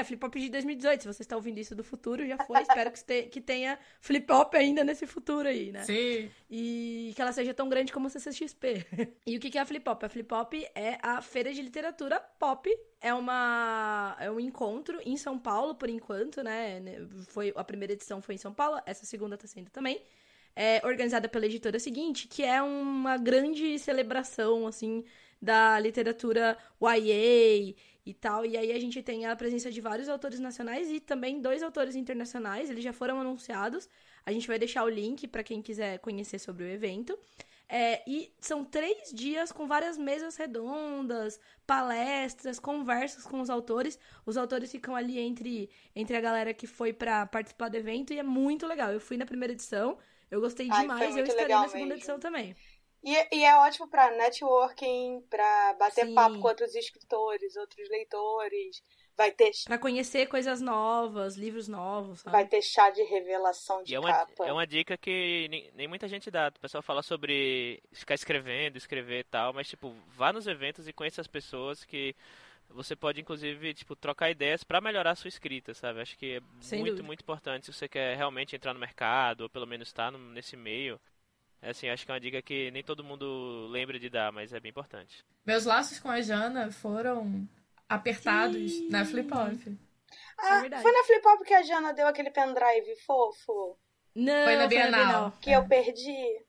É, 0.00 0.04
Flip 0.04 0.24
Hop 0.24 0.34
de 0.36 0.48
2018. 0.50 1.02
Se 1.02 1.06
você 1.06 1.22
está 1.22 1.36
ouvindo 1.36 1.58
isso 1.58 1.74
do 1.74 1.84
futuro, 1.84 2.26
já 2.26 2.36
foi. 2.44 2.62
Espero 2.62 2.90
que, 2.90 3.04
te- 3.04 3.22
que 3.24 3.40
tenha 3.40 3.78
Flip 4.00 4.30
Hop 4.32 4.54
ainda 4.54 4.82
nesse 4.82 5.06
futuro 5.06 5.48
aí, 5.48 5.70
né? 5.70 5.84
Sim. 5.84 6.30
E 6.50 7.12
que 7.14 7.20
ela 7.22 7.32
seja 7.32 7.52
tão 7.54 7.68
grande 7.68 7.92
como 7.92 8.06
a 8.06 8.10
CCXP. 8.10 8.86
e 9.26 9.36
o 9.36 9.40
que 9.40 9.56
é 9.56 9.60
a 9.60 9.66
Flip 9.66 9.88
Hop? 9.88 10.02
A 10.04 10.08
Flip 10.08 10.34
Hop 10.34 10.54
é 10.74 10.98
a 11.02 11.20
feira 11.22 11.52
de 11.52 11.62
literatura 11.62 12.20
pop. 12.38 12.68
É 13.00 13.12
uma 13.14 14.16
é 14.20 14.30
um 14.30 14.38
encontro 14.40 14.98
em 15.04 15.16
São 15.16 15.38
Paulo 15.38 15.74
por 15.74 15.88
enquanto, 15.88 16.42
né? 16.42 16.80
Foi 17.28 17.52
a 17.56 17.64
primeira 17.64 17.92
edição 17.94 18.20
foi 18.20 18.34
em 18.34 18.38
São 18.38 18.52
Paulo, 18.52 18.80
essa 18.84 19.06
segunda 19.06 19.36
tá 19.38 19.46
sendo 19.46 19.70
também. 19.70 20.02
é 20.56 20.80
organizada 20.84 21.28
pela 21.28 21.46
editora 21.46 21.78
seguinte, 21.78 22.28
que 22.28 22.42
é 22.42 22.60
uma 22.62 23.16
grande 23.16 23.78
celebração, 23.78 24.66
assim, 24.66 25.04
da 25.40 25.78
literatura 25.78 26.58
YA 26.82 27.74
e 28.04 28.14
tal. 28.14 28.44
E 28.44 28.56
aí 28.56 28.72
a 28.72 28.78
gente 28.80 29.02
tem 29.02 29.26
a 29.26 29.36
presença 29.36 29.70
de 29.70 29.80
vários 29.80 30.08
autores 30.08 30.40
nacionais 30.40 30.90
e 30.90 31.00
também 31.00 31.40
dois 31.40 31.62
autores 31.62 31.96
internacionais, 31.96 32.70
eles 32.70 32.84
já 32.84 32.92
foram 32.92 33.20
anunciados. 33.20 33.88
A 34.24 34.32
gente 34.32 34.46
vai 34.46 34.58
deixar 34.58 34.84
o 34.84 34.88
link 34.88 35.26
para 35.28 35.42
quem 35.42 35.62
quiser 35.62 35.98
conhecer 35.98 36.38
sobre 36.38 36.64
o 36.64 36.68
evento. 36.68 37.18
É, 37.72 38.02
e 38.04 38.34
são 38.40 38.64
três 38.64 39.12
dias 39.12 39.52
com 39.52 39.68
várias 39.68 39.96
mesas 39.96 40.36
redondas, 40.36 41.38
palestras, 41.64 42.58
conversas 42.58 43.24
com 43.24 43.40
os 43.40 43.48
autores. 43.48 43.96
Os 44.26 44.36
autores 44.36 44.72
ficam 44.72 44.96
ali 44.96 45.20
entre, 45.20 45.70
entre 45.94 46.16
a 46.16 46.20
galera 46.20 46.52
que 46.52 46.66
foi 46.66 46.92
para 46.92 47.26
participar 47.26 47.68
do 47.68 47.76
evento 47.76 48.12
e 48.12 48.18
é 48.18 48.24
muito 48.24 48.66
legal. 48.66 48.92
Eu 48.92 49.00
fui 49.00 49.16
na 49.16 49.24
primeira 49.24 49.52
edição, 49.52 49.96
eu 50.28 50.40
gostei 50.40 50.68
Ai, 50.68 50.80
demais 50.82 51.16
eu 51.16 51.24
estarei 51.24 51.54
na 51.54 51.68
segunda 51.68 51.94
mesmo. 51.94 51.94
edição 51.94 52.18
também. 52.18 52.56
E, 53.02 53.36
e, 53.36 53.44
é 53.44 53.56
ótimo 53.56 53.88
para 53.88 54.10
networking, 54.10 55.22
para 55.30 55.74
bater 55.74 56.06
Sim. 56.06 56.14
papo 56.14 56.38
com 56.38 56.48
outros 56.48 56.74
escritores, 56.74 57.56
outros 57.56 57.88
leitores. 57.88 58.82
Vai 59.16 59.30
ter. 59.30 59.50
Pra 59.64 59.78
conhecer 59.78 60.26
coisas 60.26 60.60
novas, 60.60 61.36
livros 61.36 61.66
novos. 61.66 62.20
Sabe? 62.20 62.32
Vai 62.32 62.46
ter 62.46 62.62
chá 62.62 62.90
de 62.90 63.02
revelação 63.02 63.82
de 63.82 63.92
e 63.92 63.94
é 63.94 64.00
uma, 64.00 64.12
capa. 64.12 64.46
É 64.46 64.52
uma 64.52 64.66
dica 64.66 64.96
que 64.96 65.46
nem, 65.50 65.70
nem, 65.74 65.88
muita 65.88 66.08
gente 66.08 66.30
dá. 66.30 66.48
O 66.48 66.60
pessoal 66.60 66.82
fala 66.82 67.02
sobre 67.02 67.82
ficar 67.92 68.14
escrevendo, 68.14 68.76
escrever 68.76 69.20
e 69.20 69.24
tal, 69.24 69.52
mas, 69.52 69.68
tipo, 69.68 69.94
vá 70.08 70.32
nos 70.32 70.46
eventos 70.46 70.86
e 70.86 70.92
conheça 70.92 71.20
as 71.20 71.26
pessoas 71.26 71.84
que 71.84 72.14
você 72.68 72.94
pode, 72.94 73.20
inclusive, 73.20 73.74
tipo, 73.74 73.96
trocar 73.96 74.30
ideias 74.30 74.62
para 74.62 74.80
melhorar 74.80 75.10
a 75.10 75.16
sua 75.16 75.28
escrita, 75.28 75.74
sabe? 75.74 76.00
Acho 76.00 76.16
que 76.16 76.36
é 76.36 76.40
Sem 76.60 76.78
muito, 76.78 76.92
dúvida. 76.92 77.06
muito 77.06 77.20
importante 77.20 77.66
se 77.66 77.72
você 77.72 77.88
quer 77.88 78.16
realmente 78.16 78.54
entrar 78.54 78.72
no 78.72 78.80
mercado, 78.80 79.42
ou 79.42 79.50
pelo 79.50 79.66
menos 79.66 79.88
estar 79.88 80.10
no, 80.10 80.18
nesse 80.18 80.56
meio. 80.56 81.00
É 81.62 81.70
assim, 81.70 81.88
acho 81.88 82.04
que 82.04 82.10
é 82.10 82.14
uma 82.14 82.20
dica 82.20 82.40
que 82.40 82.70
nem 82.70 82.82
todo 82.82 83.04
mundo 83.04 83.66
lembra 83.68 83.98
de 83.98 84.08
dar, 84.08 84.32
mas 84.32 84.52
é 84.52 84.60
bem 84.60 84.70
importante. 84.70 85.24
Meus 85.44 85.64
laços 85.64 85.98
com 85.98 86.08
a 86.08 86.20
Jana 86.20 86.70
foram 86.70 87.46
apertados 87.88 88.72
Sim. 88.72 88.88
na 88.88 89.04
flip-off. 89.04 89.78
Ah, 90.38 90.64
é 90.66 90.80
foi 90.80 90.92
na 90.92 91.04
flip-hop 91.04 91.44
que 91.44 91.54
a 91.54 91.62
Jana 91.62 91.92
deu 91.92 92.06
aquele 92.06 92.30
pendrive 92.30 92.96
fofo? 93.04 93.78
Não, 94.14 94.44
foi 94.44 94.56
na 94.56 94.66
Bienal. 94.66 94.90
Foi 94.90 94.90
na 94.90 95.06
Bienal. 95.06 95.32
Que 95.40 95.50
é. 95.50 95.56
eu 95.56 95.68
perdi. 95.68 96.44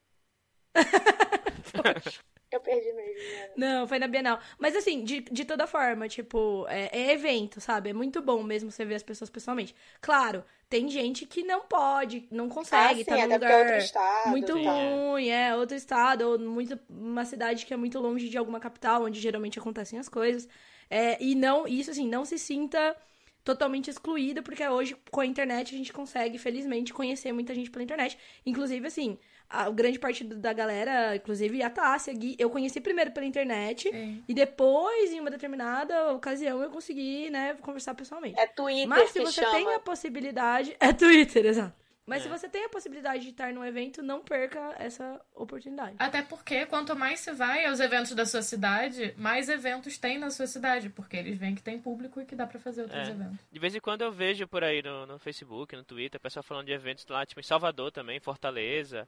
eu 2.55 2.59
perdi 2.59 2.91
mesmo. 2.93 3.53
Não, 3.55 3.87
foi 3.87 3.99
na 3.99 4.07
Bienal. 4.07 4.39
Mas 4.59 4.75
assim, 4.75 5.03
de, 5.03 5.21
de 5.21 5.45
toda 5.45 5.65
forma, 5.67 6.07
tipo, 6.07 6.65
é, 6.67 6.89
é, 6.91 7.11
evento, 7.13 7.61
sabe? 7.61 7.89
É 7.89 7.93
muito 7.93 8.21
bom 8.21 8.43
mesmo 8.43 8.71
você 8.71 8.83
ver 8.85 8.95
as 8.95 9.03
pessoas 9.03 9.29
pessoalmente. 9.29 9.75
Claro, 10.01 10.43
tem 10.69 10.89
gente 10.89 11.25
que 11.25 11.43
não 11.43 11.61
pode, 11.61 12.27
não 12.31 12.47
consegue, 12.47 13.01
ah, 13.01 13.03
sim, 13.03 13.03
tá 13.03 13.27
num 13.27 13.33
lugar 13.33 13.77
estado, 13.77 14.29
muito 14.29 14.53
sim. 14.53 14.65
ruim, 14.65 15.29
é, 15.29 15.55
outro 15.55 15.75
estado, 15.75 16.21
ou 16.21 16.39
muito, 16.39 16.79
uma 16.89 17.25
cidade 17.25 17.65
que 17.65 17.73
é 17.73 17.77
muito 17.77 17.99
longe 17.99 18.29
de 18.29 18.37
alguma 18.37 18.59
capital, 18.59 19.03
onde 19.03 19.19
geralmente 19.19 19.59
acontecem 19.59 19.99
as 19.99 20.07
coisas. 20.07 20.47
É, 20.89 21.21
e 21.23 21.35
não, 21.35 21.67
isso 21.67 21.91
assim, 21.91 22.07
não 22.07 22.25
se 22.25 22.37
sinta 22.37 22.95
totalmente 23.43 23.89
excluída, 23.89 24.41
porque 24.41 24.67
hoje 24.67 24.95
com 25.09 25.21
a 25.21 25.25
internet 25.25 25.73
a 25.73 25.77
gente 25.77 25.91
consegue, 25.91 26.37
felizmente, 26.37 26.93
conhecer 26.93 27.31
muita 27.31 27.53
gente 27.55 27.71
pela 27.71 27.83
internet. 27.83 28.17
Inclusive, 28.45 28.85
assim, 28.85 29.17
a 29.51 29.69
grande 29.69 29.99
parte 29.99 30.23
da 30.23 30.53
galera, 30.53 31.15
inclusive 31.15 31.61
a 31.61 31.69
Tássia, 31.69 32.13
Gui, 32.13 32.35
eu 32.39 32.49
conheci 32.49 32.79
primeiro 32.79 33.11
pela 33.11 33.25
internet 33.25 33.89
Sim. 33.91 34.23
e 34.27 34.33
depois, 34.33 35.11
em 35.11 35.19
uma 35.19 35.29
determinada 35.29 36.13
ocasião, 36.13 36.61
eu 36.61 36.69
consegui, 36.69 37.29
né, 37.29 37.55
conversar 37.61 37.93
pessoalmente. 37.93 38.39
É 38.39 38.47
Twitter. 38.47 38.87
Mas 38.87 39.09
se 39.11 39.19
você 39.19 39.41
chama. 39.41 39.51
tem 39.51 39.73
a 39.73 39.79
possibilidade. 39.79 40.75
É 40.81 40.91
Twitter, 40.93 41.45
exato. 41.45 41.81
Mas 42.05 42.21
é. 42.21 42.23
se 42.23 42.29
você 42.29 42.49
tem 42.49 42.65
a 42.65 42.69
possibilidade 42.69 43.23
de 43.23 43.29
estar 43.29 43.53
num 43.53 43.63
evento, 43.63 44.01
não 44.01 44.21
perca 44.21 44.75
essa 44.79 45.21
oportunidade. 45.35 45.95
Até 45.99 46.21
porque 46.21 46.65
quanto 46.65 46.95
mais 46.95 47.19
você 47.19 47.31
vai 47.31 47.65
aos 47.65 47.79
eventos 47.79 48.13
da 48.13 48.25
sua 48.25 48.41
cidade, 48.41 49.13
mais 49.17 49.47
eventos 49.47 49.97
tem 49.97 50.17
na 50.17 50.29
sua 50.29 50.47
cidade, 50.47 50.89
porque 50.89 51.15
eles 51.15 51.37
veem 51.37 51.55
que 51.55 51.61
tem 51.61 51.79
público 51.79 52.19
e 52.19 52.25
que 52.25 52.35
dá 52.35 52.47
para 52.47 52.59
fazer 52.59 52.81
outros 52.81 53.07
é. 53.07 53.11
eventos. 53.11 53.39
De 53.51 53.59
vez 53.59 53.75
em 53.75 53.79
quando 53.79 54.01
eu 54.01 54.11
vejo 54.11 54.47
por 54.47 54.63
aí 54.63 54.81
no, 54.81 55.05
no 55.05 55.19
Facebook, 55.19 55.75
no 55.75 55.83
Twitter, 55.83 56.19
o 56.19 56.21
pessoal 56.21 56.43
falando 56.43 56.65
de 56.65 56.73
eventos 56.73 57.05
lá, 57.07 57.25
tipo 57.25 57.39
em 57.39 57.43
Salvador 57.43 57.91
também, 57.91 58.19
Fortaleza. 58.19 59.07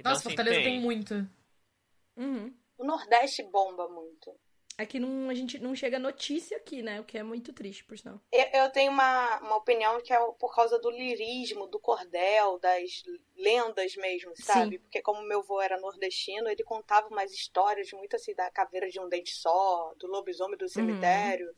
Então, 0.00 0.12
Nossa, 0.12 0.28
assim, 0.28 0.36
Fortaleza 0.36 0.62
tem, 0.62 0.64
tem 0.64 0.80
muito. 0.80 1.28
Uhum. 2.16 2.52
O 2.78 2.84
Nordeste 2.84 3.42
bomba 3.42 3.86
muito. 3.88 4.34
É 4.78 4.86
que 4.86 4.98
não, 4.98 5.28
a 5.28 5.34
gente 5.34 5.58
não 5.58 5.74
chega 5.74 5.98
notícia 5.98 6.56
aqui, 6.56 6.82
né? 6.82 6.98
O 7.00 7.04
que 7.04 7.18
é 7.18 7.22
muito 7.22 7.52
triste, 7.52 7.84
por 7.84 7.98
sinal. 7.98 8.18
Eu, 8.32 8.62
eu 8.62 8.70
tenho 8.70 8.90
uma, 8.90 9.38
uma 9.40 9.56
opinião 9.56 10.00
que 10.00 10.10
é 10.10 10.18
por 10.38 10.54
causa 10.54 10.78
do 10.78 10.90
lirismo, 10.90 11.66
do 11.66 11.78
cordel, 11.78 12.58
das 12.58 13.02
lendas 13.36 13.94
mesmo, 13.96 14.32
sabe? 14.36 14.76
Sim. 14.76 14.82
Porque 14.82 15.02
como 15.02 15.20
meu 15.20 15.40
avô 15.40 15.60
era 15.60 15.78
nordestino, 15.78 16.48
ele 16.48 16.64
contava 16.64 17.08
umas 17.08 17.30
histórias 17.30 17.92
muito 17.92 18.16
assim 18.16 18.34
da 18.34 18.50
caveira 18.50 18.88
de 18.88 18.98
um 18.98 19.06
dente 19.06 19.34
só, 19.34 19.92
do 19.98 20.06
lobisomem 20.06 20.56
do 20.56 20.66
cemitério. 20.66 21.48
Uhum. 21.48 21.54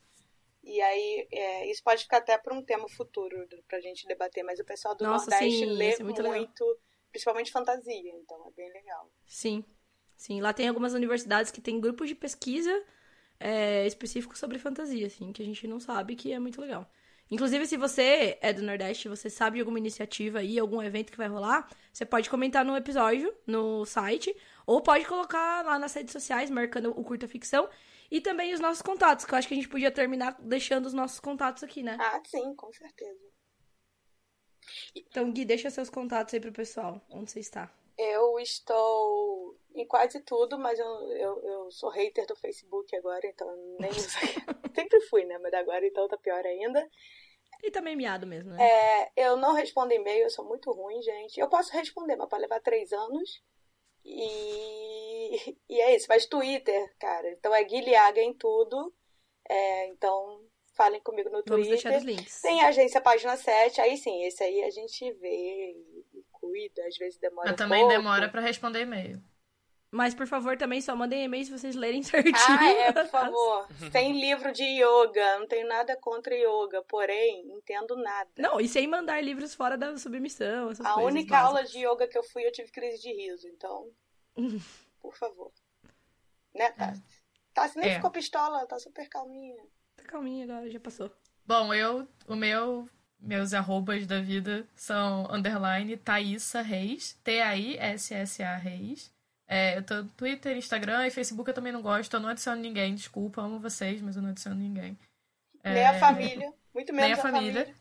E 0.65 0.81
aí, 0.81 1.29
é, 1.31 1.71
isso 1.71 1.83
pode 1.85 2.03
ficar 2.03 2.19
até 2.19 2.37
para 2.37 2.55
um 2.55 2.65
tema 2.65 2.89
futuro 2.89 3.37
pra 3.69 3.81
gente 3.81 4.05
debater, 4.09 4.43
mas 4.43 4.59
o 4.59 4.65
pessoal 4.65 4.97
do 4.97 5.05
Nossa, 5.05 5.31
Nordeste 5.31 5.59
sim, 5.61 5.67
lê 5.67 5.95
é 5.95 6.03
muito, 6.03 6.23
muito 6.25 6.79
principalmente 7.13 7.53
fantasia, 7.53 8.13
então 8.17 8.45
é 8.49 8.51
bem 8.51 8.73
legal. 8.73 9.09
Sim, 9.27 9.65
sim. 10.17 10.41
Lá 10.41 10.53
tem 10.53 10.67
algumas 10.67 10.95
universidades 10.95 11.53
que 11.53 11.61
têm 11.61 11.81
grupos 11.81 12.09
de 12.09 12.15
pesquisa 12.15 12.85
é, 13.39 13.87
específico 13.87 14.37
sobre 14.37 14.59
fantasia, 14.59 15.07
assim, 15.07 15.33
que 15.33 15.43
a 15.43 15.45
gente 15.45 15.69
não 15.69 15.79
sabe, 15.79 16.17
que 16.17 16.33
é 16.33 16.39
muito 16.39 16.61
legal. 16.61 16.91
Inclusive, 17.31 17.67
se 17.67 17.77
você 17.77 18.39
é 18.43 18.53
do 18.53 18.63
Nordeste, 18.63 19.09
você 19.09 19.31
sabe 19.31 19.57
de 19.57 19.61
alguma 19.61 19.79
iniciativa 19.79 20.41
aí, 20.41 20.59
algum 20.59 20.83
evento 20.83 21.11
que 21.11 21.17
vai 21.17 21.29
rolar, 21.29 21.69
você 21.93 22.05
pode 22.05 22.29
comentar 22.29 22.65
no 22.65 22.77
episódio, 22.77 23.35
no 23.47 23.87
site, 23.87 24.37
ou 24.67 24.83
pode 24.83 25.07
colocar 25.07 25.65
lá 25.65 25.79
nas 25.79 25.95
redes 25.95 26.13
sociais, 26.13 26.51
marcando 26.51 26.91
o 26.91 27.05
Curta 27.05 27.27
Ficção, 27.27 27.69
e 28.11 28.21
também 28.21 28.53
os 28.53 28.61
nossos 28.61 28.83
contatos, 28.83 29.25
que 29.25 29.33
eu 29.33 29.39
acho 29.39 29.49
que 29.49 29.55
a 29.55 29.57
gente 29.57 29.69
podia 29.69 29.91
terminar 29.91 30.37
deixando 30.41 30.85
os 30.85 30.93
nossos 30.93 31.21
contatos 31.21 31.63
aqui, 31.63 31.83
né? 31.83 31.97
Ah, 31.99 32.21
sim, 32.27 32.55
com 32.55 32.71
certeza. 32.71 33.33
Então, 34.95 35.31
Gui, 35.33 35.45
deixa 35.45 35.71
seus 35.71 35.91
contatos 35.91 36.35
aí 36.35 36.41
pro 36.41 36.53
pessoal, 36.53 37.01
onde 37.11 37.31
você 37.31 37.41
está. 37.41 37.73
Eu 37.97 38.39
estou 38.39 39.57
em 39.75 39.87
quase 39.87 40.21
tudo, 40.21 40.59
mas 40.59 40.79
eu, 40.79 40.87
eu, 41.13 41.43
eu 41.45 41.71
sou 41.71 41.91
hater 41.91 42.27
do 42.27 42.37
Facebook 42.37 42.95
agora, 42.97 43.27
então 43.27 43.55
nem 43.79 43.91
uso. 43.93 44.09
Sempre 44.75 45.01
fui, 45.03 45.25
né? 45.25 45.39
Mas 45.39 45.53
agora 45.55 45.87
então 45.87 46.09
tá 46.09 46.17
pior 46.17 46.45
ainda. 46.45 46.89
E 47.63 47.71
também 47.71 47.95
miado 47.95 48.27
mesmo, 48.27 48.51
né? 48.51 48.59
É, 48.61 49.13
eu 49.17 49.37
não 49.37 49.53
respondo 49.53 49.93
e-mail, 49.93 50.25
eu 50.25 50.31
sou 50.31 50.45
muito 50.45 50.73
ruim, 50.73 51.01
gente. 51.01 51.39
Eu 51.39 51.49
posso 51.49 51.73
responder, 51.73 52.17
mas 52.17 52.29
pode 52.29 52.43
levar 52.43 52.61
três 52.61 52.93
anos. 52.93 53.43
E, 54.05 55.57
e 55.69 55.81
é 55.81 55.95
isso. 55.95 56.07
Mas 56.09 56.27
Twitter, 56.27 56.93
cara. 56.99 57.31
Então 57.31 57.55
é 57.55 57.63
Guilhaga 57.63 58.21
em 58.21 58.35
tudo. 58.35 58.93
É, 59.49 59.87
então 59.89 60.45
falem 60.75 61.01
comigo 61.01 61.29
no 61.31 61.43
Vamos 61.47 61.67
Twitter. 61.69 61.91
Deixar 61.91 61.97
os 61.99 62.05
links. 62.05 62.41
Tem 62.41 62.63
a 62.63 62.69
agência 62.69 63.01
página 63.01 63.37
7, 63.37 63.81
aí 63.81 63.97
sim, 63.97 64.25
esse 64.25 64.43
aí 64.43 64.63
a 64.63 64.71
gente 64.71 65.13
vê 65.15 65.73
e 66.15 66.25
cuida, 66.33 66.87
às 66.87 66.97
vezes 66.97 67.19
demora 67.19 67.49
Mas 67.51 67.57
também 67.57 67.81
pouco. 67.81 67.95
demora 67.95 68.29
para 68.29 68.41
responder 68.41 68.81
e-mail. 68.83 69.23
Mas, 69.95 70.15
por 70.15 70.27
favor, 70.27 70.57
também 70.57 70.81
só 70.81 70.97
mandem 70.97 71.23
e-mail 71.25 71.45
se 71.45 71.51
vocês 71.51 71.77
lerem 71.77 72.03
certinho. 72.03 72.33
Ah, 72.49 72.65
é, 72.71 72.93
por 72.93 73.07
favor. 73.09 73.69
Tem 73.93 74.19
livro 74.19 74.51
de 74.51 74.65
yoga, 74.65 75.39
não 75.39 75.47
tenho 75.47 75.69
nada 75.69 75.95
contra 75.99 76.35
yoga, 76.35 76.83
porém, 76.89 77.47
entendo 77.53 77.95
nada. 77.97 78.31
Não, 78.39 78.59
e 78.59 78.67
sem 78.67 78.87
mandar 78.87 79.23
livros 79.23 79.55
fora 79.55 79.77
da 79.77 79.95
submissão, 79.99 80.71
essas 80.71 80.87
A 80.87 80.95
coisas 80.95 81.13
única 81.13 81.35
básicas. 81.35 81.47
aula 81.57 81.65
de 81.65 81.79
yoga 81.87 82.09
que 82.09 82.17
eu 82.17 82.23
fui, 82.25 82.43
eu 82.47 82.51
tive 82.53 82.71
crise 82.73 83.03
de 83.03 83.13
riso, 83.13 83.47
então, 83.49 83.91
por 84.99 85.15
favor. 85.15 85.53
Né, 86.55 86.71
Tassi? 86.73 87.03
É. 87.03 87.23
Tassi 87.53 87.79
nem 87.79 87.91
É. 87.91 87.95
ficou 87.97 88.11
pistola, 88.11 88.67
tá 88.67 88.79
super 88.79 89.07
calminha. 89.11 89.63
Tá 90.03 90.11
calminha 90.11 90.45
agora, 90.45 90.71
já 90.71 90.81
passou. 90.81 91.11
Bom, 91.47 91.73
eu, 91.73 92.07
o 92.27 92.35
meu, 92.35 92.89
meus 93.19 93.53
arrobas 93.55 94.07
da 94.07 94.21
vida 94.21 94.67
são 94.75 95.27
underline 95.31 95.97
Thaísa 95.97 96.63
Reis, 96.63 97.19
T-A-I-S-S-A 97.25 98.57
Reis. 98.57 99.13
É, 99.47 99.77
eu 99.77 99.83
tô 99.83 100.03
no 100.03 100.09
Twitter, 100.11 100.57
Instagram 100.57 101.07
e 101.07 101.11
Facebook 101.11 101.49
eu 101.49 101.55
também 101.55 101.73
não 101.73 101.83
gosto, 101.83 102.15
eu 102.15 102.21
não 102.21 102.29
adiciono 102.29 102.61
ninguém, 102.61 102.95
desculpa, 102.95 103.43
amo 103.43 103.59
vocês, 103.59 104.01
mas 104.01 104.17
eu 104.17 104.23
não 104.23 104.31
adiciono 104.31 104.57
ninguém. 104.57 104.99
Nem 105.65 105.87
a 105.87 105.99
família, 105.99 106.53
muito 106.75 106.93
Nem 106.93 107.05
menos 107.05 107.19
a 107.19 107.23
família. 107.23 107.75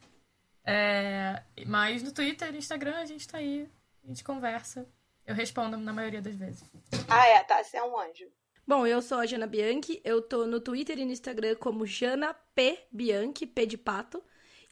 É, 0.63 1.41
mas 1.65 2.03
no 2.03 2.11
Twitter 2.11 2.53
e 2.53 2.57
Instagram 2.57 2.97
a 2.97 3.05
gente 3.05 3.27
tá 3.27 3.37
aí, 3.37 3.67
a 4.03 4.07
gente 4.07 4.23
conversa. 4.23 4.87
Eu 5.25 5.33
respondo 5.33 5.77
na 5.77 5.93
maioria 5.93 6.21
das 6.21 6.35
vezes. 6.35 6.63
Ah, 7.07 7.25
é, 7.27 7.37
a 7.37 7.43
Tassi 7.43 7.77
é 7.77 7.83
um 7.83 7.97
anjo. 7.97 8.27
Bom, 8.65 8.85
eu 8.85 9.01
sou 9.01 9.17
a 9.17 9.25
Jana 9.25 9.47
Bianchi, 9.47 10.01
eu 10.03 10.21
tô 10.21 10.45
no 10.45 10.59
Twitter 10.59 10.99
e 10.99 11.05
no 11.05 11.11
Instagram 11.11 11.55
como 11.55 11.85
Jana 11.85 12.33
P. 12.55 12.79
Bianchi, 12.91 13.45
P 13.45 13.65
de 13.65 13.77
pato. 13.77 14.23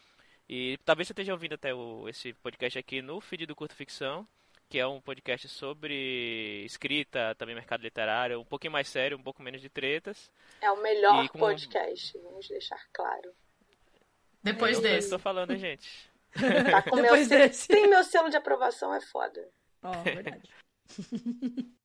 E 0.49 0.78
talvez 0.84 1.09
você 1.09 1.12
esteja 1.12 1.32
ouvindo 1.32 1.55
até 1.55 1.74
o, 1.74 2.09
esse 2.09 2.32
podcast 2.34 2.78
aqui 2.78 3.03
no 3.03 3.20
feed 3.20 3.46
do 3.46 3.57
Curta 3.57 3.74
Ficção, 3.74 4.26
que 4.69 4.79
é 4.79 4.87
um 4.87 5.01
podcast 5.01 5.49
sobre 5.49 6.62
escrita, 6.66 7.35
também 7.37 7.55
mercado 7.55 7.81
literário, 7.83 8.39
um 8.41 8.45
pouquinho 8.45 8.73
mais 8.73 8.87
sério, 8.89 9.16
um 9.16 9.23
pouco 9.23 9.43
menos 9.43 9.61
de 9.62 9.69
tretas. 9.71 10.31
É 10.61 10.71
o 10.71 10.77
melhor 10.83 11.27
com- 11.29 11.39
podcast, 11.39 12.19
vamos 12.19 12.47
deixar 12.49 12.81
claro. 12.93 13.33
Depois 14.43 14.77
Eu 14.77 14.83
desse. 14.83 15.07
Estou 15.07 15.19
falando, 15.19 15.57
gente. 15.57 15.89
Tá 16.71 16.83
com 16.83 16.97
meu 16.97 17.05
Depois 17.05 17.27
selo. 17.29 17.41
desse. 17.43 17.69
Tem 17.69 17.89
meu 17.89 18.05
selo 18.05 18.29
de 18.29 18.37
aprovação, 18.37 18.93
é 18.95 19.01
foda. 19.01 19.49
Ó, 19.83 19.91
verdade. 20.05 20.49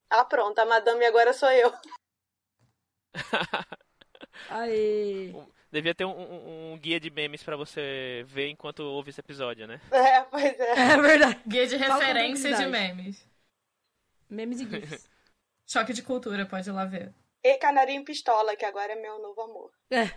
Ah, 0.10 0.26
pronto, 0.26 0.60
a 0.60 0.66
madame 0.66 1.06
agora 1.06 1.32
sou 1.34 1.50
eu. 1.50 1.72
Aê. 4.50 5.32
Devia 5.74 5.96
ter 5.96 6.06
um, 6.06 6.12
um- 6.12 6.74
um 6.74 6.78
guia 6.78 7.00
de 7.00 7.10
memes 7.10 7.42
pra 7.42 7.56
você 7.58 8.24
ver 8.28 8.48
enquanto 8.50 8.82
ouve 8.82 9.10
esse 9.10 9.20
episódio, 9.20 9.66
né? 9.66 9.82
É, 9.92 10.22
pois 10.22 10.60
é. 10.60 10.72
É 10.94 10.98
verdade. 11.02 11.42
Guia 11.48 11.66
de 11.66 11.76
referência 11.78 12.54
de 12.54 12.66
memes. 12.68 13.28
Memes 14.30 14.62
e 14.62 14.66
GIFs. 14.70 15.10
Choque 15.66 15.92
de 15.92 16.04
cultura, 16.04 16.46
pode 16.46 16.70
ir 16.70 16.72
lá 16.72 16.86
ver. 16.86 17.12
E 17.44 17.58
Canarinho 17.58 18.06
Pistola, 18.06 18.56
que 18.56 18.64
agora 18.66 18.94
é 18.94 19.02
meu 19.02 19.20
novo 19.20 19.42
amor. 19.42 19.72
É, 19.90 20.12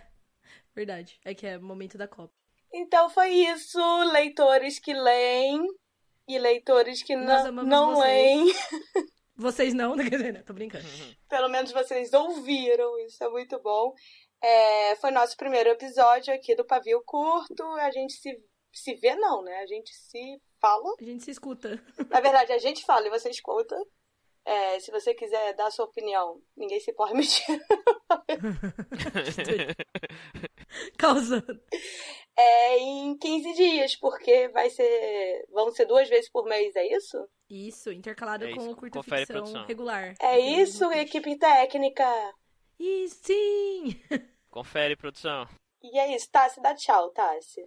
verdade. 0.75 1.19
É 1.25 1.33
que 1.33 1.47
é 1.47 1.57
momento 1.57 1.97
da 1.97 2.07
Copa. 2.07 2.31
Então 2.71 3.09
foi 3.09 3.29
isso, 3.29 3.79
leitores 4.11 4.77
que 4.77 4.93
leem 4.93 5.65
e 6.27 6.37
leitores 6.37 7.01
que 7.01 7.15
Nós 7.15 7.45
não, 7.45 7.63
não 7.63 7.95
vocês. 7.95 8.05
leem. 8.05 8.53
Vocês 9.35 9.73
não, 9.73 9.95
né? 9.95 10.03
Quer 10.03 10.17
dizer, 10.17 10.33
não, 10.33 10.43
tô 10.43 10.53
brincando. 10.53 10.85
Pelo 11.29 11.47
menos 11.49 11.71
vocês 11.71 12.13
ouviram, 12.13 12.99
isso 12.99 13.23
é 13.23 13.29
muito 13.29 13.59
bom. 13.59 13.93
É, 14.41 14.95
foi 14.97 15.11
nosso 15.11 15.35
primeiro 15.35 15.69
episódio 15.69 16.33
aqui 16.33 16.55
do 16.55 16.65
Pavio 16.65 17.01
Curto. 17.05 17.63
A 17.63 17.91
gente 17.91 18.13
se, 18.13 18.39
se 18.71 18.95
vê, 18.95 19.15
não, 19.15 19.43
né? 19.43 19.57
A 19.57 19.65
gente 19.65 19.93
se 19.93 20.41
fala. 20.59 20.93
A 20.99 21.03
gente 21.03 21.23
se 21.23 21.31
escuta. 21.31 21.81
Na 22.09 22.19
verdade, 22.19 22.51
a 22.51 22.57
gente 22.57 22.85
fala 22.85 23.07
e 23.07 23.09
você 23.09 23.29
escuta. 23.29 23.75
É, 24.45 24.79
se 24.79 24.91
você 24.91 25.13
quiser 25.13 25.53
dar 25.55 25.69
sua 25.71 25.85
opinião, 25.85 26.41
ninguém 26.55 26.79
se 26.79 26.93
pode 26.93 27.13
mentir. 27.13 27.45
Causando. 30.97 31.59
É 32.37 32.77
em 32.77 33.17
15 33.17 33.53
dias, 33.53 33.95
porque 33.97 34.47
vai 34.49 34.69
ser. 34.69 35.45
Vão 35.51 35.69
ser 35.71 35.85
duas 35.85 36.07
vezes 36.07 36.29
por 36.29 36.45
mês, 36.45 36.73
é 36.77 36.95
isso? 36.95 37.17
Isso, 37.49 37.91
intercalado 37.91 38.45
É 38.45 38.53
com 38.53 38.61
isso, 38.61 38.71
o 38.71 38.75
curta 38.75 39.03
ficção 39.03 39.65
regular. 39.65 40.15
É 40.21 40.39
isso, 40.39 40.89
equipe 40.93 41.37
técnica. 41.37 42.05
E 42.79 43.07
sim! 43.09 43.99
Confere, 44.49 44.95
produção. 44.95 45.47
E 45.83 45.97
é 45.99 46.15
isso, 46.15 46.29
Tassi, 46.31 46.61
dá 46.61 46.73
tchau, 46.75 47.09
Tassi. 47.09 47.61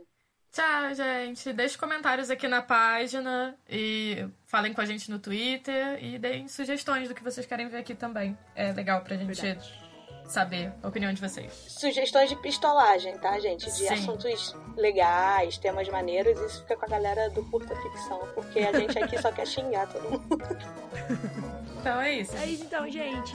Tchau, 0.53 0.93
gente. 0.95 1.53
Deixe 1.53 1.79
comentários 1.79 2.29
aqui 2.29 2.49
na 2.49 2.61
página 2.61 3.57
e 3.69 4.29
falem 4.47 4.73
com 4.75 4.81
a 4.81 4.85
gente 4.85 5.09
no 5.11 5.19
Twitter 5.21 6.03
e 6.03 6.19
deem 6.19 6.49
sugestões 6.49 7.09
do 7.09 7.15
que 7.15 7.23
vocês 7.23 7.47
querem 7.47 7.69
ver 7.69 7.79
aqui 7.79 7.95
também. 7.95 8.37
É 8.57 8.73
legal 8.73 9.03
pra 9.03 9.17
gente 9.17 9.41
Verdade. 9.41 9.73
saber 10.27 10.73
a 10.83 10.89
opinião 10.89 11.13
de 11.13 11.21
vocês. 11.21 11.53
Sugestões 11.53 12.29
de 12.29 12.37
pistolagem, 12.43 13.17
tá, 13.19 13.39
gente? 13.39 13.67
De 13.67 13.71
Sim. 13.71 13.89
assuntos 13.91 14.53
legais, 14.77 15.57
temas 15.57 15.89
maneiros. 15.89 16.37
Isso 16.41 16.63
fica 16.63 16.77
com 16.77 16.85
a 16.85 16.89
galera 16.89 17.31
do 17.31 17.49
curta 17.49 17.77
ficção, 17.77 18.19
porque 18.35 18.59
a 18.59 18.73
gente 18.77 18.99
aqui 18.99 19.23
só 19.23 19.31
quer 19.31 19.47
xingar 19.47 19.87
todo 19.87 20.11
mundo. 20.11 20.39
Então 21.81 21.99
é 21.99 22.13
isso. 22.13 22.37
É 22.37 22.45
isso 22.45 22.65
então, 22.65 22.87
gente. 22.91 23.35